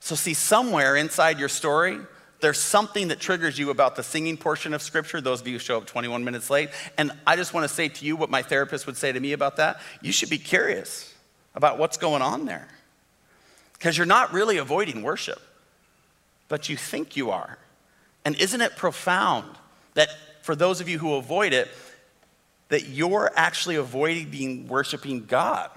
So, 0.06 0.14
see, 0.14 0.34
somewhere 0.34 0.94
inside 0.94 1.40
your 1.40 1.48
story, 1.48 1.98
there's 2.38 2.60
something 2.60 3.08
that 3.08 3.18
triggers 3.18 3.58
you 3.58 3.70
about 3.70 3.96
the 3.96 4.04
singing 4.04 4.36
portion 4.36 4.72
of 4.72 4.80
Scripture. 4.80 5.20
Those 5.20 5.40
of 5.40 5.48
you 5.48 5.54
who 5.54 5.58
show 5.58 5.78
up 5.78 5.86
21 5.86 6.22
minutes 6.22 6.48
late. 6.48 6.70
And 6.96 7.10
I 7.26 7.34
just 7.34 7.52
want 7.52 7.68
to 7.68 7.74
say 7.74 7.88
to 7.88 8.04
you 8.04 8.14
what 8.14 8.30
my 8.30 8.40
therapist 8.40 8.86
would 8.86 8.96
say 8.96 9.10
to 9.10 9.18
me 9.18 9.32
about 9.32 9.56
that. 9.56 9.80
You 10.02 10.12
should 10.12 10.30
be 10.30 10.38
curious 10.38 11.12
about 11.56 11.78
what's 11.78 11.96
going 11.96 12.22
on 12.22 12.44
there. 12.44 12.68
Because 13.72 13.98
you're 13.98 14.06
not 14.06 14.32
really 14.32 14.58
avoiding 14.58 15.02
worship, 15.02 15.42
but 16.46 16.68
you 16.68 16.76
think 16.76 17.16
you 17.16 17.32
are. 17.32 17.58
And 18.24 18.36
isn't 18.36 18.60
it 18.60 18.76
profound 18.76 19.58
that 19.94 20.10
for 20.42 20.54
those 20.54 20.80
of 20.80 20.88
you 20.88 21.00
who 21.00 21.14
avoid 21.14 21.52
it, 21.52 21.68
that 22.68 22.86
you're 22.86 23.32
actually 23.34 23.74
avoiding 23.74 24.68
worshiping 24.68 25.26
God? 25.26 25.68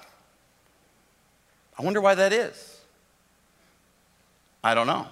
I 1.76 1.82
wonder 1.82 2.00
why 2.00 2.14
that 2.14 2.32
is. 2.32 2.79
I 4.64 4.74
don't 4.74 4.88
know. 4.88 5.08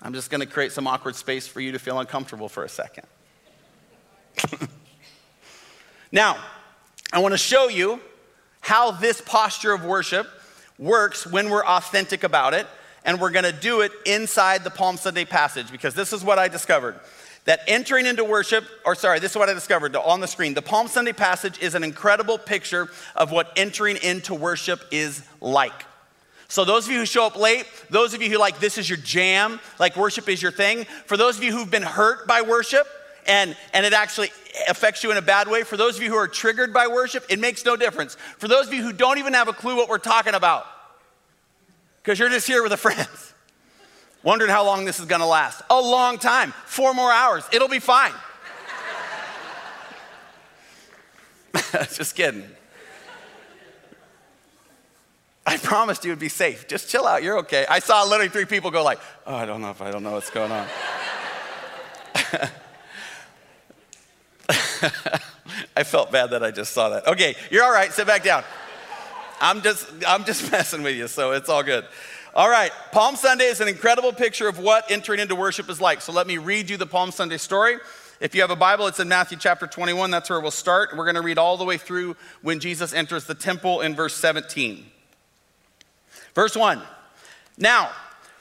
I'm 0.00 0.14
just 0.14 0.30
going 0.30 0.40
to 0.40 0.46
create 0.46 0.72
some 0.72 0.86
awkward 0.86 1.14
space 1.14 1.46
for 1.46 1.60
you 1.60 1.72
to 1.72 1.78
feel 1.78 2.00
uncomfortable 2.00 2.48
for 2.48 2.64
a 2.64 2.68
second. 2.68 3.06
now, 6.12 6.36
I 7.12 7.20
want 7.20 7.32
to 7.32 7.38
show 7.38 7.68
you 7.68 8.00
how 8.60 8.92
this 8.92 9.20
posture 9.20 9.72
of 9.72 9.84
worship 9.84 10.26
works 10.78 11.26
when 11.26 11.50
we're 11.50 11.64
authentic 11.64 12.24
about 12.24 12.54
it. 12.54 12.66
And 13.04 13.20
we're 13.20 13.30
going 13.30 13.44
to 13.44 13.52
do 13.52 13.80
it 13.80 13.92
inside 14.06 14.62
the 14.62 14.70
Palm 14.70 14.96
Sunday 14.96 15.24
passage 15.24 15.72
because 15.72 15.94
this 15.94 16.12
is 16.12 16.24
what 16.24 16.38
I 16.38 16.48
discovered. 16.48 16.98
That 17.44 17.60
entering 17.66 18.06
into 18.06 18.22
worship, 18.22 18.64
or 18.86 18.94
sorry, 18.94 19.18
this 19.18 19.32
is 19.32 19.36
what 19.36 19.48
I 19.48 19.54
discovered 19.54 19.96
on 19.96 20.20
the 20.20 20.28
screen. 20.28 20.54
The 20.54 20.62
Palm 20.62 20.86
Sunday 20.86 21.12
passage 21.12 21.60
is 21.60 21.74
an 21.74 21.82
incredible 21.82 22.38
picture 22.38 22.88
of 23.16 23.32
what 23.32 23.52
entering 23.56 23.96
into 23.96 24.34
worship 24.34 24.80
is 24.92 25.24
like. 25.40 25.84
So, 26.52 26.66
those 26.66 26.84
of 26.84 26.92
you 26.92 26.98
who 26.98 27.06
show 27.06 27.24
up 27.24 27.34
late, 27.34 27.64
those 27.88 28.12
of 28.12 28.20
you 28.20 28.28
who 28.28 28.36
like 28.36 28.60
this 28.60 28.76
is 28.76 28.86
your 28.86 28.98
jam, 28.98 29.58
like 29.78 29.96
worship 29.96 30.28
is 30.28 30.42
your 30.42 30.52
thing, 30.52 30.84
for 31.06 31.16
those 31.16 31.38
of 31.38 31.42
you 31.42 31.50
who've 31.50 31.70
been 31.70 31.82
hurt 31.82 32.28
by 32.28 32.42
worship 32.42 32.86
and, 33.26 33.56
and 33.72 33.86
it 33.86 33.94
actually 33.94 34.28
affects 34.68 35.02
you 35.02 35.10
in 35.10 35.16
a 35.16 35.22
bad 35.22 35.48
way, 35.48 35.62
for 35.62 35.78
those 35.78 35.96
of 35.96 36.02
you 36.02 36.10
who 36.10 36.14
are 36.14 36.28
triggered 36.28 36.74
by 36.74 36.88
worship, 36.88 37.24
it 37.30 37.38
makes 37.38 37.64
no 37.64 37.74
difference. 37.74 38.18
For 38.36 38.48
those 38.48 38.66
of 38.66 38.74
you 38.74 38.82
who 38.82 38.92
don't 38.92 39.16
even 39.16 39.32
have 39.32 39.48
a 39.48 39.54
clue 39.54 39.76
what 39.76 39.88
we're 39.88 39.96
talking 39.96 40.34
about, 40.34 40.66
because 42.02 42.18
you're 42.18 42.28
just 42.28 42.46
here 42.46 42.62
with 42.62 42.72
a 42.72 42.76
friend, 42.76 43.08
wondering 44.22 44.50
how 44.50 44.62
long 44.62 44.84
this 44.84 45.00
is 45.00 45.06
gonna 45.06 45.26
last. 45.26 45.62
A 45.70 45.80
long 45.80 46.18
time, 46.18 46.52
four 46.66 46.92
more 46.92 47.10
hours, 47.10 47.44
it'll 47.50 47.66
be 47.66 47.78
fine. 47.78 48.12
just 51.94 52.14
kidding. 52.14 52.44
I 55.52 55.58
promised 55.58 56.04
you 56.04 56.10
would 56.12 56.18
be 56.18 56.30
safe. 56.30 56.66
Just 56.66 56.88
chill 56.88 57.06
out. 57.06 57.22
You're 57.22 57.40
okay. 57.40 57.66
I 57.68 57.78
saw 57.80 58.04
literally 58.04 58.30
three 58.30 58.46
people 58.46 58.70
go 58.70 58.82
like, 58.82 58.98
"Oh, 59.26 59.34
I 59.34 59.44
don't 59.44 59.60
know 59.60 59.70
if 59.70 59.82
I 59.82 59.90
don't 59.90 60.02
know 60.02 60.12
what's 60.12 60.30
going 60.30 60.50
on." 60.50 60.66
I 65.76 65.84
felt 65.84 66.10
bad 66.10 66.30
that 66.30 66.42
I 66.42 66.50
just 66.52 66.72
saw 66.72 66.88
that. 66.88 67.06
Okay, 67.06 67.34
you're 67.50 67.64
all 67.64 67.72
right. 67.72 67.92
Sit 67.92 68.06
back 68.06 68.24
down. 68.24 68.44
I'm 69.42 69.60
just 69.60 69.86
I'm 70.06 70.24
just 70.24 70.50
messing 70.52 70.82
with 70.82 70.96
you, 70.96 71.06
so 71.06 71.32
it's 71.32 71.50
all 71.50 71.62
good. 71.62 71.84
All 72.34 72.48
right, 72.48 72.72
Palm 72.92 73.16
Sunday 73.16 73.44
is 73.44 73.60
an 73.60 73.68
incredible 73.68 74.14
picture 74.14 74.48
of 74.48 74.58
what 74.58 74.90
entering 74.90 75.20
into 75.20 75.34
worship 75.34 75.68
is 75.68 75.82
like. 75.82 76.00
So 76.00 76.12
let 76.12 76.26
me 76.26 76.38
read 76.38 76.70
you 76.70 76.78
the 76.78 76.86
Palm 76.86 77.10
Sunday 77.10 77.36
story. 77.36 77.76
If 78.20 78.34
you 78.34 78.40
have 78.40 78.50
a 78.50 78.56
Bible, 78.56 78.86
it's 78.86 79.00
in 79.00 79.08
Matthew 79.08 79.36
chapter 79.36 79.66
21. 79.66 80.10
That's 80.10 80.30
where 80.30 80.40
we'll 80.40 80.50
start. 80.50 80.96
We're 80.96 81.04
going 81.04 81.16
to 81.16 81.22
read 81.22 81.36
all 81.36 81.58
the 81.58 81.64
way 81.64 81.76
through 81.76 82.16
when 82.40 82.58
Jesus 82.58 82.94
enters 82.94 83.24
the 83.24 83.34
temple 83.34 83.82
in 83.82 83.94
verse 83.94 84.14
17. 84.14 84.86
Verse 86.34 86.56
1 86.56 86.80
Now, 87.58 87.90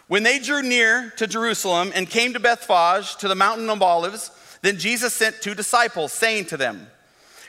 when 0.07 0.23
they 0.23 0.39
drew 0.39 0.61
near 0.61 1.13
to 1.17 1.27
Jerusalem 1.27 1.91
and 1.95 2.09
came 2.09 2.33
to 2.33 2.39
Bethphage, 2.39 3.15
to 3.17 3.27
the 3.27 3.35
mountain 3.35 3.69
of 3.69 3.81
Olives, 3.81 4.31
then 4.61 4.77
Jesus 4.77 5.13
sent 5.13 5.41
two 5.41 5.55
disciples, 5.55 6.11
saying 6.11 6.45
to 6.45 6.57
them, 6.57 6.87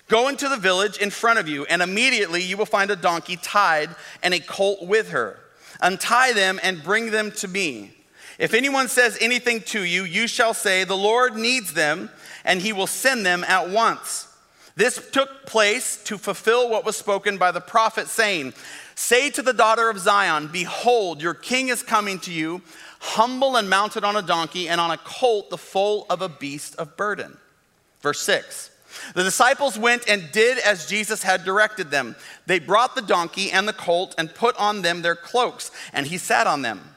Go 0.09 0.29
into 0.29 0.49
the 0.49 0.57
village 0.57 0.99
in 0.99 1.11
front 1.11 1.39
of 1.39 1.49
you, 1.49 1.65
and 1.65 1.81
immediately 1.81 2.43
you 2.43 2.57
will 2.57 2.67
find 2.67 2.91
a 2.91 2.97
donkey 2.97 3.37
tied 3.37 3.91
and 4.23 4.35
a 4.35 4.41
colt 4.41 4.87
with 4.87 5.11
her. 5.11 5.39
Untie 5.81 6.33
them 6.33 6.61
and 6.63 6.83
bring 6.83 7.11
them 7.11 7.33
to 7.33 7.49
me. 7.49 7.93
If 8.39 8.55
anyone 8.55 8.89
says 8.89 9.19
anything 9.21 9.61
to 9.63 9.83
you, 9.83 10.05
you 10.05 10.27
shall 10.27 10.55
say, 10.55 10.85
The 10.85 10.97
Lord 10.97 11.37
needs 11.37 11.73
them, 11.75 12.11
and 12.45 12.61
he 12.61 12.73
will 12.73 12.87
send 12.87 13.25
them 13.25 13.45
at 13.45 13.71
once. 13.71 14.29
This 14.75 15.11
took 15.11 15.47
place 15.47 16.03
to 16.05 16.17
fulfill 16.17 16.71
what 16.71 16.85
was 16.85 16.97
spoken 16.97 17.37
by 17.37 17.51
the 17.51 17.61
prophet, 17.61 18.09
saying, 18.09 18.55
Say 18.95 19.31
to 19.31 19.43
the 19.43 19.53
daughter 19.53 19.89
of 19.89 19.99
Zion, 19.99 20.49
Behold, 20.53 21.23
your 21.23 21.35
king 21.35 21.69
is 21.69 21.83
coming 21.83 22.19
to 22.21 22.33
you, 22.33 22.63
humble 23.01 23.57
and 23.57 23.69
mounted 23.69 24.05
on 24.05 24.17
a 24.17 24.23
donkey, 24.23 24.69
and 24.69 24.81
on 24.81 24.91
a 24.91 24.99
colt, 24.99 25.51
the 25.51 25.59
foal 25.59 26.07
of 26.11 26.23
a 26.23 26.29
beast 26.29 26.77
of 26.77 26.97
burden. 26.97 27.37
Verse 28.01 28.21
6 28.21 28.71
The 29.15 29.23
disciples 29.23 29.79
went 29.79 30.09
and 30.09 30.31
did 30.33 30.59
as 30.59 30.87
Jesus 30.87 31.23
had 31.23 31.45
directed 31.45 31.91
them. 31.91 32.17
They 32.47 32.59
brought 32.59 32.95
the 32.95 33.03
donkey 33.03 33.51
and 33.51 33.67
the 33.67 33.73
colt 33.73 34.15
and 34.19 34.35
put 34.35 34.57
on 34.57 34.83
them 34.83 35.03
their 35.03 35.17
cloaks, 35.17 35.71
and 35.93 36.07
he 36.07 36.19
sat 36.19 36.47
on 36.47 36.63
them. 36.63 36.97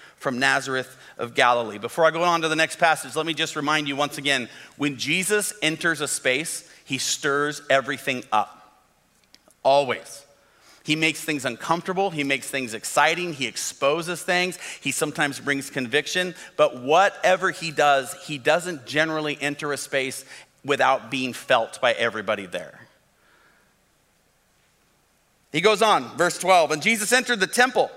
from 0.21 0.37
Nazareth 0.37 0.97
of 1.17 1.33
Galilee. 1.33 1.79
Before 1.79 2.05
I 2.05 2.11
go 2.11 2.21
on 2.23 2.41
to 2.41 2.47
the 2.47 2.55
next 2.55 2.77
passage, 2.77 3.15
let 3.15 3.25
me 3.25 3.33
just 3.33 3.55
remind 3.55 3.87
you 3.87 3.95
once 3.95 4.19
again 4.19 4.49
when 4.77 4.97
Jesus 4.97 5.51
enters 5.63 5.99
a 5.99 6.07
space, 6.07 6.69
he 6.85 6.99
stirs 6.99 7.63
everything 7.71 8.23
up. 8.31 8.79
Always. 9.63 10.23
He 10.83 10.95
makes 10.95 11.23
things 11.23 11.43
uncomfortable. 11.43 12.11
He 12.11 12.23
makes 12.23 12.47
things 12.47 12.75
exciting. 12.75 13.33
He 13.33 13.47
exposes 13.47 14.21
things. 14.21 14.59
He 14.79 14.91
sometimes 14.91 15.39
brings 15.39 15.71
conviction. 15.71 16.35
But 16.55 16.81
whatever 16.81 17.49
he 17.49 17.71
does, 17.71 18.13
he 18.25 18.37
doesn't 18.37 18.85
generally 18.85 19.39
enter 19.41 19.73
a 19.73 19.77
space 19.77 20.23
without 20.63 21.09
being 21.09 21.33
felt 21.33 21.81
by 21.81 21.93
everybody 21.93 22.45
there. 22.45 22.79
He 25.51 25.61
goes 25.61 25.81
on, 25.81 26.15
verse 26.15 26.37
12. 26.37 26.71
And 26.71 26.81
Jesus 26.81 27.11
entered 27.11 27.39
the 27.39 27.47
temple 27.47 27.89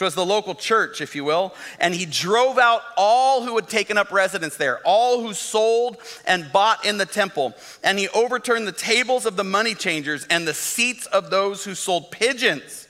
was 0.00 0.14
the 0.14 0.24
local 0.24 0.54
church, 0.54 1.00
if 1.00 1.14
you 1.14 1.24
will, 1.24 1.54
and 1.78 1.94
he 1.94 2.06
drove 2.06 2.58
out 2.58 2.82
all 2.96 3.42
who 3.42 3.54
had 3.56 3.68
taken 3.68 3.98
up 3.98 4.10
residence 4.10 4.56
there, 4.56 4.80
all 4.84 5.22
who 5.22 5.34
sold 5.34 5.98
and 6.26 6.50
bought 6.52 6.84
in 6.84 6.98
the 6.98 7.06
temple. 7.06 7.54
And 7.82 7.98
he 7.98 8.08
overturned 8.08 8.66
the 8.66 8.72
tables 8.72 9.26
of 9.26 9.36
the 9.36 9.44
money 9.44 9.74
changers 9.74 10.26
and 10.30 10.46
the 10.46 10.54
seats 10.54 11.06
of 11.06 11.30
those 11.30 11.64
who 11.64 11.74
sold 11.74 12.10
pigeons. 12.10 12.88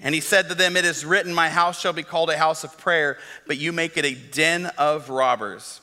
And 0.00 0.14
he 0.14 0.20
said 0.20 0.48
to 0.48 0.54
them, 0.54 0.76
It 0.76 0.84
is 0.84 1.04
written, 1.04 1.34
My 1.34 1.48
house 1.48 1.80
shall 1.80 1.92
be 1.92 2.04
called 2.04 2.30
a 2.30 2.38
house 2.38 2.64
of 2.64 2.78
prayer, 2.78 3.18
but 3.46 3.58
you 3.58 3.72
make 3.72 3.96
it 3.96 4.04
a 4.04 4.14
den 4.14 4.66
of 4.78 5.10
robbers. 5.10 5.80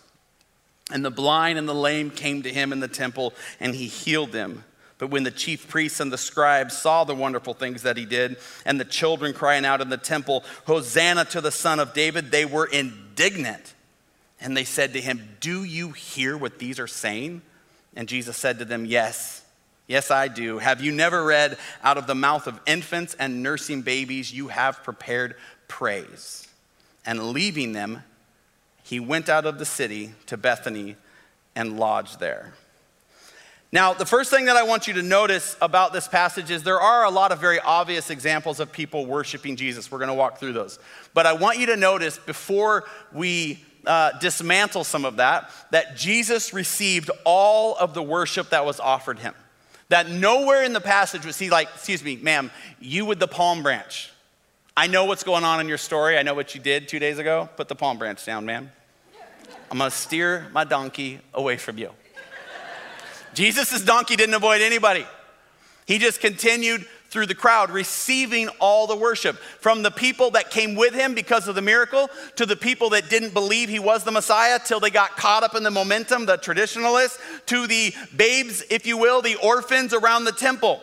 And 0.91 1.03
the 1.03 1.11
blind 1.11 1.57
and 1.57 1.67
the 1.67 1.73
lame 1.73 2.11
came 2.11 2.43
to 2.43 2.53
him 2.53 2.71
in 2.71 2.79
the 2.79 2.87
temple, 2.87 3.33
and 3.59 3.75
he 3.75 3.87
healed 3.87 4.31
them. 4.31 4.63
But 4.97 5.09
when 5.09 5.23
the 5.23 5.31
chief 5.31 5.67
priests 5.67 5.99
and 5.99 6.11
the 6.11 6.17
scribes 6.17 6.77
saw 6.77 7.03
the 7.03 7.15
wonderful 7.15 7.53
things 7.53 7.81
that 7.83 7.97
he 7.97 8.05
did, 8.05 8.37
and 8.65 8.79
the 8.79 8.85
children 8.85 9.33
crying 9.33 9.65
out 9.65 9.81
in 9.81 9.89
the 9.89 9.97
temple, 9.97 10.43
Hosanna 10.65 11.25
to 11.25 11.41
the 11.41 11.51
Son 11.51 11.79
of 11.79 11.93
David, 11.93 12.31
they 12.31 12.45
were 12.45 12.65
indignant. 12.65 13.73
And 14.39 14.55
they 14.55 14.63
said 14.63 14.93
to 14.93 15.01
him, 15.01 15.35
Do 15.41 15.63
you 15.63 15.91
hear 15.91 16.37
what 16.37 16.59
these 16.59 16.79
are 16.79 16.87
saying? 16.87 17.41
And 17.95 18.07
Jesus 18.07 18.37
said 18.37 18.59
to 18.59 18.65
them, 18.65 18.85
Yes, 18.85 19.43
yes, 19.87 20.11
I 20.11 20.29
do. 20.29 20.59
Have 20.59 20.81
you 20.81 20.93
never 20.93 21.23
read, 21.25 21.57
Out 21.83 21.97
of 21.97 22.07
the 22.07 22.15
mouth 22.15 22.47
of 22.47 22.59
infants 22.65 23.15
and 23.15 23.43
nursing 23.43 23.81
babies, 23.81 24.33
you 24.33 24.47
have 24.47 24.83
prepared 24.83 25.35
praise? 25.67 26.47
And 27.05 27.31
leaving 27.31 27.73
them, 27.73 28.03
he 28.83 28.99
went 28.99 29.29
out 29.29 29.45
of 29.45 29.59
the 29.59 29.65
city 29.65 30.13
to 30.27 30.37
Bethany 30.37 30.95
and 31.55 31.79
lodged 31.79 32.19
there. 32.19 32.53
Now, 33.75 33.93
the 33.93 34.05
first 34.05 34.31
thing 34.31 34.45
that 34.45 34.55
I 34.55 34.63
want 34.63 34.87
you 34.87 34.93
to 34.93 35.01
notice 35.01 35.57
about 35.61 35.91
this 35.91 36.07
passage 36.07 36.49
is 36.49 36.63
there 36.63 36.79
are 36.79 37.03
a 37.03 37.09
lot 37.09 37.33
of 37.33 37.41
very 37.41 37.59
obvious 37.59 38.09
examples 38.09 38.61
of 38.61 38.71
people 38.71 39.05
worshiping 39.05 39.57
Jesus. 39.57 39.91
We're 39.91 39.97
going 39.97 40.07
to 40.07 40.13
walk 40.13 40.37
through 40.37 40.53
those. 40.53 40.79
But 41.13 41.25
I 41.25 41.33
want 41.33 41.59
you 41.59 41.65
to 41.65 41.75
notice 41.75 42.17
before 42.17 42.85
we 43.11 43.59
uh, 43.85 44.17
dismantle 44.19 44.85
some 44.85 45.03
of 45.03 45.17
that, 45.17 45.51
that 45.71 45.97
Jesus 45.97 46.53
received 46.53 47.11
all 47.25 47.75
of 47.75 47.93
the 47.93 48.01
worship 48.01 48.51
that 48.51 48.65
was 48.65 48.79
offered 48.79 49.19
him. 49.19 49.33
That 49.89 50.09
nowhere 50.09 50.63
in 50.63 50.71
the 50.71 50.79
passage 50.79 51.25
was 51.25 51.37
he 51.37 51.49
like, 51.49 51.67
excuse 51.75 52.01
me, 52.01 52.15
ma'am, 52.15 52.51
you 52.79 53.03
with 53.03 53.19
the 53.19 53.27
palm 53.27 53.61
branch. 53.61 54.09
I 54.77 54.87
know 54.87 55.03
what's 55.03 55.25
going 55.25 55.43
on 55.43 55.59
in 55.59 55.67
your 55.67 55.77
story. 55.77 56.17
I 56.17 56.21
know 56.21 56.33
what 56.33 56.55
you 56.55 56.61
did 56.61 56.87
two 56.87 56.99
days 56.99 57.19
ago. 57.19 57.49
Put 57.57 57.67
the 57.67 57.75
palm 57.75 57.97
branch 57.97 58.25
down, 58.25 58.45
ma'am. 58.45 58.71
I'm 59.69 59.79
going 59.79 59.91
to 59.91 59.97
steer 59.97 60.47
my 60.53 60.63
donkey 60.63 61.19
away 61.33 61.57
from 61.57 61.77
you. 61.77 61.91
Jesus' 63.35 63.81
donkey 63.81 64.15
didn't 64.15 64.35
avoid 64.35 64.61
anybody. 64.61 65.05
He 65.85 65.99
just 65.99 66.19
continued 66.19 66.85
through 67.09 67.27
the 67.27 67.35
crowd, 67.35 67.69
receiving 67.69 68.49
all 68.59 68.87
the 68.87 68.95
worship 68.95 69.37
from 69.37 69.83
the 69.83 69.91
people 69.91 70.31
that 70.31 70.49
came 70.49 70.75
with 70.75 70.93
him 70.93 71.13
because 71.13 71.47
of 71.47 71.55
the 71.55 71.61
miracle 71.61 72.09
to 72.35 72.45
the 72.45 72.55
people 72.55 72.89
that 72.89 73.09
didn't 73.09 73.33
believe 73.33 73.69
he 73.69 73.79
was 73.79 74.03
the 74.03 74.11
Messiah 74.11 74.59
till 74.59 74.79
they 74.79 74.89
got 74.89 75.15
caught 75.15 75.43
up 75.43 75.55
in 75.55 75.63
the 75.63 75.71
momentum, 75.71 76.25
the 76.25 76.37
traditionalists, 76.37 77.19
to 77.45 77.67
the 77.67 77.93
babes, 78.15 78.63
if 78.69 78.85
you 78.85 78.97
will, 78.97 79.21
the 79.21 79.35
orphans 79.35 79.93
around 79.93 80.25
the 80.25 80.31
temple 80.31 80.81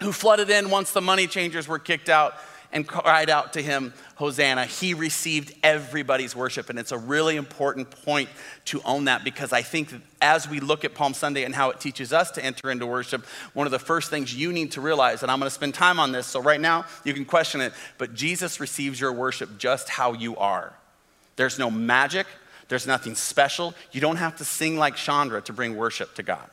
who 0.00 0.12
flooded 0.12 0.50
in 0.50 0.70
once 0.70 0.92
the 0.92 1.00
money 1.00 1.26
changers 1.26 1.66
were 1.66 1.78
kicked 1.78 2.08
out 2.08 2.34
and 2.76 2.86
cried 2.86 3.30
out 3.30 3.54
to 3.54 3.62
him, 3.62 3.94
Hosanna. 4.16 4.66
He 4.66 4.92
received 4.92 5.54
everybody's 5.62 6.36
worship. 6.36 6.68
And 6.68 6.78
it's 6.78 6.92
a 6.92 6.98
really 6.98 7.36
important 7.36 7.90
point 7.90 8.28
to 8.66 8.82
own 8.84 9.06
that 9.06 9.24
because 9.24 9.50
I 9.50 9.62
think 9.62 9.94
as 10.20 10.46
we 10.46 10.60
look 10.60 10.84
at 10.84 10.94
Palm 10.94 11.14
Sunday 11.14 11.44
and 11.44 11.54
how 11.54 11.70
it 11.70 11.80
teaches 11.80 12.12
us 12.12 12.30
to 12.32 12.44
enter 12.44 12.70
into 12.70 12.86
worship, 12.86 13.24
one 13.54 13.66
of 13.66 13.70
the 13.70 13.78
first 13.78 14.10
things 14.10 14.34
you 14.34 14.52
need 14.52 14.72
to 14.72 14.82
realize, 14.82 15.22
and 15.22 15.32
I'm 15.32 15.38
going 15.38 15.48
to 15.48 15.54
spend 15.54 15.72
time 15.72 15.98
on 15.98 16.12
this, 16.12 16.26
so 16.26 16.38
right 16.38 16.60
now 16.60 16.84
you 17.02 17.14
can 17.14 17.24
question 17.24 17.62
it, 17.62 17.72
but 17.96 18.12
Jesus 18.12 18.60
receives 18.60 19.00
your 19.00 19.14
worship 19.14 19.56
just 19.56 19.88
how 19.88 20.12
you 20.12 20.36
are. 20.36 20.74
There's 21.36 21.58
no 21.58 21.70
magic, 21.70 22.26
there's 22.68 22.86
nothing 22.86 23.14
special. 23.14 23.72
You 23.92 24.02
don't 24.02 24.16
have 24.16 24.36
to 24.36 24.44
sing 24.44 24.76
like 24.76 24.96
Chandra 24.96 25.40
to 25.40 25.52
bring 25.54 25.76
worship 25.76 26.14
to 26.16 26.22
God. 26.22 26.50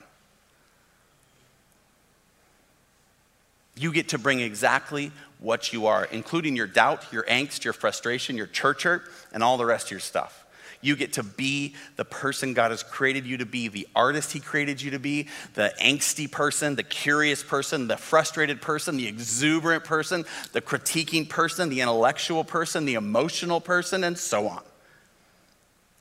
You 3.75 3.91
get 3.91 4.09
to 4.09 4.17
bring 4.17 4.39
exactly 4.39 5.11
what 5.43 5.73
you 5.73 5.87
are, 5.87 6.05
including 6.05 6.55
your 6.55 6.67
doubt, 6.67 7.05
your 7.11 7.23
angst, 7.23 7.65
your 7.65 7.73
frustration, 7.73 8.37
your 8.37 8.47
church 8.47 8.83
hurt, 8.83 9.03
and 9.33 9.43
all 9.43 9.57
the 9.57 9.65
rest 9.65 9.87
of 9.87 9.91
your 9.91 9.99
stuff. 9.99 10.45
You 10.79 10.95
get 10.95 11.13
to 11.13 11.23
be 11.23 11.75
the 11.95 12.05
person 12.05 12.53
God 12.53 12.71
has 12.71 12.81
created 12.81 13.25
you 13.25 13.37
to 13.37 13.45
be, 13.45 13.67
the 13.67 13.87
artist 13.95 14.31
He 14.31 14.39
created 14.39 14.81
you 14.81 14.91
to 14.91 14.99
be, 14.99 15.27
the 15.53 15.73
angsty 15.81 16.29
person, 16.29 16.75
the 16.75 16.83
curious 16.83 17.43
person, 17.43 17.87
the 17.87 17.97
frustrated 17.97 18.61
person, 18.61 18.97
the 18.97 19.07
exuberant 19.07 19.83
person, 19.83 20.25
the 20.53 20.61
critiquing 20.61 21.27
person, 21.27 21.69
the 21.69 21.81
intellectual 21.81 22.43
person, 22.43 22.85
the 22.85 22.95
emotional 22.95 23.61
person, 23.61 24.03
and 24.03 24.17
so 24.17 24.47
on. 24.47 24.61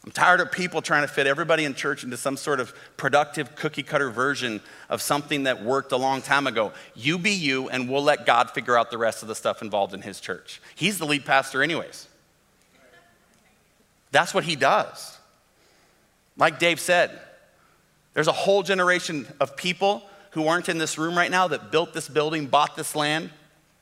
I'm 0.05 0.11
tired 0.11 0.41
of 0.41 0.51
people 0.51 0.83
trying 0.83 1.03
to 1.03 1.09
fit 1.09 1.29
everybody 1.29 1.65
in 1.65 1.75
church 1.75 2.03
into 2.03 2.17
some 2.17 2.37
sort 2.37 2.59
of 2.59 2.75
productive 2.97 3.55
cookie 3.55 3.85
cutter 3.85 4.11
version 4.11 4.61
of 4.88 5.01
something 5.01 5.45
that 5.45 5.62
worked 5.62 5.93
a 5.93 5.97
long 5.97 6.23
time 6.23 6.49
ago. 6.49 6.73
You 6.97 7.19
be 7.19 7.31
you, 7.31 7.69
and 7.69 7.88
we'll 7.88 8.03
let 8.03 8.27
God 8.27 8.51
figure 8.51 8.77
out 8.77 8.91
the 8.91 8.99
rest 8.99 9.23
of 9.23 9.29
the 9.29 9.37
stuff 9.37 9.62
involved 9.62 9.95
in 9.95 10.03
His 10.03 10.19
church. 10.19 10.61
He's 10.75 10.99
the 10.99 11.07
lead 11.07 11.25
pastor, 11.25 11.62
anyways. 11.62 12.09
That's 14.11 14.35
what 14.35 14.43
He 14.43 14.57
does. 14.57 15.19
Like 16.37 16.59
Dave 16.59 16.81
said, 16.81 17.17
there's 18.15 18.29
a 18.29 18.33
whole 18.33 18.65
generation 18.65 19.27
of 19.41 19.57
people 19.57 20.03
who 20.33 20.49
aren't 20.49 20.69
in 20.69 20.79
this 20.79 20.99
room 20.99 21.17
right 21.17 21.31
now 21.31 21.47
that 21.49 21.71
built 21.71 21.95
this 21.95 22.09
building, 22.09 22.47
bought 22.47 22.75
this 22.75 22.97
land, 22.97 23.31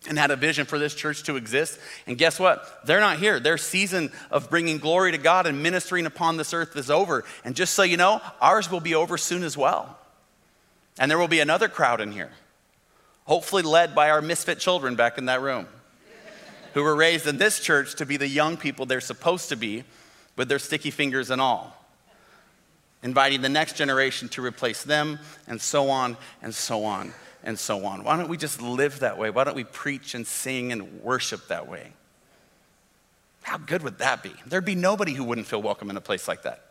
and 0.08 0.18
had 0.18 0.30
a 0.30 0.36
vision 0.36 0.64
for 0.64 0.78
this 0.78 0.94
church 0.94 1.24
to 1.24 1.36
exist. 1.36 1.78
And 2.06 2.16
guess 2.16 2.40
what? 2.40 2.86
They're 2.86 3.00
not 3.00 3.18
here. 3.18 3.38
Their 3.38 3.58
season 3.58 4.10
of 4.30 4.48
bringing 4.48 4.78
glory 4.78 5.12
to 5.12 5.18
God 5.18 5.46
and 5.46 5.62
ministering 5.62 6.06
upon 6.06 6.36
this 6.36 6.54
earth 6.54 6.74
is 6.76 6.90
over. 6.90 7.24
And 7.44 7.54
just 7.54 7.74
so 7.74 7.82
you 7.82 7.96
know, 7.96 8.20
ours 8.40 8.70
will 8.70 8.80
be 8.80 8.94
over 8.94 9.18
soon 9.18 9.42
as 9.42 9.56
well. 9.56 9.98
And 10.98 11.10
there 11.10 11.18
will 11.18 11.28
be 11.28 11.40
another 11.40 11.68
crowd 11.68 12.00
in 12.00 12.12
here, 12.12 12.30
hopefully 13.24 13.62
led 13.62 13.94
by 13.94 14.10
our 14.10 14.22
misfit 14.22 14.58
children 14.58 14.96
back 14.96 15.18
in 15.18 15.26
that 15.26 15.42
room, 15.42 15.66
who 16.74 16.82
were 16.82 16.96
raised 16.96 17.26
in 17.26 17.36
this 17.36 17.60
church 17.60 17.94
to 17.96 18.06
be 18.06 18.16
the 18.16 18.28
young 18.28 18.56
people 18.56 18.86
they're 18.86 19.00
supposed 19.00 19.50
to 19.50 19.56
be 19.56 19.84
with 20.36 20.48
their 20.48 20.58
sticky 20.58 20.90
fingers 20.90 21.30
and 21.30 21.40
all. 21.40 21.76
Inviting 23.02 23.40
the 23.40 23.48
next 23.48 23.76
generation 23.76 24.28
to 24.30 24.42
replace 24.42 24.82
them, 24.82 25.18
and 25.46 25.60
so 25.60 25.88
on 25.88 26.16
and 26.42 26.54
so 26.54 26.84
on 26.84 27.12
and 27.42 27.58
so 27.58 27.84
on. 27.84 28.04
Why 28.04 28.16
don't 28.16 28.28
we 28.28 28.36
just 28.36 28.60
live 28.60 29.00
that 29.00 29.18
way? 29.18 29.30
Why 29.30 29.44
don't 29.44 29.56
we 29.56 29.64
preach 29.64 30.14
and 30.14 30.26
sing 30.26 30.72
and 30.72 31.02
worship 31.02 31.48
that 31.48 31.68
way? 31.68 31.92
How 33.42 33.58
good 33.58 33.82
would 33.82 33.98
that 33.98 34.22
be? 34.22 34.32
There'd 34.46 34.64
be 34.64 34.74
nobody 34.74 35.12
who 35.12 35.24
wouldn't 35.24 35.46
feel 35.46 35.62
welcome 35.62 35.90
in 35.90 35.96
a 35.96 36.00
place 36.00 36.28
like 36.28 36.42
that. 36.42 36.62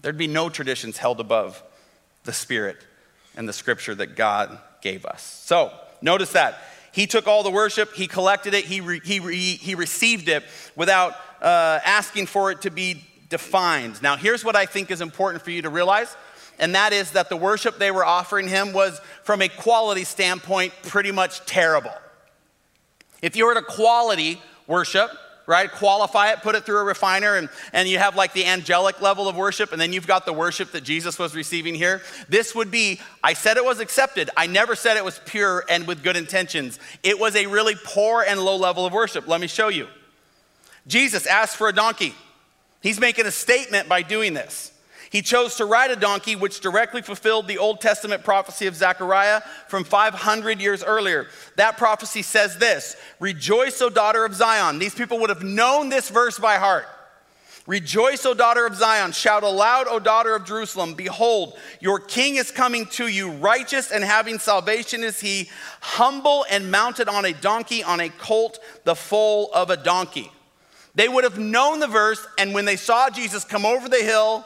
There'd 0.00 0.18
be 0.18 0.26
no 0.26 0.48
traditions 0.48 0.98
held 0.98 1.20
above 1.20 1.62
the 2.24 2.32
Spirit 2.32 2.76
and 3.36 3.48
the 3.48 3.52
scripture 3.52 3.94
that 3.94 4.16
God 4.16 4.58
gave 4.82 5.06
us. 5.06 5.22
So, 5.22 5.72
notice 6.02 6.32
that. 6.32 6.58
He 6.92 7.06
took 7.06 7.26
all 7.26 7.42
the 7.42 7.50
worship, 7.50 7.92
he 7.92 8.06
collected 8.06 8.54
it, 8.54 8.64
he, 8.64 8.80
re, 8.80 9.00
he, 9.04 9.20
re, 9.20 9.36
he 9.36 9.74
received 9.74 10.28
it 10.28 10.44
without 10.76 11.12
uh, 11.42 11.78
asking 11.84 12.26
for 12.26 12.50
it 12.50 12.62
to 12.62 12.70
be 12.70 13.04
defined. 13.28 14.02
Now, 14.02 14.16
here's 14.16 14.44
what 14.44 14.56
I 14.56 14.66
think 14.66 14.90
is 14.90 15.00
important 15.00 15.44
for 15.44 15.50
you 15.50 15.62
to 15.62 15.70
realize 15.70 16.16
and 16.58 16.74
that 16.74 16.92
is 16.92 17.12
that 17.12 17.28
the 17.28 17.36
worship 17.36 17.78
they 17.78 17.90
were 17.90 18.04
offering 18.04 18.48
him 18.48 18.72
was, 18.72 19.00
from 19.22 19.42
a 19.42 19.48
quality 19.48 20.04
standpoint, 20.04 20.72
pretty 20.82 21.12
much 21.12 21.44
terrible. 21.46 21.92
If 23.22 23.36
you 23.36 23.46
were 23.46 23.54
to 23.54 23.62
quality 23.62 24.40
worship, 24.66 25.10
right, 25.46 25.70
qualify 25.70 26.32
it, 26.32 26.42
put 26.42 26.54
it 26.54 26.64
through 26.64 26.78
a 26.78 26.84
refiner, 26.84 27.36
and, 27.36 27.48
and 27.72 27.88
you 27.88 27.98
have 27.98 28.16
like 28.16 28.32
the 28.32 28.44
angelic 28.44 29.00
level 29.00 29.28
of 29.28 29.36
worship, 29.36 29.72
and 29.72 29.80
then 29.80 29.92
you've 29.92 30.06
got 30.06 30.26
the 30.26 30.32
worship 30.32 30.72
that 30.72 30.82
Jesus 30.82 31.18
was 31.18 31.34
receiving 31.34 31.74
here, 31.74 32.02
this 32.28 32.54
would 32.54 32.70
be 32.70 33.00
I 33.22 33.32
said 33.34 33.56
it 33.56 33.64
was 33.64 33.80
accepted. 33.80 34.30
I 34.36 34.46
never 34.46 34.74
said 34.74 34.96
it 34.96 35.04
was 35.04 35.20
pure 35.24 35.64
and 35.68 35.86
with 35.86 36.02
good 36.02 36.16
intentions. 36.16 36.78
It 37.02 37.18
was 37.18 37.36
a 37.36 37.46
really 37.46 37.74
poor 37.84 38.24
and 38.26 38.40
low 38.40 38.56
level 38.56 38.86
of 38.86 38.92
worship. 38.92 39.28
Let 39.28 39.40
me 39.40 39.46
show 39.46 39.68
you. 39.68 39.88
Jesus 40.86 41.26
asked 41.26 41.56
for 41.56 41.68
a 41.68 41.72
donkey. 41.72 42.14
He's 42.80 43.00
making 43.00 43.26
a 43.26 43.32
statement 43.32 43.88
by 43.88 44.02
doing 44.02 44.34
this. 44.34 44.72
He 45.10 45.22
chose 45.22 45.56
to 45.56 45.64
ride 45.64 45.90
a 45.90 45.96
donkey, 45.96 46.36
which 46.36 46.60
directly 46.60 47.02
fulfilled 47.02 47.46
the 47.46 47.58
Old 47.58 47.80
Testament 47.80 48.24
prophecy 48.24 48.66
of 48.66 48.74
Zechariah 48.74 49.40
from 49.68 49.84
500 49.84 50.60
years 50.60 50.82
earlier. 50.82 51.28
That 51.56 51.76
prophecy 51.76 52.22
says 52.22 52.58
this 52.58 52.96
Rejoice, 53.20 53.80
O 53.80 53.88
daughter 53.88 54.24
of 54.24 54.34
Zion. 54.34 54.78
These 54.78 54.94
people 54.94 55.18
would 55.20 55.30
have 55.30 55.42
known 55.42 55.88
this 55.88 56.10
verse 56.10 56.38
by 56.38 56.56
heart. 56.56 56.86
Rejoice, 57.66 58.24
O 58.24 58.32
daughter 58.32 58.64
of 58.64 58.76
Zion. 58.76 59.12
Shout 59.12 59.42
aloud, 59.42 59.86
O 59.88 59.98
daughter 59.98 60.36
of 60.36 60.44
Jerusalem. 60.44 60.94
Behold, 60.94 61.58
your 61.80 61.98
king 61.98 62.36
is 62.36 62.52
coming 62.52 62.86
to 62.86 63.08
you. 63.08 63.32
Righteous 63.32 63.90
and 63.90 64.04
having 64.04 64.38
salvation 64.38 65.02
is 65.02 65.20
he, 65.20 65.50
humble 65.80 66.46
and 66.48 66.70
mounted 66.70 67.08
on 67.08 67.24
a 67.24 67.32
donkey, 67.32 67.82
on 67.82 68.00
a 68.00 68.08
colt, 68.08 68.60
the 68.84 68.94
foal 68.94 69.50
of 69.52 69.70
a 69.70 69.76
donkey. 69.76 70.30
They 70.94 71.08
would 71.08 71.24
have 71.24 71.38
known 71.38 71.80
the 71.80 71.88
verse, 71.88 72.24
and 72.38 72.54
when 72.54 72.64
they 72.64 72.76
saw 72.76 73.10
Jesus 73.10 73.44
come 73.44 73.66
over 73.66 73.88
the 73.88 73.96
hill, 73.96 74.44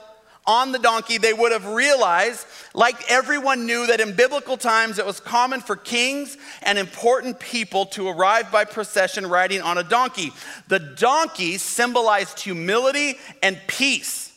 on 0.51 0.73
the 0.73 0.81
donkey, 0.81 1.17
they 1.17 1.33
would 1.33 1.53
have 1.53 1.65
realized, 1.65 2.45
like 2.75 3.09
everyone 3.09 3.67
knew, 3.67 3.87
that 3.87 4.01
in 4.01 4.17
biblical 4.17 4.57
times 4.57 4.99
it 4.99 5.07
was 5.07 5.21
common 5.21 5.61
for 5.61 5.77
kings 5.77 6.37
and 6.63 6.77
important 6.77 7.39
people 7.39 7.87
to 7.87 8.09
arrive 8.09 8.51
by 8.51 8.65
procession 8.65 9.25
riding 9.29 9.63
on 9.63 9.79
a 9.79 9.85
donkey. 9.85 10.33
The 10.67 10.81
donkey 10.81 11.57
symbolized 11.57 12.41
humility 12.41 13.15
and 13.45 13.61
peace. 13.69 14.33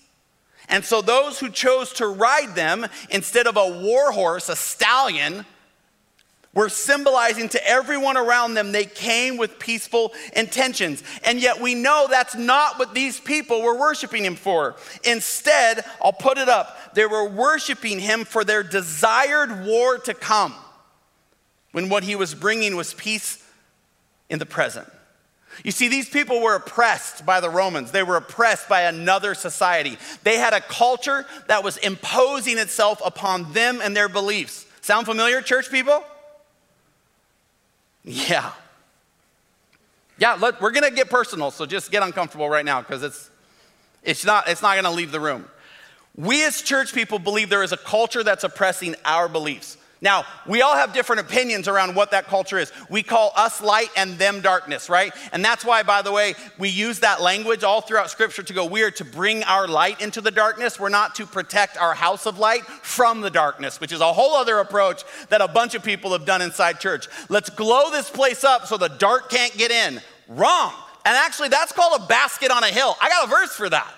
And 0.69 0.86
so 0.86 1.02
those 1.02 1.39
who 1.39 1.49
chose 1.49 1.93
to 1.93 2.06
ride 2.06 2.54
them 2.54 2.86
instead 3.10 3.47
of 3.47 3.58
a 3.58 3.82
war 3.82 4.12
horse, 4.12 4.49
a 4.49 4.56
stallion, 4.56 5.45
were 6.53 6.69
symbolizing 6.69 7.49
to 7.49 7.67
everyone 7.67 8.15
around 8.15 8.53
them 8.53 8.71
they 8.71 8.85
came 8.85 9.37
with 9.37 9.59
peaceful 9.59 10.13
intentions. 10.35 11.03
And 11.23 11.41
yet 11.41 11.59
we 11.59 11.73
know 11.75 12.07
that's 12.09 12.35
not 12.35 12.77
what 12.77 12.93
these 12.93 13.19
people 13.19 13.61
were 13.61 13.77
worshiping 13.77 14.23
him 14.23 14.35
for. 14.35 14.75
Instead, 15.03 15.83
I'll 16.01 16.13
put 16.13 16.37
it 16.37 16.49
up, 16.49 16.93
they 16.93 17.05
were 17.05 17.27
worshiping 17.27 17.99
him 17.99 18.25
for 18.25 18.43
their 18.43 18.63
desired 18.63 19.65
war 19.65 19.97
to 19.99 20.13
come, 20.13 20.53
when 21.71 21.89
what 21.89 22.03
he 22.03 22.15
was 22.15 22.35
bringing 22.35 22.75
was 22.75 22.93
peace 22.93 23.43
in 24.29 24.39
the 24.39 24.45
present. 24.45 24.87
You 25.63 25.71
see, 25.71 25.87
these 25.87 26.09
people 26.09 26.41
were 26.41 26.55
oppressed 26.55 27.27
by 27.27 27.39
the 27.39 27.49
Romans. 27.49 27.91
They 27.91 28.01
were 28.01 28.15
oppressed 28.15 28.67
by 28.67 28.81
another 28.81 29.35
society. 29.35 29.99
They 30.23 30.37
had 30.37 30.53
a 30.53 30.61
culture 30.61 31.27
that 31.47 31.63
was 31.63 31.77
imposing 31.77 32.57
itself 32.57 32.99
upon 33.05 33.53
them 33.53 33.79
and 33.83 33.95
their 33.95 34.09
beliefs. 34.09 34.65
Sound 34.81 35.05
familiar, 35.05 35.41
church 35.41 35.69
people? 35.69 36.03
Yeah. 38.03 38.51
Yeah, 40.17 40.37
let, 40.39 40.61
we're 40.61 40.71
going 40.71 40.89
to 40.89 40.95
get 40.95 41.09
personal, 41.09 41.51
so 41.51 41.65
just 41.65 41.91
get 41.91 42.03
uncomfortable 42.03 42.49
right 42.49 42.65
now 42.65 42.81
because 42.81 43.03
it's, 43.03 43.29
it's 44.03 44.25
not, 44.25 44.47
it's 44.47 44.61
not 44.61 44.73
going 44.73 44.83
to 44.85 44.91
leave 44.91 45.11
the 45.11 45.19
room. 45.19 45.47
We 46.15 46.45
as 46.45 46.61
church 46.61 46.93
people 46.93 47.17
believe 47.17 47.49
there 47.49 47.63
is 47.63 47.71
a 47.71 47.77
culture 47.77 48.23
that's 48.23 48.43
oppressing 48.43 48.95
our 49.03 49.27
beliefs. 49.27 49.77
Now, 50.03 50.25
we 50.45 50.61
all 50.61 50.75
have 50.75 50.91
different 50.91 51.21
opinions 51.21 51.69
around 51.69 51.95
what 51.95 52.11
that 52.11 52.27
culture 52.27 52.57
is. 52.57 52.73
We 52.89 53.03
call 53.03 53.31
us 53.37 53.61
light 53.61 53.87
and 53.95 54.17
them 54.17 54.41
darkness, 54.41 54.89
right? 54.89 55.13
And 55.31 55.43
that's 55.43 55.63
why, 55.63 55.81
by 55.83 56.01
the 56.01 56.11
way, 56.11 56.35
we 56.59 56.67
use 56.67 56.99
that 56.99 57.21
language 57.21 57.63
all 57.63 57.79
throughout 57.79 58.09
Scripture 58.09 58.43
to 58.43 58.53
go, 58.53 58.65
we 58.65 58.83
are 58.83 58.91
to 58.91 59.05
bring 59.05 59.43
our 59.45 59.65
light 59.65 60.01
into 60.01 60.19
the 60.19 60.29
darkness. 60.29 60.77
We're 60.77 60.89
not 60.89 61.15
to 61.15 61.25
protect 61.25 61.77
our 61.77 61.93
house 61.93 62.25
of 62.25 62.37
light 62.37 62.65
from 62.65 63.21
the 63.21 63.29
darkness, 63.29 63.79
which 63.79 63.93
is 63.93 64.01
a 64.01 64.11
whole 64.11 64.35
other 64.35 64.59
approach 64.59 65.05
that 65.29 65.39
a 65.39 65.47
bunch 65.47 65.73
of 65.73 65.85
people 65.85 66.11
have 66.11 66.25
done 66.25 66.41
inside 66.41 66.81
church. 66.81 67.07
Let's 67.29 67.49
glow 67.49 67.89
this 67.89 68.09
place 68.09 68.43
up 68.43 68.67
so 68.67 68.75
the 68.75 68.89
dark 68.89 69.29
can't 69.29 69.53
get 69.53 69.71
in. 69.71 70.01
Wrong. 70.27 70.73
And 71.05 71.15
actually, 71.15 71.47
that's 71.47 71.71
called 71.71 72.01
a 72.01 72.05
basket 72.07 72.51
on 72.51 72.65
a 72.65 72.67
hill. 72.67 72.97
I 73.01 73.07
got 73.07 73.27
a 73.27 73.29
verse 73.29 73.55
for 73.55 73.69
that. 73.69 73.93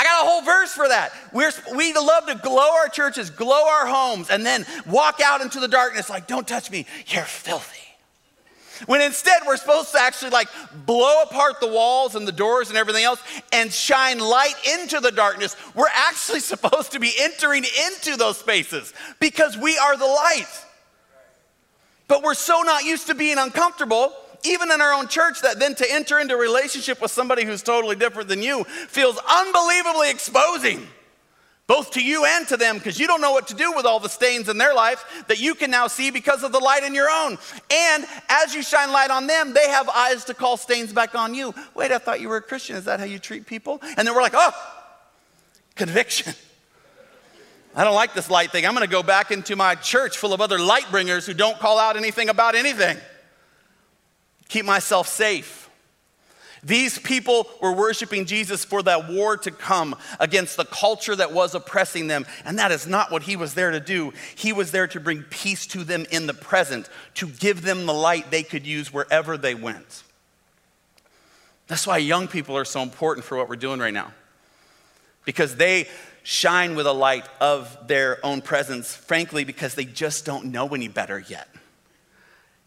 I 0.00 0.02
got 0.02 0.24
a 0.24 0.30
whole 0.30 0.40
verse 0.40 0.72
for 0.72 0.88
that. 0.88 1.12
We're, 1.30 1.52
we 1.76 1.92
love 1.92 2.24
to 2.28 2.34
glow 2.36 2.70
our 2.78 2.88
churches, 2.88 3.28
glow 3.28 3.68
our 3.68 3.86
homes, 3.86 4.30
and 4.30 4.46
then 4.46 4.64
walk 4.86 5.20
out 5.22 5.42
into 5.42 5.60
the 5.60 5.68
darkness 5.68 6.08
like, 6.08 6.26
don't 6.26 6.48
touch 6.48 6.70
me, 6.70 6.86
you're 7.08 7.22
filthy. 7.22 7.82
When 8.86 9.02
instead 9.02 9.42
we're 9.46 9.58
supposed 9.58 9.92
to 9.92 10.00
actually 10.00 10.30
like 10.30 10.48
blow 10.86 11.24
apart 11.24 11.60
the 11.60 11.66
walls 11.66 12.14
and 12.14 12.26
the 12.26 12.32
doors 12.32 12.70
and 12.70 12.78
everything 12.78 13.04
else 13.04 13.22
and 13.52 13.70
shine 13.70 14.18
light 14.20 14.54
into 14.72 15.00
the 15.00 15.12
darkness. 15.12 15.54
We're 15.74 15.84
actually 15.92 16.40
supposed 16.40 16.92
to 16.92 16.98
be 16.98 17.12
entering 17.20 17.64
into 17.64 18.16
those 18.16 18.38
spaces 18.38 18.94
because 19.18 19.58
we 19.58 19.76
are 19.76 19.98
the 19.98 20.06
light. 20.06 20.64
But 22.08 22.22
we're 22.22 22.32
so 22.32 22.62
not 22.62 22.84
used 22.84 23.08
to 23.08 23.14
being 23.14 23.36
uncomfortable, 23.36 24.14
even 24.44 24.70
in 24.70 24.80
our 24.80 24.92
own 24.92 25.08
church, 25.08 25.42
that 25.42 25.58
then 25.58 25.74
to 25.76 25.92
enter 25.92 26.18
into 26.18 26.34
a 26.34 26.38
relationship 26.38 27.00
with 27.00 27.10
somebody 27.10 27.44
who's 27.44 27.62
totally 27.62 27.96
different 27.96 28.28
than 28.28 28.42
you 28.42 28.64
feels 28.64 29.18
unbelievably 29.28 30.10
exposing 30.10 30.86
both 31.66 31.92
to 31.92 32.02
you 32.02 32.24
and 32.24 32.48
to 32.48 32.56
them, 32.56 32.78
because 32.78 32.98
you 32.98 33.06
don't 33.06 33.20
know 33.20 33.30
what 33.30 33.46
to 33.46 33.54
do 33.54 33.72
with 33.72 33.86
all 33.86 34.00
the 34.00 34.08
stains 34.08 34.48
in 34.48 34.58
their 34.58 34.74
life 34.74 35.24
that 35.28 35.38
you 35.38 35.54
can 35.54 35.70
now 35.70 35.86
see 35.86 36.10
because 36.10 36.42
of 36.42 36.50
the 36.50 36.58
light 36.58 36.82
in 36.82 36.96
your 36.96 37.08
own. 37.08 37.38
And 37.70 38.04
as 38.28 38.52
you 38.52 38.62
shine 38.64 38.90
light 38.90 39.12
on 39.12 39.28
them, 39.28 39.52
they 39.52 39.68
have 39.68 39.88
eyes 39.88 40.24
to 40.24 40.34
call 40.34 40.56
stains 40.56 40.92
back 40.92 41.14
on 41.14 41.32
you. 41.32 41.54
Wait, 41.76 41.92
I 41.92 41.98
thought 41.98 42.20
you 42.20 42.28
were 42.28 42.38
a 42.38 42.42
Christian. 42.42 42.74
Is 42.74 42.86
that 42.86 42.98
how 42.98 43.06
you 43.06 43.20
treat 43.20 43.46
people? 43.46 43.78
And 43.96 44.04
then 44.04 44.16
we're 44.16 44.20
like, 44.22 44.34
oh, 44.34 44.50
conviction. 45.76 46.34
I 47.76 47.84
don't 47.84 47.94
like 47.94 48.14
this 48.14 48.28
light 48.28 48.50
thing. 48.50 48.66
I'm 48.66 48.74
going 48.74 48.84
to 48.84 48.90
go 48.90 49.04
back 49.04 49.30
into 49.30 49.54
my 49.54 49.76
church 49.76 50.18
full 50.18 50.32
of 50.32 50.40
other 50.40 50.58
light 50.58 50.90
bringers 50.90 51.24
who 51.24 51.34
don't 51.34 51.56
call 51.60 51.78
out 51.78 51.96
anything 51.96 52.28
about 52.28 52.56
anything. 52.56 52.98
Keep 54.50 54.64
myself 54.64 55.06
safe. 55.06 55.70
These 56.64 56.98
people 56.98 57.48
were 57.62 57.72
worshiping 57.72 58.26
Jesus 58.26 58.64
for 58.64 58.82
that 58.82 59.08
war 59.08 59.36
to 59.38 59.50
come 59.52 59.94
against 60.18 60.56
the 60.56 60.64
culture 60.64 61.14
that 61.14 61.32
was 61.32 61.54
oppressing 61.54 62.08
them. 62.08 62.26
And 62.44 62.58
that 62.58 62.72
is 62.72 62.86
not 62.86 63.12
what 63.12 63.22
he 63.22 63.36
was 63.36 63.54
there 63.54 63.70
to 63.70 63.78
do. 63.78 64.12
He 64.34 64.52
was 64.52 64.72
there 64.72 64.88
to 64.88 64.98
bring 64.98 65.22
peace 65.22 65.66
to 65.68 65.84
them 65.84 66.04
in 66.10 66.26
the 66.26 66.34
present, 66.34 66.90
to 67.14 67.28
give 67.28 67.62
them 67.62 67.86
the 67.86 67.94
light 67.94 68.32
they 68.32 68.42
could 68.42 68.66
use 68.66 68.92
wherever 68.92 69.38
they 69.38 69.54
went. 69.54 70.02
That's 71.68 71.86
why 71.86 71.98
young 71.98 72.26
people 72.26 72.56
are 72.56 72.64
so 72.64 72.82
important 72.82 73.24
for 73.24 73.38
what 73.38 73.48
we're 73.48 73.54
doing 73.54 73.78
right 73.78 73.94
now. 73.94 74.12
Because 75.24 75.54
they 75.54 75.86
shine 76.24 76.74
with 76.74 76.88
a 76.88 76.92
light 76.92 77.26
of 77.40 77.86
their 77.86 78.18
own 78.26 78.42
presence, 78.42 78.96
frankly, 78.96 79.44
because 79.44 79.76
they 79.76 79.84
just 79.84 80.26
don't 80.26 80.46
know 80.46 80.68
any 80.68 80.88
better 80.88 81.20
yet 81.20 81.49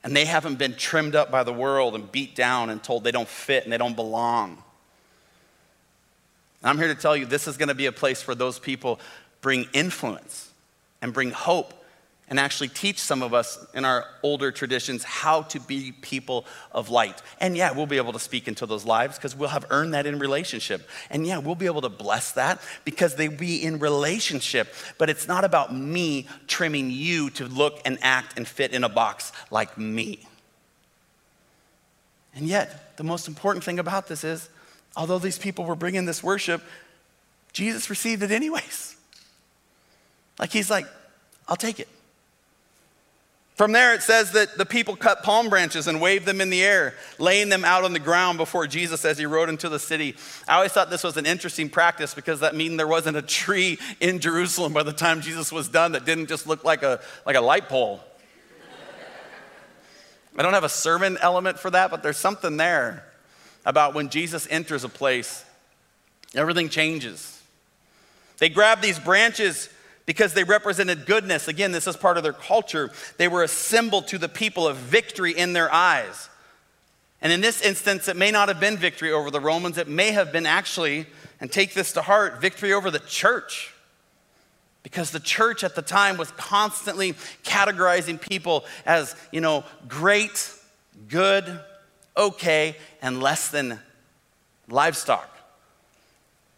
and 0.03 0.15
they 0.15 0.25
haven't 0.25 0.55
been 0.55 0.75
trimmed 0.75 1.15
up 1.15 1.31
by 1.31 1.43
the 1.43 1.53
world 1.53 1.95
and 1.95 2.11
beat 2.11 2.35
down 2.35 2.69
and 2.69 2.83
told 2.83 3.03
they 3.03 3.11
don't 3.11 3.27
fit 3.27 3.63
and 3.63 3.71
they 3.71 3.77
don't 3.77 3.95
belong. 3.95 4.61
And 6.61 6.69
I'm 6.69 6.77
here 6.77 6.87
to 6.87 6.95
tell 6.95 7.15
you 7.15 7.25
this 7.25 7.47
is 7.47 7.57
going 7.57 7.69
to 7.69 7.75
be 7.75 7.85
a 7.85 7.91
place 7.91 8.25
where 8.27 8.35
those 8.35 8.59
people 8.59 8.99
bring 9.41 9.67
influence 9.73 10.51
and 11.01 11.13
bring 11.13 11.31
hope 11.31 11.73
and 12.33 12.39
actually 12.39 12.67
teach 12.67 12.97
some 12.97 13.21
of 13.21 13.31
us 13.31 13.63
in 13.75 13.85
our 13.85 14.07
older 14.23 14.51
traditions 14.51 15.03
how 15.03 15.43
to 15.43 15.59
be 15.59 15.91
people 15.91 16.47
of 16.71 16.89
light. 16.89 17.21
And 17.39 17.55
yeah, 17.55 17.71
we'll 17.73 17.85
be 17.85 17.97
able 17.97 18.11
to 18.13 18.19
speak 18.19 18.47
into 18.47 18.65
those 18.65 18.85
lives 18.85 19.19
because 19.19 19.35
we'll 19.35 19.49
have 19.49 19.67
earned 19.69 19.93
that 19.93 20.07
in 20.07 20.17
relationship. 20.17 20.89
And 21.11 21.27
yeah, 21.27 21.37
we'll 21.37 21.53
be 21.53 21.67
able 21.67 21.81
to 21.81 21.89
bless 21.89 22.31
that 22.31 22.59
because 22.85 23.13
they'll 23.13 23.29
be 23.29 23.63
in 23.63 23.77
relationship. 23.77 24.73
But 24.97 25.11
it's 25.11 25.27
not 25.27 25.43
about 25.43 25.75
me 25.75 26.25
trimming 26.47 26.89
you 26.89 27.29
to 27.29 27.45
look 27.45 27.79
and 27.85 27.99
act 28.01 28.35
and 28.35 28.47
fit 28.47 28.73
in 28.73 28.83
a 28.83 28.89
box 28.89 29.31
like 29.51 29.77
me. 29.77 30.25
And 32.33 32.47
yet, 32.47 32.97
the 32.97 33.03
most 33.03 33.27
important 33.27 33.63
thing 33.63 33.77
about 33.77 34.07
this 34.07 34.23
is 34.23 34.49
although 34.97 35.19
these 35.19 35.37
people 35.37 35.65
were 35.65 35.75
bringing 35.75 36.05
this 36.05 36.23
worship, 36.23 36.63
Jesus 37.51 37.91
received 37.91 38.23
it 38.23 38.31
anyways. 38.31 38.95
Like 40.39 40.51
he's 40.51 40.71
like, 40.71 40.87
I'll 41.47 41.55
take 41.55 41.79
it. 41.79 41.87
From 43.55 43.71
there, 43.71 43.93
it 43.93 44.01
says 44.01 44.31
that 44.31 44.57
the 44.57 44.65
people 44.65 44.95
cut 44.95 45.21
palm 45.21 45.47
branches 45.47 45.87
and 45.87 46.01
waved 46.01 46.25
them 46.25 46.41
in 46.41 46.49
the 46.49 46.63
air, 46.63 46.95
laying 47.19 47.49
them 47.49 47.63
out 47.63 47.83
on 47.83 47.93
the 47.93 47.99
ground 47.99 48.39
before 48.39 48.65
Jesus 48.65 49.05
as 49.05 49.19
he 49.19 49.27
rode 49.27 49.47
into 49.47 49.69
the 49.69 49.77
city. 49.77 50.15
I 50.47 50.55
always 50.55 50.71
thought 50.71 50.89
this 50.89 51.03
was 51.03 51.17
an 51.17 51.27
interesting 51.27 51.69
practice 51.69 52.15
because 52.15 52.39
that 52.39 52.55
means 52.55 52.77
there 52.77 52.87
wasn't 52.87 53.15
a 53.15 53.21
tree 53.21 53.77
in 53.99 54.19
Jerusalem 54.19 54.73
by 54.73 54.81
the 54.81 54.91
time 54.91 55.21
Jesus 55.21 55.51
was 55.51 55.69
done 55.69 55.91
that 55.91 56.03
didn't 56.03 56.27
just 56.27 56.47
look 56.47 56.63
like 56.63 56.81
a, 56.81 56.99
like 57.27 57.35
a 57.35 57.41
light 57.41 57.69
pole. 57.69 58.01
I 60.35 60.41
don't 60.41 60.53
have 60.53 60.63
a 60.63 60.69
sermon 60.69 61.19
element 61.21 61.59
for 61.59 61.69
that, 61.69 61.91
but 61.91 62.01
there's 62.01 62.17
something 62.17 62.57
there 62.57 63.05
about 63.67 63.93
when 63.93 64.09
Jesus 64.09 64.47
enters 64.49 64.83
a 64.83 64.89
place, 64.89 65.45
everything 66.33 66.69
changes. 66.69 67.39
They 68.39 68.49
grab 68.49 68.81
these 68.81 68.97
branches 68.97 69.69
because 70.05 70.33
they 70.33 70.43
represented 70.43 71.05
goodness. 71.05 71.47
Again, 71.47 71.71
this 71.71 71.87
is 71.87 71.95
part 71.95 72.17
of 72.17 72.23
their 72.23 72.33
culture. 72.33 72.91
They 73.17 73.27
were 73.27 73.43
a 73.43 73.47
symbol 73.47 74.01
to 74.03 74.17
the 74.17 74.29
people 74.29 74.67
of 74.67 74.77
victory 74.77 75.31
in 75.31 75.53
their 75.53 75.71
eyes. 75.73 76.29
And 77.21 77.31
in 77.31 77.39
this 77.39 77.61
instance, 77.61 78.09
it 78.09 78.17
may 78.17 78.31
not 78.31 78.49
have 78.49 78.59
been 78.59 78.77
victory 78.77 79.11
over 79.11 79.31
the 79.31 79.39
Romans, 79.39 79.77
it 79.77 79.87
may 79.87 80.11
have 80.11 80.33
been 80.33 80.45
actually, 80.45 81.05
and 81.39 81.51
take 81.51 81.73
this 81.73 81.93
to 81.93 82.01
heart, 82.01 82.41
victory 82.41 82.73
over 82.73 82.91
the 82.91 82.99
church. 82.99 83.73
Because 84.83 85.11
the 85.11 85.21
church 85.21 85.63
at 85.63 85.75
the 85.75 85.81
time 85.81 86.17
was 86.17 86.31
constantly 86.31 87.13
categorizing 87.45 88.19
people 88.19 88.65
as, 88.85 89.15
you 89.31 89.39
know, 89.39 89.63
great, 89.87 90.51
good, 91.07 91.61
okay, 92.17 92.75
and 93.01 93.23
less 93.23 93.47
than 93.47 93.79
livestock. 94.67 95.29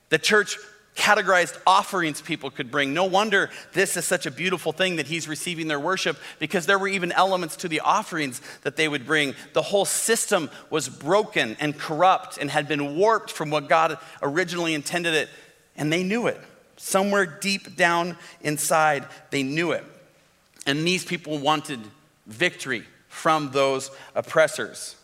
The 0.09 0.17
church 0.17 0.57
categorized 0.95 1.57
offerings 1.67 2.21
people 2.21 2.49
could 2.49 2.71
bring. 2.71 2.93
No 2.93 3.03
wonder 3.03 3.49
this 3.73 3.97
is 3.97 4.05
such 4.05 4.25
a 4.25 4.31
beautiful 4.31 4.71
thing 4.71 4.95
that 4.95 5.07
he's 5.07 5.27
receiving 5.27 5.67
their 5.67 5.79
worship 5.79 6.17
because 6.39 6.65
there 6.65 6.79
were 6.79 6.87
even 6.87 7.11
elements 7.11 7.57
to 7.57 7.67
the 7.67 7.81
offerings 7.81 8.41
that 8.63 8.77
they 8.77 8.87
would 8.87 9.05
bring. 9.05 9.35
The 9.53 9.61
whole 9.61 9.85
system 9.85 10.49
was 10.69 10.87
broken 10.87 11.57
and 11.59 11.77
corrupt 11.77 12.37
and 12.37 12.49
had 12.49 12.67
been 12.67 12.95
warped 12.95 13.29
from 13.29 13.49
what 13.49 13.67
God 13.67 13.97
originally 14.21 14.73
intended 14.73 15.13
it, 15.13 15.29
and 15.75 15.91
they 15.91 16.03
knew 16.03 16.27
it. 16.27 16.39
Somewhere 16.77 17.25
deep 17.25 17.75
down 17.75 18.17
inside, 18.41 19.05
they 19.31 19.43
knew 19.43 19.71
it. 19.71 19.83
And 20.65 20.87
these 20.87 21.05
people 21.05 21.37
wanted 21.37 21.79
victory 22.25 22.83
from 23.09 23.51
those 23.51 23.91
oppressors. 24.13 24.95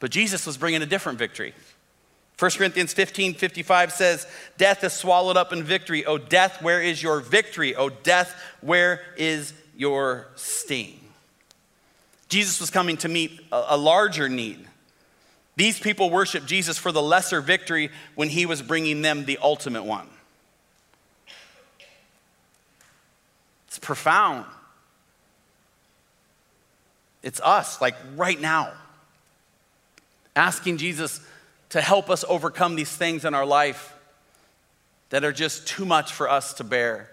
But 0.00 0.10
Jesus 0.10 0.46
was 0.46 0.56
bringing 0.56 0.82
a 0.82 0.86
different 0.86 1.18
victory. 1.18 1.54
1 2.38 2.52
Corinthians 2.52 2.92
15 2.92 3.34
55 3.34 3.92
says, 3.92 4.26
Death 4.56 4.84
is 4.84 4.92
swallowed 4.92 5.36
up 5.36 5.52
in 5.52 5.64
victory. 5.64 6.06
O 6.06 6.18
death, 6.18 6.62
where 6.62 6.80
is 6.80 7.02
your 7.02 7.20
victory? 7.20 7.74
O 7.74 7.88
death, 7.88 8.40
where 8.60 9.00
is 9.16 9.52
your 9.76 10.28
sting? 10.36 11.00
Jesus 12.28 12.60
was 12.60 12.70
coming 12.70 12.96
to 12.98 13.08
meet 13.08 13.40
a, 13.50 13.76
larger 13.76 14.28
need. 14.28 14.66
These 15.56 15.80
people 15.80 16.10
worshiped 16.10 16.46
Jesus 16.46 16.78
for 16.78 16.92
the 16.92 17.02
lesser 17.02 17.40
victory 17.40 17.90
when 18.14 18.28
he 18.28 18.46
was 18.46 18.62
bringing 18.62 19.02
them 19.02 19.24
the 19.24 19.38
ultimate 19.42 19.84
one. 19.84 20.06
It's 23.66 23.78
profound. 23.78 24.44
It's 27.22 27.40
us, 27.40 27.80
like 27.80 27.96
right 28.14 28.40
now, 28.40 28.72
asking 30.36 30.76
Jesus 30.76 31.20
to 31.70 31.80
help 31.80 32.10
us 32.10 32.24
overcome 32.28 32.76
these 32.76 32.94
things 32.94 33.24
in 33.24 33.34
our 33.34 33.46
life 33.46 33.94
that 35.10 35.24
are 35.24 35.32
just 35.32 35.66
too 35.66 35.84
much 35.84 36.12
for 36.12 36.28
us 36.28 36.54
to 36.54 36.64
bear. 36.64 37.10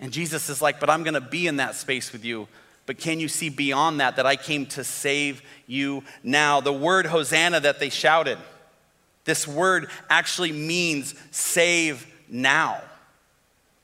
And 0.00 0.12
Jesus 0.12 0.48
is 0.48 0.60
like, 0.60 0.80
But 0.80 0.90
I'm 0.90 1.02
gonna 1.02 1.20
be 1.20 1.46
in 1.46 1.56
that 1.56 1.74
space 1.74 2.12
with 2.12 2.24
you. 2.24 2.48
But 2.86 2.98
can 2.98 3.18
you 3.18 3.28
see 3.28 3.48
beyond 3.48 4.00
that, 4.00 4.16
that 4.16 4.26
I 4.26 4.36
came 4.36 4.66
to 4.66 4.84
save 4.84 5.42
you 5.66 6.04
now? 6.22 6.60
The 6.60 6.72
word 6.72 7.06
Hosanna 7.06 7.60
that 7.60 7.80
they 7.80 7.88
shouted, 7.88 8.38
this 9.24 9.48
word 9.48 9.88
actually 10.10 10.52
means 10.52 11.14
save 11.30 12.06
now. 12.28 12.82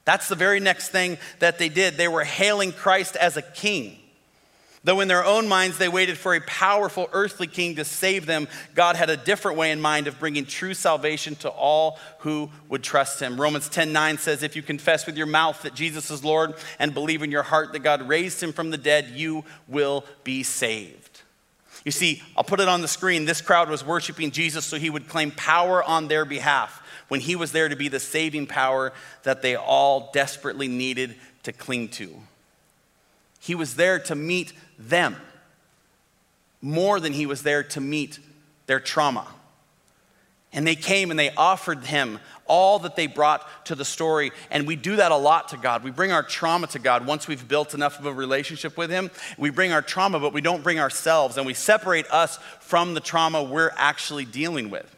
That's 0.05 0.29
the 0.29 0.35
very 0.35 0.61
next 0.61 0.89
thing 0.89 1.19
that 1.39 1.59
they 1.59 1.69
did. 1.69 1.97
They 1.97 2.09
were 2.09 2.25
hailing 2.25 2.73
Christ 2.73 3.17
as 3.17 3.37
a 3.37 3.43
king. 3.43 3.99
Though 4.83 5.01
in 5.01 5.09
their 5.09 5.25
own 5.25 5.47
minds 5.47 5.77
they 5.77 5.88
waited 5.88 6.16
for 6.16 6.35
a 6.35 6.40
powerful 6.40 7.11
earthly 7.12 7.47
king 7.47 7.77
to 7.77 7.85
save 7.85 8.25
them, 8.25 8.49
God 8.75 8.97
had 8.97 9.11
a 9.11 9.16
different 9.16 9.59
way 9.59 9.73
in 9.73 9.81
mind 9.81 10.07
of 10.07 10.19
bringing 10.19 10.47
true 10.47 10.73
salvation 10.73 11.35
to 11.37 11.51
all 11.51 11.99
who 12.21 12.51
would 12.71 12.83
trust 12.83 13.21
him. 13.21 13.38
Romans 13.38 13.69
10 13.69 13.93
9 13.93 14.16
says, 14.16 14.43
If 14.43 14.57
you 14.57 14.62
confess 14.62 15.05
with 15.05 15.19
your 15.19 15.27
mouth 15.27 15.61
that 15.62 15.75
Jesus 15.75 16.11
is 16.11 16.25
Lord 16.25 16.55
and 16.79 16.95
believe 16.95 17.23
in 17.23 17.31
your 17.31 17.43
heart 17.43 17.73
that 17.73 17.81
God 17.81 18.09
raised 18.09 18.43
him 18.43 18.55
from 18.55 18.71
the 18.71 18.79
dead, 18.79 19.11
you 19.11 19.45
will 19.69 20.05
be 20.25 20.43
saved. 20.43 21.23
You 21.85 21.93
see, 21.93 22.23
I'll 22.37 22.45
put 22.45 22.61
it 22.61 22.69
on 22.69 22.81
the 22.81 22.88
screen. 22.88 23.27
This 23.27 23.40
crowd 23.43 23.69
was 23.69 23.85
worshiping 23.85 24.31
Jesus 24.31 24.64
so 24.64 24.79
he 24.79 24.90
would 24.90 25.09
claim 25.09 25.31
power 25.31 25.83
on 25.83 26.09
their 26.09 26.25
behalf 26.25 26.83
when 27.09 27.21
he 27.21 27.37
was 27.37 27.53
there 27.53 27.69
to 27.69 27.77
be 27.77 27.88
the 27.88 28.01
saving 28.01 28.47
power 28.47 28.93
that 29.25 29.43
they 29.43 29.57
all 29.57 30.11
desperately 30.12 30.69
needed 30.69 31.16
to 31.43 31.53
cling 31.53 31.88
to. 31.88 32.14
He 33.40 33.55
was 33.55 33.74
there 33.74 33.98
to 33.98 34.14
meet 34.14 34.53
them 34.79 35.16
more 36.62 37.00
than 37.00 37.12
he 37.12 37.26
was 37.26 37.42
there 37.42 37.62
to 37.62 37.81
meet 37.81 38.18
their 38.66 38.81
trauma. 38.81 39.26
And 40.53 40.66
they 40.66 40.74
came 40.74 41.11
and 41.11 41.18
they 41.18 41.31
offered 41.31 41.85
him 41.85 42.18
all 42.46 42.81
that 42.81 42.96
they 42.96 43.07
brought 43.07 43.46
to 43.66 43.74
the 43.74 43.85
story. 43.85 44.33
And 44.50 44.66
we 44.66 44.76
do 44.76 44.96
that 44.96 45.12
a 45.12 45.16
lot 45.16 45.48
to 45.50 45.57
God. 45.57 45.84
We 45.84 45.93
bring 45.93 46.11
our 46.11 46.24
trauma 46.24 46.66
to 46.68 46.78
God 46.78 47.07
once 47.07 47.28
we've 47.28 47.47
built 47.47 47.72
enough 47.72 47.99
of 47.99 48.07
a 48.07 48.12
relationship 48.12 48.76
with 48.76 48.91
him. 48.91 49.11
We 49.38 49.51
bring 49.51 49.72
our 49.72 49.82
trauma, 49.82 50.18
but 50.18 50.32
we 50.32 50.41
don't 50.41 50.62
bring 50.62 50.80
ourselves. 50.80 51.36
And 51.36 51.47
we 51.47 51.55
separate 51.55 52.11
us 52.11 52.38
from 52.59 52.95
the 52.95 53.01
trauma 53.01 53.43
we're 53.43 53.72
actually 53.76 54.24
dealing 54.24 54.70
with. 54.70 54.95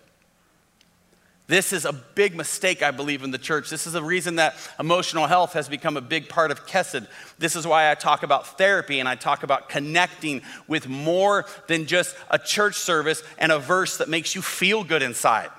This 1.52 1.74
is 1.74 1.84
a 1.84 1.92
big 1.92 2.34
mistake, 2.34 2.82
I 2.82 2.92
believe, 2.92 3.22
in 3.22 3.30
the 3.30 3.36
church. 3.36 3.68
This 3.68 3.86
is 3.86 3.94
a 3.94 4.02
reason 4.02 4.36
that 4.36 4.56
emotional 4.80 5.26
health 5.26 5.52
has 5.52 5.68
become 5.68 5.98
a 5.98 6.00
big 6.00 6.30
part 6.30 6.50
of 6.50 6.66
Kesed. 6.66 7.06
This 7.38 7.56
is 7.56 7.66
why 7.66 7.90
I 7.90 7.94
talk 7.94 8.22
about 8.22 8.56
therapy 8.56 9.00
and 9.00 9.06
I 9.06 9.16
talk 9.16 9.42
about 9.42 9.68
connecting 9.68 10.40
with 10.66 10.88
more 10.88 11.44
than 11.66 11.84
just 11.84 12.16
a 12.30 12.38
church 12.38 12.76
service 12.76 13.22
and 13.36 13.52
a 13.52 13.58
verse 13.58 13.98
that 13.98 14.08
makes 14.08 14.34
you 14.34 14.40
feel 14.40 14.82
good 14.82 15.02
inside. 15.02 15.50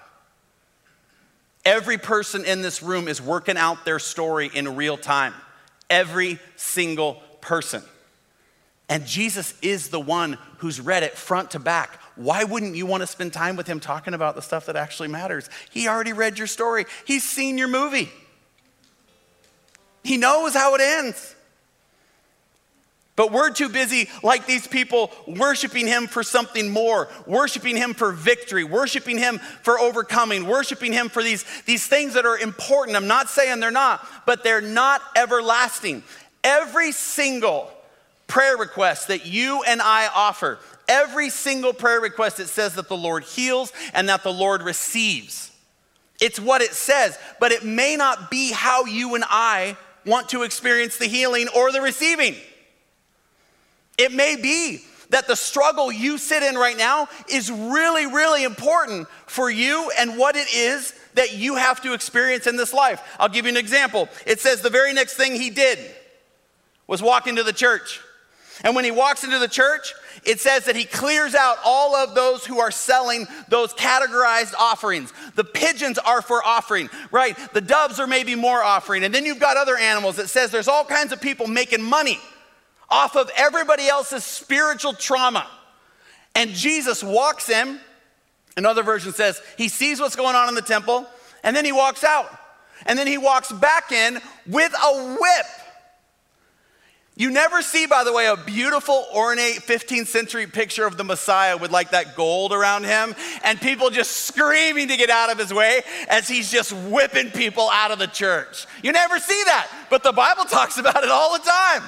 Every 1.63 1.99
person 1.99 2.43
in 2.43 2.63
this 2.63 2.81
room 2.81 3.07
is 3.07 3.21
working 3.21 3.55
out 3.55 3.85
their 3.85 3.99
story 3.99 4.49
in 4.51 4.75
real 4.75 4.97
time. 4.97 5.35
Every 5.91 6.39
single 6.55 7.21
person. 7.39 7.83
And 8.89 9.05
Jesus 9.05 9.53
is 9.61 9.89
the 9.89 9.99
one 9.99 10.39
who's 10.57 10.81
read 10.81 11.03
it 11.03 11.13
front 11.13 11.51
to 11.51 11.59
back. 11.59 11.99
Why 12.15 12.43
wouldn't 12.43 12.75
you 12.75 12.85
want 12.85 13.01
to 13.01 13.07
spend 13.07 13.33
time 13.33 13.55
with 13.55 13.67
him 13.67 13.79
talking 13.79 14.13
about 14.13 14.35
the 14.35 14.41
stuff 14.41 14.67
that 14.67 14.75
actually 14.75 15.09
matters? 15.09 15.49
He 15.71 15.87
already 15.87 16.13
read 16.13 16.37
your 16.37 16.47
story, 16.47 16.85
he's 17.05 17.23
seen 17.23 17.57
your 17.57 17.67
movie, 17.67 18.11
he 20.03 20.17
knows 20.17 20.53
how 20.53 20.75
it 20.75 20.81
ends. 20.81 21.35
But 23.15 23.31
we're 23.31 23.51
too 23.51 23.69
busy, 23.69 24.09
like 24.23 24.47
these 24.47 24.65
people, 24.65 25.11
worshiping 25.27 25.85
Him 25.85 26.07
for 26.07 26.23
something 26.23 26.71
more, 26.71 27.09
worshiping 27.27 27.77
Him 27.77 27.93
for 27.93 28.11
victory, 28.11 28.63
worshiping 28.63 29.19
Him 29.19 29.37
for 29.61 29.79
overcoming, 29.79 30.47
worshiping 30.47 30.93
Him 30.93 31.09
for 31.09 31.21
these, 31.21 31.45
these 31.65 31.85
things 31.85 32.15
that 32.15 32.25
are 32.25 32.39
important. 32.39 32.97
I'm 32.97 33.07
not 33.07 33.29
saying 33.29 33.59
they're 33.59 33.69
not, 33.69 34.03
but 34.25 34.43
they're 34.43 34.61
not 34.61 35.01
everlasting. 35.15 36.01
Every 36.43 36.91
single 36.91 37.71
prayer 38.25 38.57
request 38.57 39.09
that 39.09 39.27
you 39.27 39.61
and 39.61 39.79
I 39.79 40.07
offer, 40.07 40.57
every 40.87 41.29
single 41.29 41.73
prayer 41.73 41.99
request, 41.99 42.39
it 42.39 42.47
says 42.47 42.75
that 42.75 42.87
the 42.87 42.97
Lord 42.97 43.23
heals 43.23 43.71
and 43.93 44.09
that 44.09 44.23
the 44.23 44.33
Lord 44.33 44.61
receives. 44.61 45.51
It's 46.21 46.39
what 46.39 46.61
it 46.61 46.73
says, 46.73 47.17
but 47.39 47.51
it 47.51 47.65
may 47.65 47.95
not 47.95 48.31
be 48.31 48.51
how 48.51 48.85
you 48.85 49.15
and 49.15 49.23
I 49.27 49.75
want 50.05 50.29
to 50.29 50.43
experience 50.43 50.97
the 50.97 51.05
healing 51.05 51.47
or 51.55 51.71
the 51.71 51.81
receiving. 51.81 52.35
It 53.97 54.11
may 54.11 54.35
be 54.35 54.83
that 55.09 55.27
the 55.27 55.35
struggle 55.35 55.91
you 55.91 56.17
sit 56.17 56.41
in 56.41 56.55
right 56.55 56.77
now 56.77 57.07
is 57.29 57.51
really, 57.51 58.07
really 58.07 58.43
important 58.43 59.07
for 59.27 59.49
you 59.49 59.91
and 59.99 60.17
what 60.17 60.35
it 60.35 60.47
is 60.53 60.93
that 61.13 61.33
you 61.33 61.55
have 61.55 61.81
to 61.81 61.93
experience 61.93 62.47
in 62.47 62.57
this 62.57 62.73
life. 62.73 63.01
I'll 63.19 63.29
give 63.29 63.45
you 63.45 63.51
an 63.51 63.57
example. 63.57 64.09
It 64.25 64.39
says 64.39 64.61
the 64.61 64.69
very 64.69 64.93
next 64.93 65.13
thing 65.15 65.35
he 65.35 65.51
did 65.51 65.77
was 66.87 67.01
walk 67.03 67.27
into 67.27 67.43
the 67.43 67.53
church. 67.53 68.01
And 68.63 68.75
when 68.75 68.85
he 68.85 68.91
walks 68.91 69.23
into 69.23 69.39
the 69.39 69.47
church, 69.47 69.93
it 70.25 70.39
says 70.39 70.65
that 70.65 70.75
he 70.75 70.85
clears 70.85 71.35
out 71.35 71.57
all 71.65 71.95
of 71.95 72.15
those 72.15 72.45
who 72.45 72.59
are 72.59 72.71
selling 72.71 73.27
those 73.49 73.73
categorized 73.73 74.53
offerings. 74.55 75.13
The 75.35 75.43
pigeons 75.43 75.97
are 75.97 76.21
for 76.21 76.43
offering, 76.43 76.89
right? 77.11 77.37
The 77.53 77.61
doves 77.61 77.99
are 77.99 78.07
maybe 78.07 78.35
more 78.35 78.63
offering. 78.63 79.03
And 79.03 79.13
then 79.13 79.25
you've 79.25 79.39
got 79.39 79.57
other 79.57 79.77
animals. 79.77 80.19
It 80.19 80.29
says 80.29 80.51
there's 80.51 80.67
all 80.67 80.85
kinds 80.85 81.11
of 81.11 81.21
people 81.21 81.47
making 81.47 81.81
money 81.81 82.19
off 82.89 83.15
of 83.15 83.29
everybody 83.35 83.87
else's 83.87 84.23
spiritual 84.23 84.93
trauma. 84.93 85.47
And 86.35 86.51
Jesus 86.51 87.03
walks 87.03 87.49
in. 87.49 87.79
Another 88.55 88.83
version 88.83 89.13
says 89.13 89.41
he 89.57 89.67
sees 89.67 89.99
what's 89.99 90.15
going 90.15 90.35
on 90.35 90.47
in 90.47 90.55
the 90.55 90.61
temple 90.61 91.07
and 91.43 91.55
then 91.55 91.65
he 91.65 91.71
walks 91.71 92.03
out. 92.03 92.29
And 92.85 92.97
then 92.97 93.07
he 93.07 93.17
walks 93.17 93.51
back 93.51 93.91
in 93.91 94.19
with 94.47 94.73
a 94.73 95.17
whip. 95.19 95.45
You 97.15 97.29
never 97.29 97.61
see, 97.61 97.85
by 97.85 98.03
the 98.03 98.11
way, 98.11 98.25
a 98.25 98.35
beautiful, 98.35 99.05
ornate 99.13 99.57
15th 99.57 100.07
century 100.07 100.47
picture 100.47 100.87
of 100.87 100.97
the 100.97 101.03
Messiah 101.03 101.57
with 101.57 101.69
like 101.69 101.91
that 101.91 102.15
gold 102.15 102.51
around 102.51 102.85
him 102.85 103.13
and 103.43 103.61
people 103.61 103.91
just 103.91 104.25
screaming 104.25 104.87
to 104.87 104.97
get 104.97 105.11
out 105.11 105.31
of 105.31 105.37
his 105.37 105.53
way 105.53 105.81
as 106.07 106.27
he's 106.27 106.51
just 106.51 106.73
whipping 106.73 107.29
people 107.29 107.69
out 107.71 107.91
of 107.91 107.99
the 107.99 108.07
church. 108.07 108.65
You 108.81 108.91
never 108.91 109.19
see 109.19 109.41
that, 109.45 109.69
but 109.91 110.01
the 110.01 110.11
Bible 110.11 110.45
talks 110.49 110.79
about 110.79 111.03
it 111.03 111.09
all 111.09 111.33
the 111.33 111.43
time. 111.43 111.83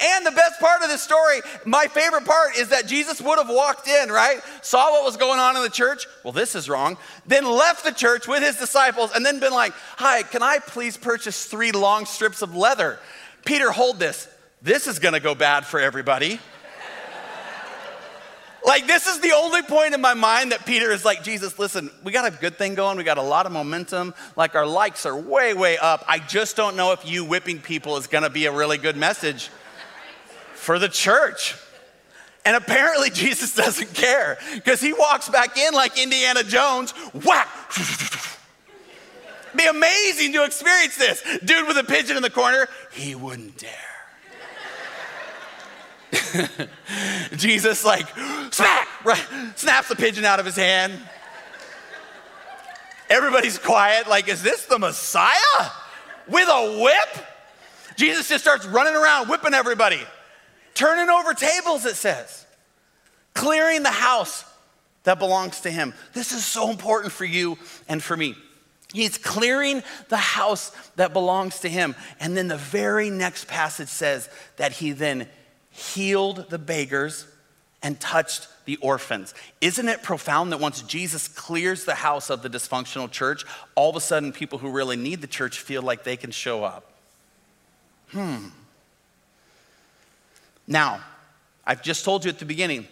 And 0.00 0.26
the 0.26 0.32
best 0.32 0.58
part 0.58 0.82
of 0.82 0.88
this 0.88 1.02
story, 1.02 1.40
my 1.64 1.86
favorite 1.86 2.24
part, 2.24 2.56
is 2.56 2.70
that 2.70 2.88
Jesus 2.88 3.20
would 3.20 3.38
have 3.38 3.48
walked 3.48 3.86
in, 3.86 4.10
right? 4.10 4.40
Saw 4.60 4.90
what 4.90 5.04
was 5.04 5.16
going 5.16 5.38
on 5.38 5.54
in 5.54 5.62
the 5.62 5.70
church. 5.70 6.04
Well, 6.24 6.32
this 6.32 6.56
is 6.56 6.68
wrong. 6.68 6.96
Then 7.28 7.46
left 7.46 7.84
the 7.84 7.92
church 7.92 8.26
with 8.26 8.42
his 8.42 8.56
disciples 8.56 9.12
and 9.14 9.24
then 9.24 9.38
been 9.38 9.52
like, 9.52 9.72
Hi, 9.98 10.24
can 10.24 10.42
I 10.42 10.58
please 10.58 10.96
purchase 10.96 11.44
three 11.44 11.70
long 11.70 12.06
strips 12.06 12.42
of 12.42 12.56
leather? 12.56 12.98
Peter, 13.44 13.70
hold 13.70 14.00
this 14.00 14.26
this 14.62 14.86
is 14.86 14.98
gonna 14.98 15.20
go 15.20 15.34
bad 15.34 15.66
for 15.66 15.80
everybody. 15.80 16.40
like, 18.64 18.86
this 18.86 19.06
is 19.06 19.20
the 19.20 19.32
only 19.32 19.62
point 19.62 19.94
in 19.94 20.00
my 20.00 20.14
mind 20.14 20.52
that 20.52 20.66
Peter 20.66 20.90
is 20.90 21.04
like, 21.04 21.22
Jesus, 21.22 21.58
listen, 21.58 21.90
we 22.02 22.12
got 22.12 22.26
a 22.26 22.36
good 22.36 22.56
thing 22.56 22.74
going. 22.74 22.96
We 22.96 23.04
got 23.04 23.18
a 23.18 23.22
lot 23.22 23.46
of 23.46 23.52
momentum. 23.52 24.14
Like, 24.36 24.54
our 24.54 24.66
likes 24.66 25.06
are 25.06 25.16
way, 25.16 25.54
way 25.54 25.78
up. 25.78 26.04
I 26.08 26.18
just 26.18 26.56
don't 26.56 26.76
know 26.76 26.92
if 26.92 27.08
you 27.08 27.24
whipping 27.24 27.60
people 27.60 27.96
is 27.96 28.06
gonna 28.06 28.30
be 28.30 28.46
a 28.46 28.52
really 28.52 28.78
good 28.78 28.96
message 28.96 29.50
for 30.54 30.78
the 30.78 30.88
church. 30.88 31.54
And 32.44 32.56
apparently, 32.56 33.10
Jesus 33.14 33.54
doesn't 33.54 33.94
care 33.94 34.38
because 34.54 34.80
he 34.80 34.92
walks 34.92 35.28
back 35.28 35.56
in 35.56 35.72
like 35.74 35.98
Indiana 35.98 36.42
Jones, 36.42 36.92
whack. 37.12 37.48
Be 39.56 39.66
amazing 39.66 40.32
to 40.34 40.44
experience 40.44 40.96
this. 40.96 41.22
Dude 41.44 41.66
with 41.66 41.78
a 41.78 41.84
pigeon 41.84 42.16
in 42.16 42.22
the 42.22 42.30
corner, 42.30 42.68
he 42.92 43.14
wouldn't 43.14 43.56
dare. 43.56 43.87
Jesus, 47.36 47.84
like, 47.84 48.06
smack, 48.50 48.88
right, 49.04 49.24
snaps 49.56 49.88
the 49.88 49.96
pigeon 49.96 50.24
out 50.24 50.40
of 50.40 50.46
his 50.46 50.56
hand. 50.56 50.92
Everybody's 53.10 53.58
quiet, 53.58 54.08
like, 54.08 54.28
is 54.28 54.42
this 54.42 54.66
the 54.66 54.78
Messiah 54.78 55.70
with 56.28 56.48
a 56.48 56.82
whip? 56.82 57.26
Jesus 57.96 58.28
just 58.28 58.44
starts 58.44 58.66
running 58.66 58.94
around, 58.94 59.28
whipping 59.28 59.54
everybody, 59.54 60.00
turning 60.74 61.08
over 61.08 61.34
tables, 61.34 61.84
it 61.84 61.96
says, 61.96 62.46
clearing 63.34 63.82
the 63.82 63.90
house 63.90 64.44
that 65.04 65.18
belongs 65.18 65.62
to 65.62 65.70
him. 65.70 65.94
This 66.12 66.32
is 66.32 66.44
so 66.44 66.70
important 66.70 67.12
for 67.12 67.24
you 67.24 67.58
and 67.88 68.02
for 68.02 68.16
me. 68.16 68.36
He's 68.92 69.18
clearing 69.18 69.82
the 70.08 70.16
house 70.16 70.70
that 70.96 71.12
belongs 71.12 71.60
to 71.60 71.68
him. 71.68 71.94
And 72.20 72.36
then 72.36 72.48
the 72.48 72.56
very 72.56 73.10
next 73.10 73.46
passage 73.46 73.88
says 73.88 74.28
that 74.56 74.72
he 74.72 74.92
then 74.92 75.28
healed 75.78 76.50
the 76.50 76.58
beggars, 76.58 77.26
and 77.82 77.98
touched 78.00 78.48
the 78.64 78.76
orphans. 78.76 79.34
Isn't 79.60 79.88
it 79.88 80.02
profound 80.02 80.52
that 80.52 80.58
once 80.58 80.82
Jesus 80.82 81.28
clears 81.28 81.84
the 81.84 81.94
house 81.94 82.28
of 82.28 82.42
the 82.42 82.50
dysfunctional 82.50 83.10
church, 83.10 83.44
all 83.76 83.90
of 83.90 83.96
a 83.96 84.00
sudden 84.00 84.32
people 84.32 84.58
who 84.58 84.70
really 84.70 84.96
need 84.96 85.20
the 85.20 85.28
church 85.28 85.60
feel 85.60 85.82
like 85.82 86.02
they 86.02 86.16
can 86.16 86.30
show 86.30 86.64
up? 86.64 86.90
Hmm. 88.10 88.48
Now, 90.66 91.00
I've 91.64 91.82
just 91.82 92.04
told 92.04 92.24
you 92.24 92.30
at 92.30 92.38
the 92.38 92.44
beginning, 92.44 92.86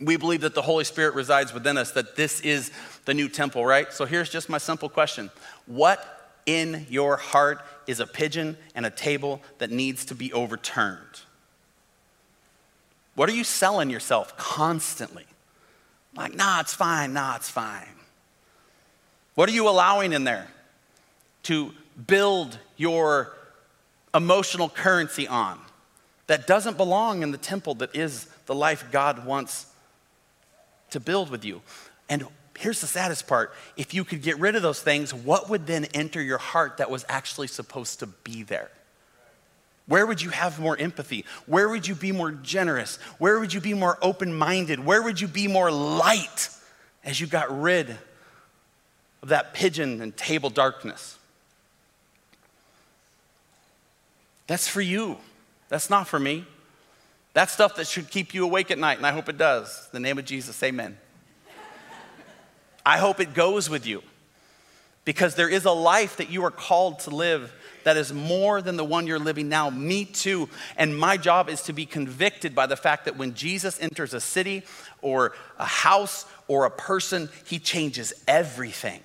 we 0.00 0.16
believe 0.16 0.42
that 0.42 0.54
the 0.54 0.62
Holy 0.62 0.84
Spirit 0.84 1.14
resides 1.14 1.52
within 1.52 1.76
us, 1.76 1.92
that 1.92 2.16
this 2.16 2.40
is 2.40 2.70
the 3.04 3.14
new 3.14 3.28
temple, 3.28 3.66
right? 3.66 3.92
So 3.92 4.04
here's 4.04 4.30
just 4.30 4.48
my 4.48 4.58
simple 4.58 4.88
question 4.88 5.30
What 5.66 6.32
in 6.46 6.86
your 6.88 7.16
heart 7.16 7.62
is 7.86 8.00
a 8.00 8.06
pigeon 8.06 8.56
and 8.74 8.86
a 8.86 8.90
table 8.90 9.42
that 9.58 9.70
needs 9.70 10.04
to 10.06 10.14
be 10.14 10.32
overturned? 10.32 11.23
What 13.14 13.28
are 13.28 13.32
you 13.32 13.44
selling 13.44 13.90
yourself 13.90 14.36
constantly? 14.36 15.26
Like, 16.16 16.34
nah, 16.34 16.60
it's 16.60 16.74
fine, 16.74 17.12
nah, 17.12 17.36
it's 17.36 17.48
fine. 17.48 17.86
What 19.34 19.48
are 19.48 19.52
you 19.52 19.68
allowing 19.68 20.12
in 20.12 20.24
there 20.24 20.48
to 21.44 21.72
build 22.06 22.58
your 22.76 23.32
emotional 24.14 24.68
currency 24.68 25.26
on 25.26 25.58
that 26.26 26.46
doesn't 26.46 26.76
belong 26.76 27.22
in 27.22 27.32
the 27.32 27.38
temple 27.38 27.74
that 27.74 27.94
is 27.94 28.26
the 28.46 28.54
life 28.54 28.86
God 28.92 29.26
wants 29.26 29.66
to 30.90 31.00
build 31.00 31.30
with 31.30 31.44
you? 31.44 31.62
And 32.08 32.26
here's 32.56 32.80
the 32.80 32.86
saddest 32.86 33.26
part 33.26 33.52
if 33.76 33.94
you 33.94 34.04
could 34.04 34.22
get 34.22 34.38
rid 34.38 34.54
of 34.54 34.62
those 34.62 34.80
things, 34.80 35.12
what 35.12 35.50
would 35.50 35.66
then 35.66 35.86
enter 35.86 36.22
your 36.22 36.38
heart 36.38 36.76
that 36.76 36.90
was 36.90 37.04
actually 37.08 37.48
supposed 37.48 38.00
to 38.00 38.06
be 38.06 38.42
there? 38.44 38.70
Where 39.86 40.06
would 40.06 40.22
you 40.22 40.30
have 40.30 40.58
more 40.58 40.76
empathy? 40.78 41.24
Where 41.46 41.68
would 41.68 41.86
you 41.86 41.94
be 41.94 42.10
more 42.10 42.32
generous? 42.32 42.96
Where 43.18 43.38
would 43.38 43.52
you 43.52 43.60
be 43.60 43.74
more 43.74 43.98
open 44.00 44.34
minded? 44.34 44.80
Where 44.80 45.02
would 45.02 45.20
you 45.20 45.28
be 45.28 45.46
more 45.46 45.70
light 45.70 46.48
as 47.04 47.20
you 47.20 47.26
got 47.26 47.60
rid 47.60 47.90
of 49.22 49.28
that 49.28 49.52
pigeon 49.52 50.00
and 50.00 50.16
table 50.16 50.48
darkness? 50.48 51.18
That's 54.46 54.68
for 54.68 54.80
you. 54.80 55.18
That's 55.68 55.90
not 55.90 56.08
for 56.08 56.18
me. 56.18 56.46
That's 57.34 57.52
stuff 57.52 57.76
that 57.76 57.86
should 57.86 58.10
keep 58.10 58.32
you 58.32 58.44
awake 58.44 58.70
at 58.70 58.78
night, 58.78 58.98
and 58.98 59.06
I 59.06 59.12
hope 59.12 59.28
it 59.28 59.36
does. 59.36 59.88
In 59.92 60.02
the 60.02 60.06
name 60.06 60.18
of 60.18 60.24
Jesus, 60.24 60.62
amen. 60.62 60.96
I 62.86 62.98
hope 62.98 63.20
it 63.20 63.34
goes 63.34 63.68
with 63.68 63.86
you 63.86 64.02
because 65.04 65.34
there 65.34 65.48
is 65.48 65.64
a 65.64 65.70
life 65.70 66.16
that 66.16 66.30
you 66.30 66.44
are 66.44 66.50
called 66.50 67.00
to 67.00 67.10
live 67.10 67.52
that 67.84 67.96
is 67.98 68.12
more 68.12 68.62
than 68.62 68.76
the 68.76 68.84
one 68.84 69.06
you're 69.06 69.18
living 69.18 69.48
now. 69.48 69.68
Me 69.68 70.06
too. 70.06 70.48
And 70.76 70.96
my 70.96 71.18
job 71.18 71.50
is 71.50 71.62
to 71.62 71.74
be 71.74 71.84
convicted 71.84 72.54
by 72.54 72.66
the 72.66 72.76
fact 72.76 73.04
that 73.04 73.16
when 73.18 73.34
Jesus 73.34 73.78
enters 73.80 74.14
a 74.14 74.20
city 74.20 74.62
or 75.02 75.32
a 75.58 75.66
house 75.66 76.24
or 76.48 76.64
a 76.64 76.70
person, 76.70 77.28
he 77.44 77.58
changes 77.58 78.14
everything. 78.26 79.00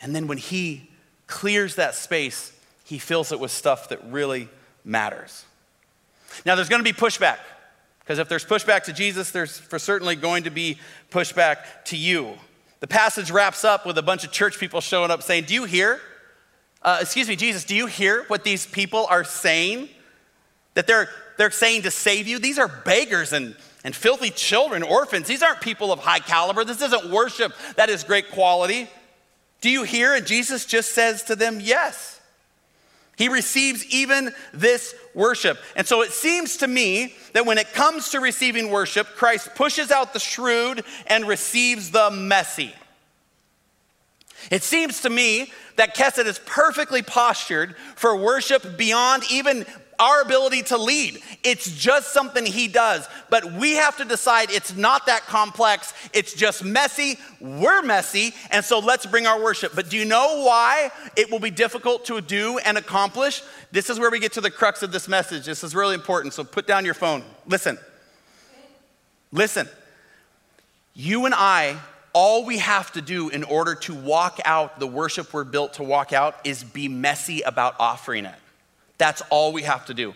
And 0.00 0.14
then 0.14 0.28
when 0.28 0.38
he 0.38 0.88
clears 1.26 1.74
that 1.76 1.94
space, 1.94 2.52
he 2.84 2.98
fills 2.98 3.32
it 3.32 3.40
with 3.40 3.50
stuff 3.50 3.88
that 3.88 4.04
really 4.04 4.48
matters. 4.84 5.44
Now, 6.44 6.54
there's 6.54 6.68
going 6.68 6.84
to 6.84 6.92
be 6.92 6.96
pushback, 6.96 7.38
because 8.00 8.18
if 8.18 8.28
there's 8.28 8.44
pushback 8.44 8.84
to 8.84 8.92
Jesus, 8.92 9.30
there's 9.30 9.58
for 9.58 9.78
certainly 9.78 10.14
going 10.14 10.44
to 10.44 10.50
be 10.50 10.78
pushback 11.10 11.58
to 11.86 11.96
you. 11.96 12.34
The 12.84 12.88
passage 12.88 13.30
wraps 13.30 13.64
up 13.64 13.86
with 13.86 13.96
a 13.96 14.02
bunch 14.02 14.24
of 14.24 14.30
church 14.30 14.60
people 14.60 14.82
showing 14.82 15.10
up 15.10 15.22
saying, 15.22 15.44
Do 15.44 15.54
you 15.54 15.64
hear? 15.64 16.02
Uh, 16.82 16.98
excuse 17.00 17.26
me, 17.26 17.34
Jesus, 17.34 17.64
do 17.64 17.74
you 17.74 17.86
hear 17.86 18.24
what 18.28 18.44
these 18.44 18.66
people 18.66 19.06
are 19.08 19.24
saying? 19.24 19.88
That 20.74 20.86
they're, 20.86 21.08
they're 21.38 21.50
saying 21.50 21.84
to 21.84 21.90
save 21.90 22.28
you? 22.28 22.38
These 22.38 22.58
are 22.58 22.68
beggars 22.68 23.32
and, 23.32 23.56
and 23.84 23.96
filthy 23.96 24.28
children, 24.28 24.82
orphans. 24.82 25.26
These 25.26 25.42
aren't 25.42 25.62
people 25.62 25.92
of 25.92 26.00
high 26.00 26.18
caliber. 26.18 26.62
This 26.62 26.82
isn't 26.82 27.10
worship 27.10 27.54
that 27.76 27.88
is 27.88 28.04
great 28.04 28.30
quality. 28.32 28.86
Do 29.62 29.70
you 29.70 29.84
hear? 29.84 30.14
And 30.14 30.26
Jesus 30.26 30.66
just 30.66 30.92
says 30.92 31.22
to 31.22 31.36
them, 31.36 31.60
Yes. 31.62 32.13
He 33.16 33.28
receives 33.28 33.84
even 33.86 34.32
this 34.52 34.94
worship. 35.14 35.58
And 35.76 35.86
so 35.86 36.02
it 36.02 36.10
seems 36.10 36.56
to 36.58 36.66
me 36.66 37.14
that 37.32 37.46
when 37.46 37.58
it 37.58 37.72
comes 37.72 38.10
to 38.10 38.20
receiving 38.20 38.70
worship, 38.70 39.06
Christ 39.14 39.54
pushes 39.54 39.90
out 39.90 40.12
the 40.12 40.18
shrewd 40.18 40.84
and 41.06 41.26
receives 41.26 41.90
the 41.90 42.10
messy. 42.10 42.74
It 44.50 44.62
seems 44.62 45.02
to 45.02 45.10
me 45.10 45.52
that 45.76 45.96
Kesed 45.96 46.26
is 46.26 46.40
perfectly 46.44 47.02
postured 47.02 47.76
for 47.96 48.16
worship 48.16 48.76
beyond 48.76 49.24
even 49.30 49.64
our 49.98 50.22
ability 50.22 50.62
to 50.64 50.78
lead. 50.78 51.20
It's 51.42 51.70
just 51.76 52.12
something 52.12 52.44
he 52.44 52.68
does. 52.68 53.08
But 53.30 53.52
we 53.52 53.72
have 53.72 53.96
to 53.98 54.04
decide 54.04 54.50
it's 54.50 54.76
not 54.76 55.06
that 55.06 55.22
complex. 55.22 55.92
It's 56.12 56.34
just 56.34 56.64
messy. 56.64 57.18
We're 57.40 57.82
messy. 57.82 58.34
And 58.50 58.64
so 58.64 58.78
let's 58.78 59.06
bring 59.06 59.26
our 59.26 59.42
worship. 59.42 59.72
But 59.74 59.90
do 59.90 59.96
you 59.96 60.04
know 60.04 60.44
why 60.44 60.90
it 61.16 61.30
will 61.30 61.40
be 61.40 61.50
difficult 61.50 62.04
to 62.06 62.20
do 62.20 62.58
and 62.58 62.78
accomplish? 62.78 63.42
This 63.72 63.90
is 63.90 63.98
where 63.98 64.10
we 64.10 64.18
get 64.18 64.32
to 64.34 64.40
the 64.40 64.50
crux 64.50 64.82
of 64.82 64.92
this 64.92 65.08
message. 65.08 65.46
This 65.46 65.64
is 65.64 65.74
really 65.74 65.94
important. 65.94 66.34
So 66.34 66.44
put 66.44 66.66
down 66.66 66.84
your 66.84 66.94
phone. 66.94 67.22
Listen. 67.46 67.78
Listen. 69.32 69.68
You 70.94 71.26
and 71.26 71.34
I 71.34 71.78
all 72.14 72.44
we 72.44 72.58
have 72.58 72.92
to 72.92 73.02
do 73.02 73.28
in 73.28 73.42
order 73.44 73.74
to 73.74 73.92
walk 73.92 74.38
out 74.44 74.78
the 74.78 74.86
worship 74.86 75.34
we're 75.34 75.44
built 75.44 75.74
to 75.74 75.82
walk 75.82 76.12
out 76.12 76.36
is 76.44 76.62
be 76.62 76.88
messy 76.88 77.42
about 77.42 77.74
offering 77.78 78.24
it. 78.24 78.34
That's 78.98 79.22
all 79.30 79.52
we 79.52 79.62
have 79.62 79.86
to 79.86 79.94
do. 79.94 80.14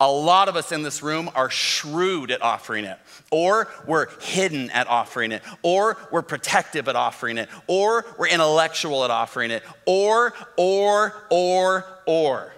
A 0.00 0.10
lot 0.10 0.48
of 0.48 0.56
us 0.56 0.72
in 0.72 0.82
this 0.82 1.02
room 1.02 1.30
are 1.34 1.48
shrewd 1.48 2.30
at 2.30 2.42
offering 2.42 2.84
it, 2.84 2.98
or 3.30 3.68
we're 3.86 4.08
hidden 4.20 4.70
at 4.70 4.88
offering 4.88 5.30
it, 5.30 5.42
or 5.62 5.96
we're 6.10 6.22
protective 6.22 6.88
at 6.88 6.96
offering 6.96 7.38
it, 7.38 7.48
or 7.68 8.04
we're 8.18 8.28
intellectual 8.28 9.04
at 9.04 9.10
offering 9.10 9.52
it, 9.52 9.62
or, 9.86 10.34
or, 10.56 11.14
or, 11.30 11.86
or. 12.06 12.52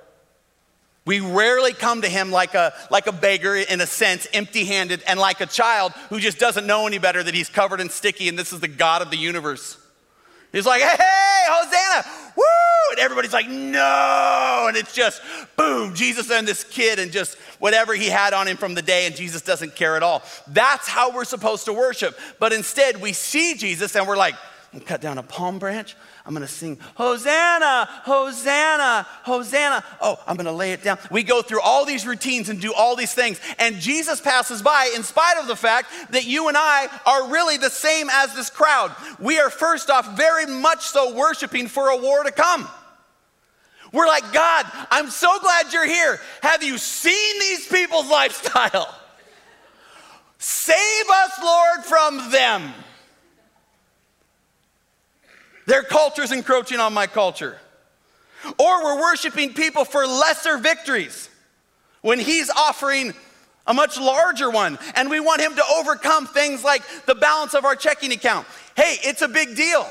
We 1.04 1.20
rarely 1.20 1.72
come 1.72 2.02
to 2.02 2.08
him 2.08 2.32
like 2.32 2.54
a, 2.54 2.74
like 2.90 3.06
a 3.06 3.12
beggar, 3.12 3.54
in 3.54 3.80
a 3.80 3.86
sense, 3.86 4.26
empty 4.32 4.64
handed, 4.64 5.02
and 5.06 5.20
like 5.20 5.40
a 5.40 5.46
child 5.46 5.92
who 6.08 6.18
just 6.18 6.38
doesn't 6.38 6.66
know 6.66 6.86
any 6.86 6.98
better 6.98 7.22
that 7.22 7.34
he's 7.34 7.48
covered 7.48 7.80
in 7.80 7.90
sticky 7.90 8.28
and 8.28 8.38
this 8.38 8.52
is 8.52 8.60
the 8.60 8.68
God 8.68 9.02
of 9.02 9.10
the 9.10 9.16
universe. 9.16 9.78
He's 10.52 10.66
like, 10.66 10.80
hey, 10.80 11.44
Hosanna, 11.48 12.06
woo! 12.36 12.44
And 12.92 13.00
everybody's 13.00 13.32
like, 13.32 13.48
no. 13.48 14.66
And 14.68 14.76
it's 14.76 14.94
just, 14.94 15.20
boom, 15.56 15.94
Jesus 15.94 16.30
and 16.30 16.46
this 16.46 16.64
kid 16.64 16.98
and 16.98 17.12
just 17.12 17.36
whatever 17.58 17.94
he 17.94 18.06
had 18.06 18.32
on 18.32 18.48
him 18.48 18.56
from 18.56 18.74
the 18.74 18.82
day, 18.82 19.06
and 19.06 19.14
Jesus 19.14 19.42
doesn't 19.42 19.74
care 19.74 19.96
at 19.96 20.02
all. 20.02 20.22
That's 20.48 20.88
how 20.88 21.14
we're 21.14 21.24
supposed 21.24 21.66
to 21.66 21.72
worship. 21.72 22.18
But 22.38 22.52
instead, 22.52 23.00
we 23.00 23.12
see 23.12 23.54
Jesus 23.54 23.96
and 23.96 24.06
we're 24.06 24.16
like, 24.16 24.34
cut 24.84 25.00
down 25.00 25.18
a 25.18 25.22
palm 25.22 25.58
branch. 25.58 25.96
I'm 26.26 26.34
gonna 26.34 26.48
sing, 26.48 26.76
Hosanna, 26.96 27.88
Hosanna, 28.02 29.06
Hosanna. 29.22 29.84
Oh, 30.00 30.18
I'm 30.26 30.36
gonna 30.36 30.50
lay 30.50 30.72
it 30.72 30.82
down. 30.82 30.98
We 31.08 31.22
go 31.22 31.40
through 31.40 31.60
all 31.60 31.84
these 31.84 32.04
routines 32.04 32.48
and 32.48 32.60
do 32.60 32.74
all 32.74 32.96
these 32.96 33.14
things. 33.14 33.40
And 33.60 33.76
Jesus 33.76 34.20
passes 34.20 34.60
by 34.60 34.92
in 34.96 35.04
spite 35.04 35.38
of 35.38 35.46
the 35.46 35.54
fact 35.54 35.88
that 36.10 36.24
you 36.24 36.48
and 36.48 36.56
I 36.56 36.88
are 37.06 37.30
really 37.30 37.58
the 37.58 37.70
same 37.70 38.08
as 38.10 38.34
this 38.34 38.50
crowd. 38.50 38.92
We 39.20 39.38
are, 39.38 39.50
first 39.50 39.88
off, 39.88 40.16
very 40.16 40.46
much 40.46 40.82
so 40.82 41.14
worshiping 41.14 41.68
for 41.68 41.90
a 41.90 41.96
war 41.96 42.24
to 42.24 42.32
come. 42.32 42.68
We're 43.92 44.08
like, 44.08 44.32
God, 44.32 44.66
I'm 44.90 45.10
so 45.10 45.38
glad 45.38 45.72
you're 45.72 45.86
here. 45.86 46.18
Have 46.42 46.64
you 46.64 46.76
seen 46.76 47.38
these 47.38 47.68
people's 47.68 48.10
lifestyle? 48.10 48.92
Save 50.38 51.08
us, 51.08 51.32
Lord, 51.40 51.84
from 51.84 52.30
them. 52.32 52.72
Their 55.66 55.82
culture's 55.82 56.32
encroaching 56.32 56.80
on 56.80 56.94
my 56.94 57.06
culture. 57.06 57.58
Or 58.58 58.84
we're 58.84 59.00
worshiping 59.00 59.52
people 59.54 59.84
for 59.84 60.06
lesser 60.06 60.58
victories 60.58 61.28
when 62.02 62.18
He's 62.18 62.50
offering 62.50 63.12
a 63.66 63.74
much 63.74 63.98
larger 63.98 64.48
one, 64.48 64.78
and 64.94 65.10
we 65.10 65.18
want 65.18 65.40
Him 65.40 65.56
to 65.56 65.64
overcome 65.76 66.26
things 66.26 66.62
like 66.62 66.82
the 67.06 67.16
balance 67.16 67.54
of 67.54 67.64
our 67.64 67.74
checking 67.74 68.12
account. 68.12 68.46
Hey, 68.76 68.96
it's 69.02 69.22
a 69.22 69.28
big 69.28 69.56
deal. 69.56 69.86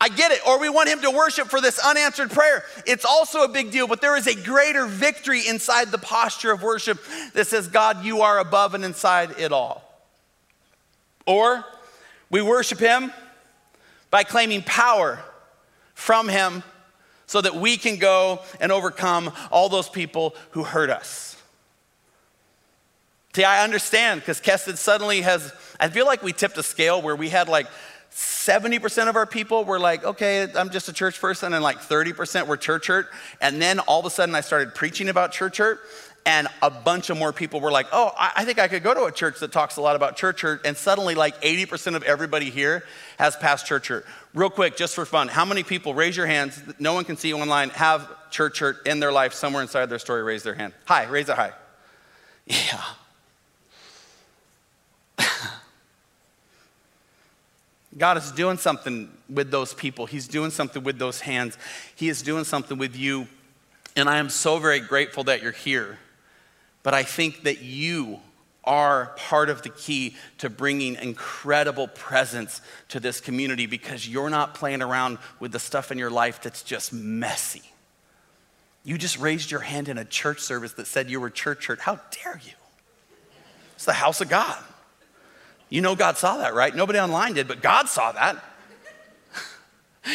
I 0.00 0.08
get 0.08 0.32
it. 0.32 0.40
Or 0.46 0.58
we 0.58 0.70
want 0.70 0.88
him 0.88 1.02
to 1.02 1.10
worship 1.10 1.48
for 1.48 1.60
this 1.60 1.78
unanswered 1.78 2.30
prayer. 2.30 2.64
It's 2.86 3.04
also 3.04 3.42
a 3.42 3.48
big 3.48 3.70
deal, 3.70 3.86
but 3.86 4.00
there 4.00 4.16
is 4.16 4.26
a 4.26 4.34
greater 4.34 4.86
victory 4.86 5.46
inside 5.46 5.88
the 5.88 5.98
posture 5.98 6.52
of 6.52 6.62
worship 6.62 6.98
that 7.34 7.46
says, 7.46 7.68
God, 7.68 8.02
you 8.02 8.22
are 8.22 8.38
above 8.38 8.72
and 8.72 8.82
inside 8.82 9.38
it 9.38 9.52
all. 9.52 9.84
Or 11.26 11.64
we 12.30 12.40
worship 12.40 12.78
him 12.78 13.12
by 14.10 14.24
claiming 14.24 14.62
power 14.62 15.18
from 15.94 16.28
Him 16.28 16.62
so 17.26 17.40
that 17.40 17.54
we 17.54 17.76
can 17.76 17.96
go 17.96 18.40
and 18.60 18.72
overcome 18.72 19.32
all 19.50 19.68
those 19.68 19.88
people 19.88 20.34
who 20.50 20.64
hurt 20.64 20.90
us. 20.90 21.36
See, 23.34 23.44
I 23.44 23.62
understand 23.62 24.20
because 24.20 24.40
Kesed 24.40 24.76
suddenly 24.76 25.20
has, 25.20 25.52
I 25.78 25.88
feel 25.88 26.06
like 26.06 26.22
we 26.22 26.32
tipped 26.32 26.58
a 26.58 26.64
scale 26.64 27.00
where 27.00 27.14
we 27.14 27.28
had 27.28 27.48
like 27.48 27.68
70% 28.10 29.08
of 29.08 29.14
our 29.14 29.26
people 29.26 29.64
were 29.64 29.78
like, 29.78 30.02
okay, 30.02 30.48
I'm 30.56 30.70
just 30.70 30.88
a 30.88 30.92
church 30.92 31.20
person, 31.20 31.52
and 31.52 31.62
like 31.62 31.78
30% 31.78 32.48
were 32.48 32.56
church 32.56 32.88
hurt. 32.88 33.08
And 33.40 33.62
then 33.62 33.78
all 33.78 34.00
of 34.00 34.06
a 34.06 34.10
sudden 34.10 34.34
I 34.34 34.40
started 34.40 34.74
preaching 34.74 35.08
about 35.08 35.30
church 35.30 35.58
hurt, 35.58 35.80
and 36.26 36.48
a 36.60 36.70
bunch 36.70 37.08
of 37.08 37.16
more 37.16 37.32
people 37.32 37.60
were 37.60 37.72
like, 37.72 37.86
oh, 37.92 38.12
I 38.16 38.44
think 38.44 38.58
I 38.58 38.68
could 38.68 38.82
go 38.82 38.92
to 38.92 39.04
a 39.04 39.12
church 39.12 39.40
that 39.40 39.52
talks 39.52 39.78
a 39.78 39.80
lot 39.80 39.96
about 39.96 40.16
church 40.16 40.42
hurt. 40.42 40.66
And 40.66 40.76
suddenly, 40.76 41.14
like 41.14 41.40
80% 41.40 41.94
of 41.96 42.02
everybody 42.02 42.50
here 42.50 42.84
has 43.18 43.36
passed 43.36 43.66
church 43.66 43.88
hurt. 43.88 44.04
Real 44.34 44.50
quick, 44.50 44.76
just 44.76 44.94
for 44.94 45.06
fun, 45.06 45.28
how 45.28 45.44
many 45.44 45.62
people, 45.62 45.94
raise 45.94 46.16
your 46.16 46.26
hands, 46.26 46.62
no 46.78 46.92
one 46.92 47.04
can 47.04 47.16
see 47.16 47.28
you 47.28 47.38
online, 47.38 47.70
have 47.70 48.06
church 48.30 48.58
hurt 48.58 48.86
in 48.86 49.00
their 49.00 49.12
life 49.12 49.32
somewhere 49.32 49.62
inside 49.62 49.86
their 49.86 49.98
story? 49.98 50.22
Raise 50.22 50.42
their 50.42 50.54
hand. 50.54 50.74
Hi, 50.84 51.04
raise 51.06 51.28
it 51.28 51.36
high. 51.36 51.52
Yeah. 52.46 52.82
God 57.96 58.16
is 58.16 58.32
doing 58.32 58.56
something 58.56 59.08
with 59.28 59.50
those 59.50 59.72
people. 59.74 60.06
He's 60.06 60.26
doing 60.26 60.50
something 60.50 60.82
with 60.82 60.98
those 60.98 61.20
hands. 61.20 61.56
He 61.94 62.08
is 62.08 62.22
doing 62.22 62.44
something 62.44 62.76
with 62.78 62.96
you. 62.96 63.28
And 63.94 64.08
I 64.08 64.16
am 64.18 64.30
so 64.30 64.58
very 64.58 64.80
grateful 64.80 65.24
that 65.24 65.42
you're 65.42 65.52
here. 65.52 65.98
But 66.82 66.94
I 66.94 67.02
think 67.02 67.42
that 67.42 67.62
you 67.62 68.20
are 68.64 69.12
part 69.16 69.48
of 69.50 69.62
the 69.62 69.68
key 69.68 70.16
to 70.38 70.50
bringing 70.50 70.94
incredible 70.96 71.88
presence 71.88 72.60
to 72.88 73.00
this 73.00 73.20
community 73.20 73.66
because 73.66 74.08
you're 74.08 74.30
not 74.30 74.54
playing 74.54 74.82
around 74.82 75.18
with 75.38 75.52
the 75.52 75.58
stuff 75.58 75.90
in 75.90 75.98
your 75.98 76.10
life 76.10 76.42
that's 76.42 76.62
just 76.62 76.92
messy. 76.92 77.62
You 78.84 78.96
just 78.98 79.18
raised 79.18 79.50
your 79.50 79.60
hand 79.60 79.88
in 79.88 79.98
a 79.98 80.04
church 80.04 80.40
service 80.40 80.72
that 80.74 80.86
said 80.86 81.10
you 81.10 81.20
were 81.20 81.30
church 81.30 81.66
hurt. 81.66 81.80
How 81.80 82.00
dare 82.22 82.40
you? 82.44 82.52
It's 83.74 83.84
the 83.84 83.92
house 83.92 84.20
of 84.20 84.28
God. 84.28 84.58
You 85.68 85.80
know 85.80 85.94
God 85.94 86.18
saw 86.18 86.38
that, 86.38 86.54
right? 86.54 86.74
Nobody 86.74 86.98
online 86.98 87.34
did, 87.34 87.48
but 87.48 87.62
God 87.62 87.88
saw 87.88 88.12
that. 88.12 88.42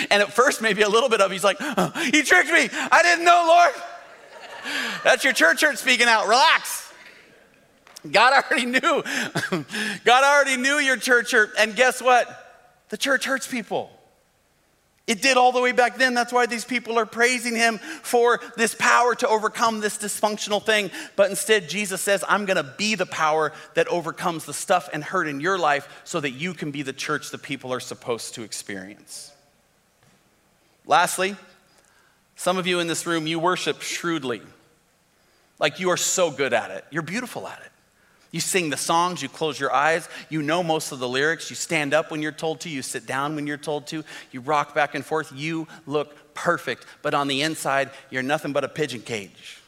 And 0.10 0.24
at 0.24 0.34
first, 0.34 0.64
maybe 0.64 0.82
a 0.82 0.90
little 0.90 1.10
bit 1.10 1.22
of 1.22 1.32
he's 1.32 1.44
like, 1.44 1.58
oh, 1.60 1.92
He 2.12 2.24
tricked 2.24 2.50
me. 2.50 2.68
I 2.72 3.04
didn't 3.04 3.24
know, 3.24 3.46
Lord. 3.48 3.74
That's 5.04 5.24
your 5.24 5.34
church 5.34 5.62
hurt 5.62 5.78
speaking 5.78 6.08
out. 6.08 6.28
Relax. 6.28 6.92
God 8.12 8.44
already 8.44 8.66
knew. 8.66 8.80
God 10.06 10.24
already 10.24 10.58
knew 10.62 10.78
your 10.78 10.98
church 10.98 11.32
hurt. 11.32 11.52
And 11.58 11.76
guess 11.76 12.02
what? 12.02 12.42
The 12.90 12.98
church 12.98 13.26
hurts 13.26 13.48
people. 13.48 13.90
It 15.08 15.22
did 15.22 15.38
all 15.38 15.52
the 15.52 15.62
way 15.62 15.72
back 15.72 15.98
then. 15.98 16.16
That's 16.16 16.34
why 16.34 16.48
these 16.48 16.66
people 16.66 16.98
are 16.98 17.06
praising 17.06 17.56
him 17.56 17.78
for 17.78 18.40
this 18.58 18.74
power 18.74 19.14
to 19.16 19.28
overcome 19.28 19.80
this 19.80 19.98
dysfunctional 20.00 20.64
thing. 20.64 20.90
But 21.16 21.30
instead, 21.30 21.70
Jesus 21.70 22.02
says, 22.02 22.24
I'm 22.28 22.46
going 22.46 22.58
to 22.58 22.74
be 22.78 22.96
the 22.96 23.06
power 23.06 23.54
that 23.76 23.88
overcomes 23.88 24.46
the 24.46 24.54
stuff 24.54 24.90
and 24.92 25.04
hurt 25.04 25.28
in 25.28 25.40
your 25.40 25.60
life 25.60 26.02
so 26.06 26.20
that 26.22 26.32
you 26.32 26.56
can 26.56 26.72
be 26.72 26.82
the 26.82 26.94
church 26.94 27.30
that 27.32 27.44
people 27.44 27.72
are 27.72 27.80
supposed 27.80 28.34
to 28.36 28.42
experience. 28.42 29.32
Lastly, 30.88 31.36
some 32.36 32.58
of 32.58 32.66
you 32.66 32.80
in 32.80 32.88
this 32.88 33.06
room, 33.06 33.28
you 33.28 33.38
worship 33.40 33.82
shrewdly. 33.82 34.42
Like 35.60 35.80
you 35.80 35.90
are 35.90 35.98
so 35.98 36.32
good 36.32 36.54
at 36.54 36.72
it. 36.72 36.86
You're 36.92 37.02
beautiful 37.02 37.48
at 37.48 37.60
it. 37.60 37.72
You 38.32 38.42
sing 38.42 38.70
the 38.70 38.76
songs, 38.76 39.22
you 39.22 39.30
close 39.30 39.58
your 39.58 39.74
eyes, 39.74 40.10
you 40.30 40.42
know 40.42 40.62
most 40.62 40.92
of 40.92 41.00
the 41.00 41.08
lyrics, 41.08 41.50
you 41.50 41.56
stand 41.56 41.94
up 41.94 42.12
when 42.12 42.22
you're 42.22 42.34
told 42.34 42.60
to, 42.62 42.70
you 42.70 42.82
sit 42.82 43.06
down 43.06 43.34
when 43.36 43.48
you're 43.48 43.56
told 43.56 43.88
to, 43.88 44.04
you 44.34 44.42
rock 44.42 44.76
back 44.76 44.94
and 44.94 45.06
forth, 45.06 45.32
you 45.34 45.70
look 45.86 46.34
perfect, 46.34 46.86
but 47.02 47.14
on 47.14 47.30
the 47.30 47.44
inside, 47.44 47.92
you're 48.10 48.24
nothing 48.24 48.52
but 48.52 48.66
a 48.66 48.68
pigeon 48.68 49.00
cage. 49.00 49.62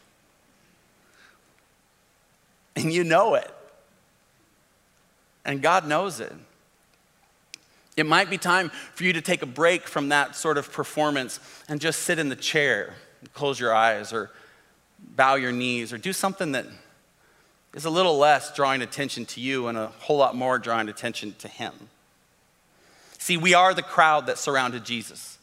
And 2.76 2.92
you 2.92 3.06
know 3.06 3.36
it. 3.36 3.50
And 5.46 5.62
God 5.62 5.88
knows 5.88 6.20
it. 6.20 6.34
It 7.96 8.06
might 8.06 8.30
be 8.30 8.38
time 8.38 8.70
for 8.94 9.06
you 9.06 9.14
to 9.14 9.22
take 9.22 9.42
a 9.42 9.48
break 9.48 9.88
from 9.88 10.10
that 10.10 10.36
sort 10.36 10.58
of 10.58 10.72
performance 10.72 11.40
and 11.70 11.80
just 11.80 12.02
sit 12.02 12.20
in 12.20 12.28
the 12.28 12.36
chair, 12.36 12.96
close 13.34 13.62
your 13.62 13.74
eyes, 13.74 14.12
or 14.12 14.30
bow 15.00 15.36
your 15.36 15.52
knees, 15.52 15.94
or 15.94 15.98
do 15.98 16.14
something 16.14 16.52
that 16.54 16.66
is 17.74 17.86
a 17.86 17.90
little 17.90 18.18
less 18.18 18.54
drawing 18.56 18.82
attention 18.82 19.26
to 19.26 19.42
you 19.42 19.68
and 19.68 19.78
a 19.78 19.88
whole 19.88 20.18
lot 20.18 20.36
more 20.36 20.58
drawing 20.58 20.90
attention 20.90 21.36
to 21.40 21.48
Him. 21.48 21.74
See, 23.18 23.38
we 23.38 23.54
are 23.54 23.74
the 23.74 23.84
crowd 23.84 24.28
that 24.28 24.38
surrounded 24.38 24.86
Jesus. 24.86 25.37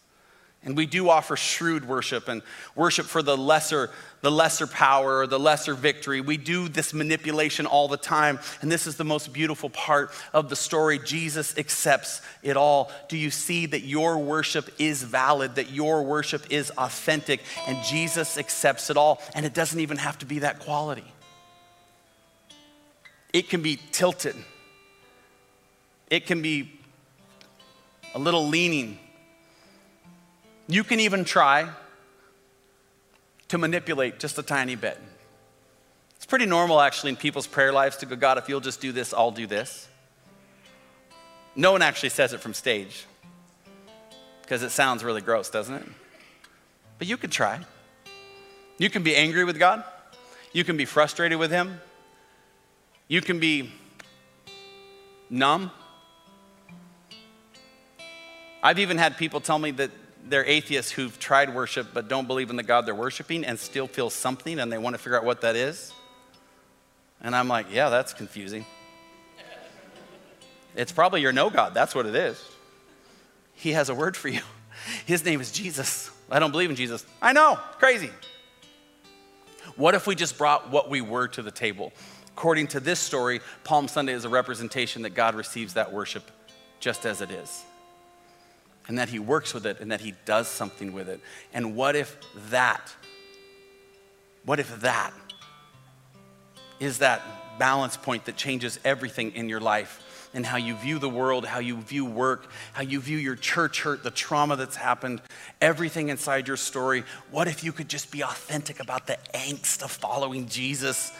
And 0.64 0.76
we 0.76 0.86
do 0.86 1.10
offer 1.10 1.36
shrewd 1.36 1.86
worship 1.86 2.26
and 2.26 2.40
worship 2.74 3.04
for 3.04 3.22
the 3.22 3.36
lesser, 3.36 3.90
the 4.22 4.30
lesser 4.30 4.66
power 4.66 5.18
or 5.18 5.26
the 5.26 5.38
lesser 5.38 5.74
victory. 5.74 6.22
We 6.22 6.38
do 6.38 6.68
this 6.68 6.94
manipulation 6.94 7.66
all 7.66 7.86
the 7.86 7.98
time. 7.98 8.38
And 8.62 8.72
this 8.72 8.86
is 8.86 8.96
the 8.96 9.04
most 9.04 9.32
beautiful 9.32 9.68
part 9.68 10.10
of 10.32 10.48
the 10.48 10.56
story. 10.56 10.98
Jesus 10.98 11.58
accepts 11.58 12.22
it 12.42 12.56
all. 12.56 12.90
Do 13.08 13.18
you 13.18 13.30
see 13.30 13.66
that 13.66 13.82
your 13.82 14.18
worship 14.18 14.70
is 14.78 15.02
valid, 15.02 15.56
that 15.56 15.70
your 15.70 16.02
worship 16.02 16.46
is 16.50 16.70
authentic, 16.78 17.42
and 17.68 17.84
Jesus 17.84 18.38
accepts 18.38 18.88
it 18.88 18.96
all? 18.96 19.20
And 19.34 19.44
it 19.44 19.52
doesn't 19.52 19.80
even 19.80 19.98
have 19.98 20.18
to 20.20 20.26
be 20.26 20.38
that 20.38 20.60
quality. 20.60 21.04
It 23.34 23.50
can 23.50 23.60
be 23.60 23.78
tilted. 23.92 24.36
It 26.08 26.24
can 26.24 26.40
be 26.40 26.80
a 28.14 28.18
little 28.18 28.46
leaning 28.46 28.98
you 30.66 30.84
can 30.84 31.00
even 31.00 31.24
try 31.24 31.68
to 33.48 33.58
manipulate 33.58 34.18
just 34.18 34.38
a 34.38 34.42
tiny 34.42 34.76
bit. 34.76 34.98
It's 36.16 36.26
pretty 36.26 36.46
normal, 36.46 36.80
actually, 36.80 37.10
in 37.10 37.16
people's 37.16 37.46
prayer 37.46 37.72
lives 37.72 37.98
to 37.98 38.06
go, 38.06 38.16
God, 38.16 38.38
if 38.38 38.48
you'll 38.48 38.60
just 38.60 38.80
do 38.80 38.92
this, 38.92 39.12
I'll 39.12 39.30
do 39.30 39.46
this. 39.46 39.88
No 41.54 41.72
one 41.72 41.82
actually 41.82 42.08
says 42.08 42.32
it 42.32 42.40
from 42.40 42.54
stage 42.54 43.04
because 44.42 44.62
it 44.62 44.70
sounds 44.70 45.04
really 45.04 45.20
gross, 45.20 45.50
doesn't 45.50 45.74
it? 45.74 45.86
But 46.98 47.06
you 47.06 47.16
could 47.16 47.30
try. 47.30 47.60
You 48.78 48.90
can 48.90 49.02
be 49.02 49.14
angry 49.14 49.44
with 49.44 49.58
God, 49.58 49.84
you 50.52 50.64
can 50.64 50.76
be 50.76 50.84
frustrated 50.84 51.38
with 51.38 51.50
Him, 51.50 51.80
you 53.06 53.20
can 53.20 53.38
be 53.38 53.70
numb. 55.30 55.70
I've 58.62 58.78
even 58.78 58.98
had 58.98 59.16
people 59.16 59.40
tell 59.40 59.58
me 59.58 59.70
that 59.72 59.90
they're 60.26 60.44
atheists 60.44 60.90
who've 60.90 61.18
tried 61.18 61.54
worship 61.54 61.88
but 61.92 62.08
don't 62.08 62.26
believe 62.26 62.50
in 62.50 62.56
the 62.56 62.62
God 62.62 62.86
they're 62.86 62.94
worshiping 62.94 63.44
and 63.44 63.58
still 63.58 63.86
feel 63.86 64.10
something 64.10 64.58
and 64.58 64.72
they 64.72 64.78
want 64.78 64.94
to 64.94 64.98
figure 64.98 65.18
out 65.18 65.24
what 65.24 65.42
that 65.42 65.56
is. 65.56 65.92
And 67.20 67.34
I'm 67.34 67.48
like, 67.48 67.66
yeah, 67.70 67.90
that's 67.90 68.12
confusing. 68.12 68.64
It's 70.76 70.92
probably 70.92 71.20
your 71.20 71.32
no 71.32 71.50
God. 71.50 71.72
That's 71.72 71.94
what 71.94 72.06
it 72.06 72.14
is. 72.14 72.42
He 73.54 73.72
has 73.72 73.88
a 73.88 73.94
word 73.94 74.16
for 74.16 74.28
you. 74.28 74.40
His 75.06 75.24
name 75.24 75.40
is 75.40 75.52
Jesus. 75.52 76.10
I 76.30 76.38
don't 76.38 76.50
believe 76.50 76.70
in 76.70 76.76
Jesus. 76.76 77.06
I 77.22 77.32
know, 77.32 77.58
crazy. 77.78 78.10
What 79.76 79.94
if 79.94 80.06
we 80.06 80.14
just 80.14 80.36
brought 80.36 80.70
what 80.70 80.90
we 80.90 81.00
were 81.00 81.28
to 81.28 81.42
the 81.42 81.50
table? 81.50 81.92
According 82.28 82.68
to 82.68 82.80
this 82.80 82.98
story, 82.98 83.40
Palm 83.62 83.86
Sunday 83.86 84.12
is 84.12 84.24
a 84.24 84.28
representation 84.28 85.02
that 85.02 85.10
God 85.10 85.34
receives 85.34 85.74
that 85.74 85.92
worship 85.92 86.28
just 86.80 87.06
as 87.06 87.20
it 87.20 87.30
is 87.30 87.64
and 88.86 88.98
that 88.98 89.08
he 89.08 89.18
works 89.18 89.54
with 89.54 89.66
it 89.66 89.80
and 89.80 89.90
that 89.90 90.00
he 90.00 90.14
does 90.24 90.48
something 90.48 90.92
with 90.92 91.08
it. 91.08 91.20
And 91.52 91.74
what 91.74 91.96
if 91.96 92.16
that, 92.50 92.92
what 94.44 94.60
if 94.60 94.80
that 94.80 95.12
is 96.80 96.98
that 96.98 97.22
balance 97.58 97.96
point 97.96 98.24
that 98.26 98.36
changes 98.36 98.78
everything 98.84 99.32
in 99.32 99.48
your 99.48 99.60
life? 99.60 100.00
and 100.36 100.44
how 100.44 100.56
you 100.56 100.74
view 100.74 100.98
the 100.98 101.08
world, 101.08 101.46
how 101.46 101.60
you 101.60 101.80
view 101.80 102.04
work, 102.04 102.50
how 102.72 102.82
you 102.82 103.00
view 103.00 103.16
your 103.16 103.36
church 103.36 103.82
hurt, 103.82 104.02
the 104.02 104.10
trauma 104.10 104.56
that's 104.56 104.74
happened, 104.74 105.22
everything 105.60 106.08
inside 106.08 106.48
your 106.48 106.56
story. 106.56 107.04
What 107.30 107.46
if 107.46 107.62
you 107.62 107.70
could 107.70 107.88
just 107.88 108.10
be 108.10 108.22
authentic 108.22 108.80
about 108.80 109.06
the 109.06 109.16
angst 109.32 109.84
of 109.84 109.92
following 109.92 110.48
Jesus? 110.48 111.12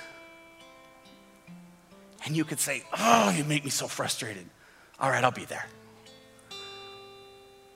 And 2.27 2.37
you 2.37 2.45
could 2.45 2.59
say, 2.59 2.83
Oh, 2.99 3.31
you 3.31 3.45
make 3.45 3.63
me 3.63 3.71
so 3.71 3.87
frustrated. 3.87 4.47
All 4.99 5.09
right, 5.09 5.23
I'll 5.23 5.31
be 5.31 5.45
there 5.45 5.67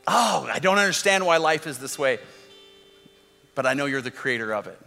oh, 0.09 0.49
I 0.51 0.59
don't 0.59 0.79
understand 0.79 1.25
why 1.27 1.37
life 1.37 1.67
is 1.67 1.79
this 1.79 1.99
way, 1.99 2.19
but 3.55 3.67
I 3.67 3.75
know 3.75 3.87
you're 3.87 4.03
the 4.03 4.11
creator 4.11 4.53
of 4.55 4.67
it. 4.67 4.79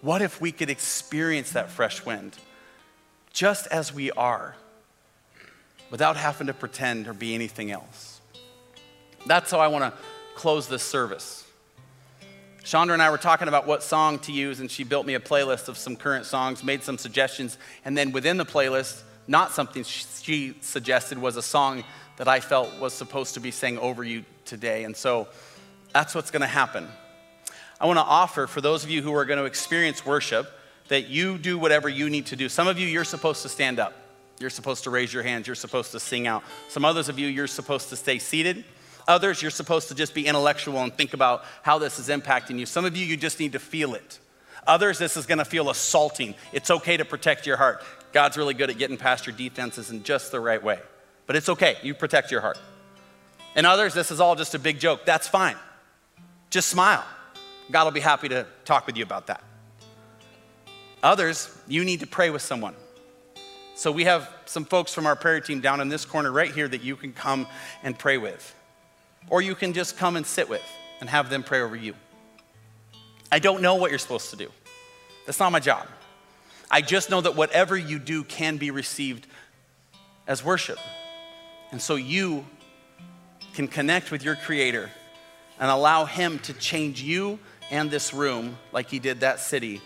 What 0.00 0.20
if 0.20 0.40
we 0.40 0.50
could 0.50 0.68
experience 0.68 1.52
that 1.52 1.70
fresh 1.70 2.04
wind 2.04 2.36
just 3.32 3.68
as 3.68 3.94
we 3.94 4.10
are 4.10 4.56
without 5.90 6.16
having 6.16 6.48
to 6.48 6.54
pretend 6.54 7.06
or 7.06 7.14
be 7.14 7.34
anything 7.34 7.70
else? 7.70 8.20
That's 9.26 9.52
how 9.52 9.60
I 9.60 9.68
want 9.68 9.84
to 9.84 10.00
close 10.34 10.66
this 10.66 10.82
service. 10.82 11.46
Chandra 12.64 12.94
and 12.94 13.02
I 13.02 13.10
were 13.10 13.18
talking 13.18 13.46
about 13.46 13.66
what 13.66 13.82
song 13.82 14.18
to 14.20 14.32
use, 14.32 14.58
and 14.58 14.70
she 14.70 14.82
built 14.82 15.06
me 15.06 15.14
a 15.14 15.20
playlist 15.20 15.68
of 15.68 15.78
some 15.78 15.94
current 15.94 16.26
songs, 16.26 16.64
made 16.64 16.82
some 16.82 16.98
suggestions, 16.98 17.58
and 17.84 17.96
then 17.96 18.10
within 18.10 18.36
the 18.36 18.46
playlist, 18.46 19.02
not 19.28 19.52
something 19.52 19.84
she 19.84 20.54
suggested, 20.60 21.18
was 21.18 21.36
a 21.36 21.42
song 21.42 21.84
that 22.16 22.28
I 22.28 22.40
felt 22.40 22.78
was 22.78 22.92
supposed 22.92 23.34
to 23.34 23.40
be 23.40 23.50
sang 23.50 23.78
over 23.78 24.04
you 24.04 24.24
today. 24.44 24.84
And 24.84 24.96
so 24.96 25.28
that's 25.92 26.14
what's 26.14 26.30
going 26.30 26.42
to 26.42 26.46
happen. 26.46 26.88
I 27.80 27.86
want 27.86 27.98
to 27.98 28.04
offer 28.04 28.46
for 28.46 28.60
those 28.60 28.84
of 28.84 28.90
you 28.90 29.02
who 29.02 29.14
are 29.14 29.24
going 29.24 29.38
to 29.38 29.44
experience 29.44 30.06
worship 30.06 30.48
that 30.88 31.08
you 31.08 31.38
do 31.38 31.58
whatever 31.58 31.88
you 31.88 32.10
need 32.10 32.26
to 32.26 32.36
do. 32.36 32.48
Some 32.48 32.68
of 32.68 32.78
you, 32.78 32.86
you're 32.86 33.04
supposed 33.04 33.42
to 33.42 33.48
stand 33.48 33.78
up. 33.78 33.94
You're 34.38 34.50
supposed 34.50 34.84
to 34.84 34.90
raise 34.90 35.12
your 35.12 35.22
hands. 35.22 35.46
You're 35.46 35.56
supposed 35.56 35.92
to 35.92 36.00
sing 36.00 36.26
out. 36.26 36.42
Some 36.68 36.84
others 36.84 37.08
of 37.08 37.18
you, 37.18 37.28
you're 37.28 37.46
supposed 37.46 37.88
to 37.88 37.96
stay 37.96 38.18
seated. 38.18 38.64
Others, 39.08 39.42
you're 39.42 39.50
supposed 39.50 39.88
to 39.88 39.94
just 39.94 40.14
be 40.14 40.26
intellectual 40.26 40.78
and 40.78 40.92
think 40.94 41.12
about 41.12 41.44
how 41.62 41.78
this 41.78 41.98
is 41.98 42.08
impacting 42.08 42.58
you. 42.58 42.66
Some 42.66 42.84
of 42.84 42.96
you, 42.96 43.04
you 43.04 43.16
just 43.16 43.40
need 43.40 43.52
to 43.52 43.58
feel 43.58 43.94
it. 43.94 44.20
Others, 44.66 44.98
this 44.98 45.16
is 45.16 45.26
going 45.26 45.38
to 45.38 45.44
feel 45.44 45.70
assaulting. 45.70 46.34
It's 46.52 46.70
okay 46.70 46.96
to 46.96 47.04
protect 47.04 47.46
your 47.46 47.56
heart. 47.56 47.82
God's 48.12 48.36
really 48.36 48.54
good 48.54 48.70
at 48.70 48.78
getting 48.78 48.96
past 48.96 49.26
your 49.26 49.34
defenses 49.34 49.90
in 49.90 50.04
just 50.04 50.30
the 50.30 50.38
right 50.38 50.62
way 50.62 50.78
but 51.26 51.36
it's 51.36 51.48
okay. 51.48 51.76
You 51.82 51.94
protect 51.94 52.30
your 52.30 52.40
heart. 52.40 52.58
And 53.54 53.66
others, 53.66 53.94
this 53.94 54.10
is 54.10 54.20
all 54.20 54.34
just 54.34 54.54
a 54.54 54.58
big 54.58 54.78
joke. 54.78 55.04
That's 55.04 55.28
fine. 55.28 55.56
Just 56.50 56.68
smile. 56.68 57.04
God 57.70 57.84
will 57.84 57.92
be 57.92 58.00
happy 58.00 58.28
to 58.28 58.46
talk 58.64 58.86
with 58.86 58.96
you 58.96 59.02
about 59.02 59.26
that. 59.28 59.42
Others, 61.02 61.56
you 61.66 61.84
need 61.84 62.00
to 62.00 62.06
pray 62.06 62.30
with 62.30 62.42
someone. 62.42 62.74
So 63.74 63.90
we 63.90 64.04
have 64.04 64.30
some 64.44 64.64
folks 64.64 64.94
from 64.94 65.06
our 65.06 65.16
prayer 65.16 65.40
team 65.40 65.60
down 65.60 65.80
in 65.80 65.88
this 65.88 66.04
corner 66.04 66.30
right 66.30 66.52
here 66.52 66.68
that 66.68 66.82
you 66.82 66.94
can 66.94 67.12
come 67.12 67.46
and 67.82 67.98
pray 67.98 68.18
with. 68.18 68.54
Or 69.28 69.40
you 69.42 69.54
can 69.54 69.72
just 69.72 69.96
come 69.96 70.16
and 70.16 70.26
sit 70.26 70.48
with 70.48 70.62
and 71.00 71.08
have 71.08 71.30
them 71.30 71.42
pray 71.42 71.60
over 71.60 71.74
you. 71.74 71.94
I 73.30 73.38
don't 73.38 73.62
know 73.62 73.76
what 73.76 73.90
you're 73.90 73.98
supposed 73.98 74.30
to 74.30 74.36
do. 74.36 74.50
That's 75.26 75.40
not 75.40 75.52
my 75.52 75.60
job. 75.60 75.86
I 76.70 76.82
just 76.82 77.10
know 77.10 77.20
that 77.20 77.34
whatever 77.34 77.76
you 77.76 77.98
do 77.98 78.24
can 78.24 78.56
be 78.56 78.70
received 78.70 79.26
as 80.26 80.44
worship. 80.44 80.78
And 81.72 81.80
so 81.80 81.96
you 81.96 82.44
can 83.54 83.66
connect 83.66 84.10
with 84.10 84.22
your 84.22 84.36
Creator 84.36 84.90
and 85.58 85.70
allow 85.70 86.04
Him 86.04 86.38
to 86.40 86.52
change 86.52 87.02
you 87.02 87.38
and 87.70 87.90
this 87.90 88.12
room 88.12 88.58
like 88.72 88.90
He 88.90 88.98
did 88.98 89.20
that 89.20 89.40
city 89.40 89.80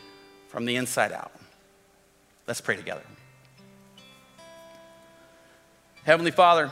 from 0.49 0.65
the 0.65 0.77
inside 0.77 1.13
out. 1.13 1.33
Let's 2.47 2.61
pray 2.61 2.77
together. 2.77 3.03
Heavenly 6.05 6.33
Father, 6.33 6.71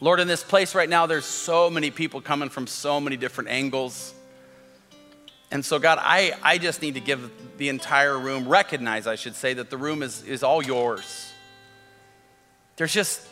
Lord, 0.00 0.20
in 0.20 0.28
this 0.28 0.44
place 0.44 0.74
right 0.74 0.88
now, 0.88 1.06
there's 1.06 1.24
so 1.24 1.68
many 1.68 1.90
people 1.90 2.20
coming 2.20 2.48
from 2.48 2.66
so 2.66 3.00
many 3.00 3.16
different 3.16 3.50
angles. 3.50 4.14
And 5.50 5.64
so, 5.64 5.78
God, 5.78 5.98
I, 6.00 6.34
I 6.42 6.58
just 6.58 6.82
need 6.82 6.94
to 6.94 7.00
give 7.00 7.30
the 7.56 7.68
entire 7.70 8.18
room, 8.18 8.48
recognize, 8.48 9.06
I 9.06 9.14
should 9.14 9.34
say, 9.34 9.54
that 9.54 9.70
the 9.70 9.76
room 9.76 10.02
is, 10.02 10.22
is 10.24 10.42
all 10.42 10.62
yours. 10.62 11.32
There's 12.76 12.92
just, 12.92 13.26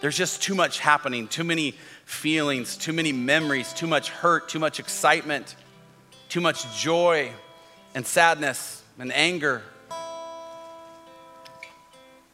there's 0.00 0.16
just 0.16 0.42
too 0.42 0.54
much 0.54 0.78
happening, 0.78 1.28
too 1.28 1.44
many 1.44 1.74
feelings, 2.04 2.76
too 2.76 2.92
many 2.92 3.12
memories, 3.12 3.72
too 3.72 3.86
much 3.86 4.10
hurt, 4.10 4.48
too 4.48 4.58
much 4.58 4.78
excitement, 4.78 5.56
too 6.28 6.40
much 6.40 6.80
joy 6.80 7.30
and 7.94 8.06
sadness 8.06 8.82
and 8.98 9.12
anger 9.12 9.62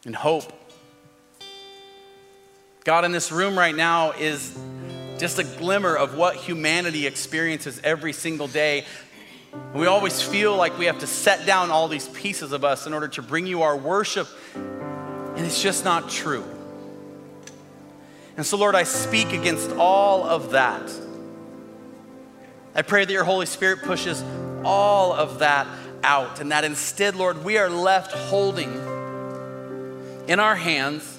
and 0.05 0.15
hope. 0.15 0.53
God, 2.85 3.05
in 3.05 3.13
this 3.13 3.33
room 3.33 3.59
right 3.59 3.75
now 3.75 4.13
is 4.13 4.57
just 5.19 5.39
a 5.39 5.45
glimmer 5.45 5.97
of 5.97 6.17
what 6.17 6.37
humanity 6.37 7.07
experiences 7.07 7.81
every 7.83 8.13
single 8.13 8.49
day. 8.49 8.85
We 9.75 9.87
always 9.87 10.23
feel 10.23 10.57
like 10.57 10.79
we 10.79 10.87
have 10.87 11.01
to 11.01 11.07
set 11.07 11.47
down 11.47 11.71
all 11.71 11.89
these 11.89 12.09
pieces 12.09 12.53
of 12.53 12.65
us 12.65 12.87
in 12.87 12.95
order 12.95 13.09
to 13.09 13.23
bring 13.23 13.47
you 13.47 13.63
our 13.63 13.77
worship, 13.77 14.29
and 14.55 15.45
it's 15.45 15.63
just 15.63 15.85
not 15.85 16.09
true. 16.11 16.45
And 18.37 18.47
so, 18.47 18.57
Lord, 18.57 18.75
I 18.75 18.85
speak 18.85 19.33
against 19.33 19.73
all 19.73 20.23
of 20.25 20.51
that. 20.53 20.93
I 22.75 22.83
pray 22.83 23.05
that 23.05 23.13
your 23.13 23.25
Holy 23.25 23.47
Spirit 23.47 23.83
pushes 23.83 24.23
all 24.65 25.13
of 25.13 25.41
that 25.41 25.67
out, 26.05 26.41
and 26.41 26.53
that 26.53 26.65
instead, 26.65 27.17
Lord, 27.17 27.45
we 27.45 27.59
are 27.59 27.69
left 27.69 28.13
holding 28.13 28.73
in 30.29 30.39
our 30.39 30.55
hands 30.55 31.19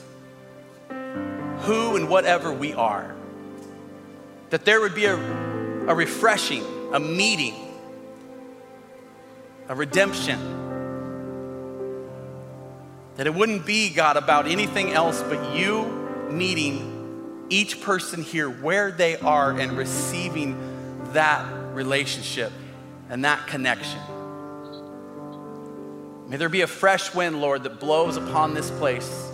who 1.61 1.97
and 1.97 2.07
whatever 2.07 2.53
we 2.53 2.73
are. 2.73 3.15
That 4.49 4.65
there 4.65 4.81
would 4.81 4.95
be 4.95 5.05
a, 5.05 5.15
a 5.15 5.93
refreshing, 5.95 6.63
a 6.93 6.99
meeting, 6.99 7.55
a 9.67 9.75
redemption. 9.75 10.39
That 13.15 13.27
it 13.27 13.33
wouldn't 13.33 13.65
be, 13.65 13.89
God, 13.89 14.17
about 14.17 14.47
anything 14.47 14.91
else 14.91 15.21
but 15.21 15.55
you 15.55 15.85
meeting 16.31 17.47
each 17.49 17.81
person 17.81 18.23
here 18.23 18.49
where 18.49 18.91
they 18.91 19.17
are 19.17 19.57
and 19.59 19.77
receiving 19.77 20.57
that 21.13 21.45
relationship 21.73 22.51
and 23.09 23.25
that 23.25 23.47
connection. 23.47 23.99
May 26.27 26.37
there 26.37 26.49
be 26.49 26.61
a 26.61 26.67
fresh 26.67 27.13
wind, 27.15 27.41
Lord, 27.41 27.63
that 27.63 27.79
blows 27.79 28.17
upon 28.17 28.53
this 28.53 28.69
place 28.71 29.29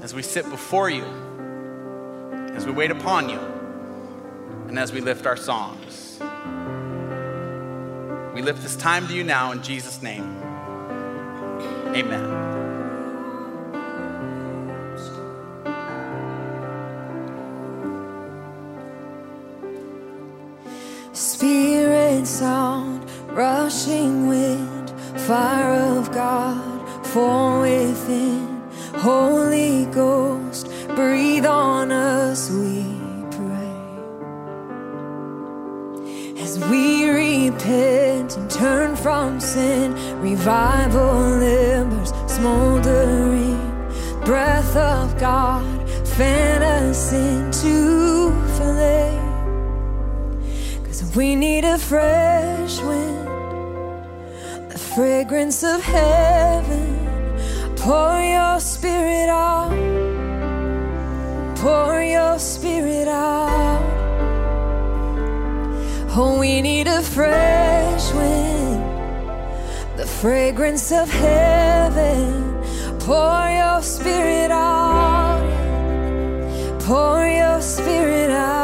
as 0.00 0.14
we 0.14 0.22
sit 0.22 0.48
before 0.50 0.88
you, 0.88 1.04
as 2.54 2.66
we 2.66 2.72
wait 2.72 2.90
upon 2.90 3.28
you, 3.28 3.38
and 4.68 4.78
as 4.78 4.92
we 4.92 5.00
lift 5.00 5.26
our 5.26 5.36
songs. 5.36 6.18
We 8.34 8.42
lift 8.42 8.62
this 8.62 8.76
time 8.76 9.06
to 9.08 9.14
you 9.14 9.24
now 9.24 9.52
in 9.52 9.62
Jesus' 9.62 10.02
name. 10.02 10.36
Amen. 11.94 12.54
Spirit 21.12 22.26
sound, 22.26 23.08
rushing 23.30 24.26
wind, 24.26 24.90
fire 25.20 25.74
of 25.96 26.10
God, 26.12 27.06
fall 27.06 27.60
within. 27.60 28.62
Holy 28.96 29.84
Ghost, 29.86 30.23
revival 40.44 41.42
embers 41.42 42.12
smoldering, 42.26 43.56
breath 44.26 44.76
of 44.76 45.18
God, 45.18 45.64
fan 46.06 46.62
us 46.62 47.14
into 47.14 48.30
flame. 48.56 49.24
Cause 50.84 51.16
we 51.16 51.34
need 51.34 51.64
a 51.64 51.78
fresh 51.78 52.78
wind, 52.82 53.26
the 54.70 54.78
fragrance 54.78 55.64
of 55.64 55.82
heaven. 55.82 56.92
Pour 57.76 58.20
your 58.20 58.60
spirit 58.60 59.30
out, 59.30 59.72
pour 61.56 62.02
your 62.02 62.38
spirit 62.38 63.08
out. 63.08 63.82
Oh, 66.16 66.38
we 66.38 66.60
need 66.60 66.86
a 66.86 67.00
fresh 67.00 68.12
wind, 68.12 68.63
fragrance 70.24 70.90
of 70.90 71.06
heaven. 71.10 72.58
Pour 72.98 73.46
your 73.60 73.82
spirit 73.82 74.50
out, 74.50 75.44
pour 76.80 77.26
your 77.26 77.60
spirit 77.60 78.30
out. 78.30 78.63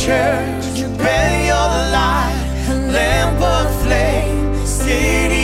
We, 0.00 0.06
the 0.06 0.06
church, 0.06 0.82
obey 0.84 1.46
your 1.46 1.70
light, 1.92 2.92
lamp 2.92 3.40
of 3.40 3.82
flame, 3.82 4.66
city 4.66 5.39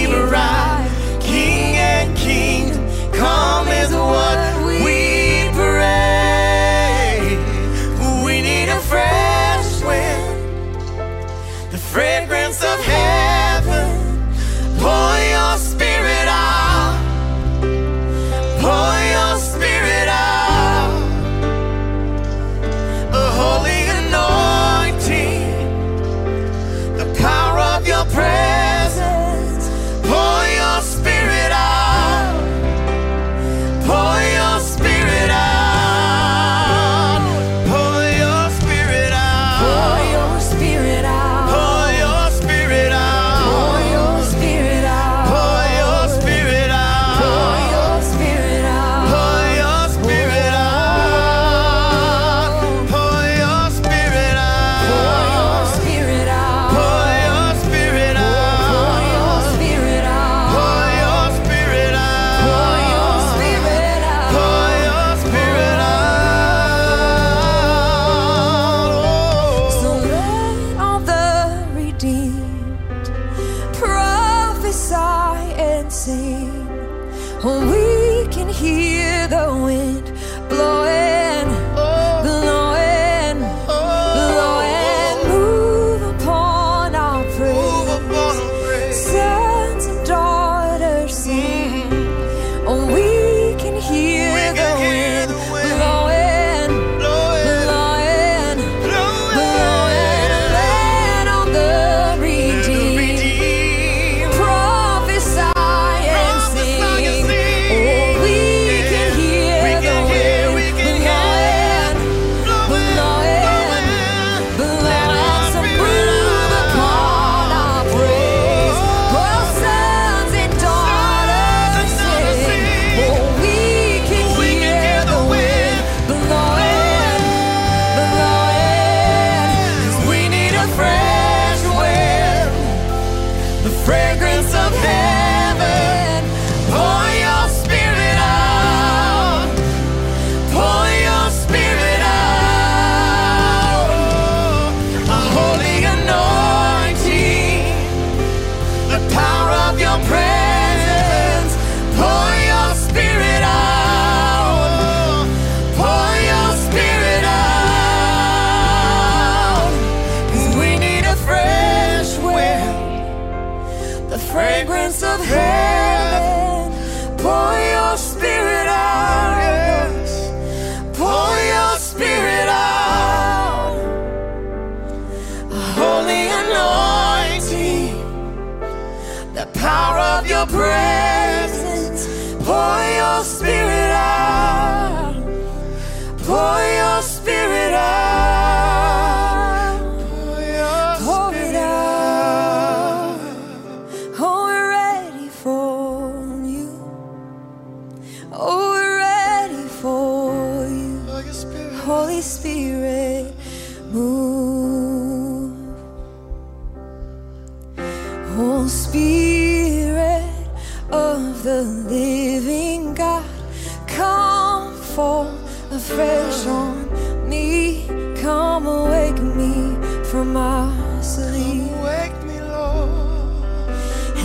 afresh 215.71 216.47
on 216.47 217.29
me. 217.29 217.87
Come 218.21 218.67
awake 218.67 219.21
me 219.23 219.77
from 220.05 220.33
my 220.33 220.73
sleep. 221.01 221.71
Come 221.71 221.83
wake 221.83 222.23
me, 222.25 222.41
Lord. 222.41 223.71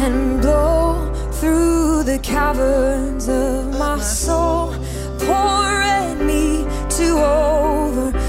And 0.04 0.42
blow 0.42 1.14
through 1.34 2.04
the 2.04 2.20
caverns 2.20 3.28
of 3.30 3.78
my 3.78 4.00
soul. 4.00 4.74
Pour 5.20 5.82
at 5.98 6.18
me 6.20 6.66
to 6.98 7.08
overflow. 7.24 8.22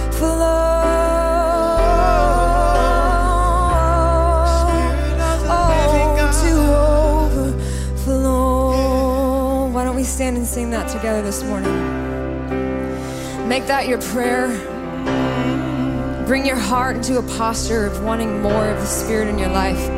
Oh, 8.05 9.71
stand 10.05 10.37
and 10.37 10.47
sing 10.47 10.71
that 10.71 10.89
together 10.89 11.23
this 11.23 11.43
morning. 11.45 11.72
Make 13.53 13.67
that 13.67 13.87
your 13.87 14.01
prayer. 14.01 14.49
Bring 16.25 16.47
your 16.47 16.57
heart 16.57 16.97
into 16.97 17.19
a 17.19 17.23
posture 17.37 17.85
of 17.85 18.03
wanting 18.03 18.41
more 18.41 18.71
of 18.71 18.79
the 18.81 18.87
Spirit 18.87 19.29
in 19.29 19.39
your 19.39 19.51
life. 19.51 19.91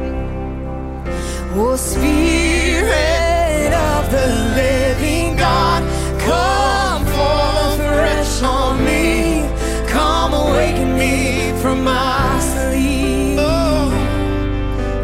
Oh, 1.55 1.77
Spirit 1.77 3.73
of 3.73 4.11
the 4.11 4.27
living 4.57 5.37
God, 5.37 5.85
come 6.19 7.07
fall 7.07 7.77
fresh 7.77 8.43
on 8.43 8.85
me. 8.85 9.49
Come 9.87 10.35
awaken 10.35 10.99
me 10.99 11.53
from 11.63 11.85
my 11.85 12.41
sleep. 12.41 13.39
Oh, 13.39 13.93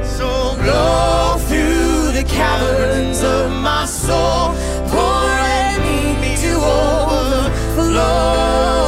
so 0.03 0.57
blow 0.57 1.38
through 1.46 2.11
the 2.20 2.24
caverns 2.28 3.22
of 3.22 3.53
my 3.53 3.86
soul. 3.86 4.57
Lord. 8.01 8.80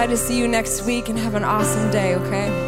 excited 0.00 0.16
to 0.16 0.26
see 0.28 0.38
you 0.38 0.48
next 0.48 0.82
week 0.86 1.10
and 1.10 1.18
have 1.18 1.34
an 1.34 1.44
awesome 1.44 1.90
day, 1.90 2.14
okay? 2.14 2.59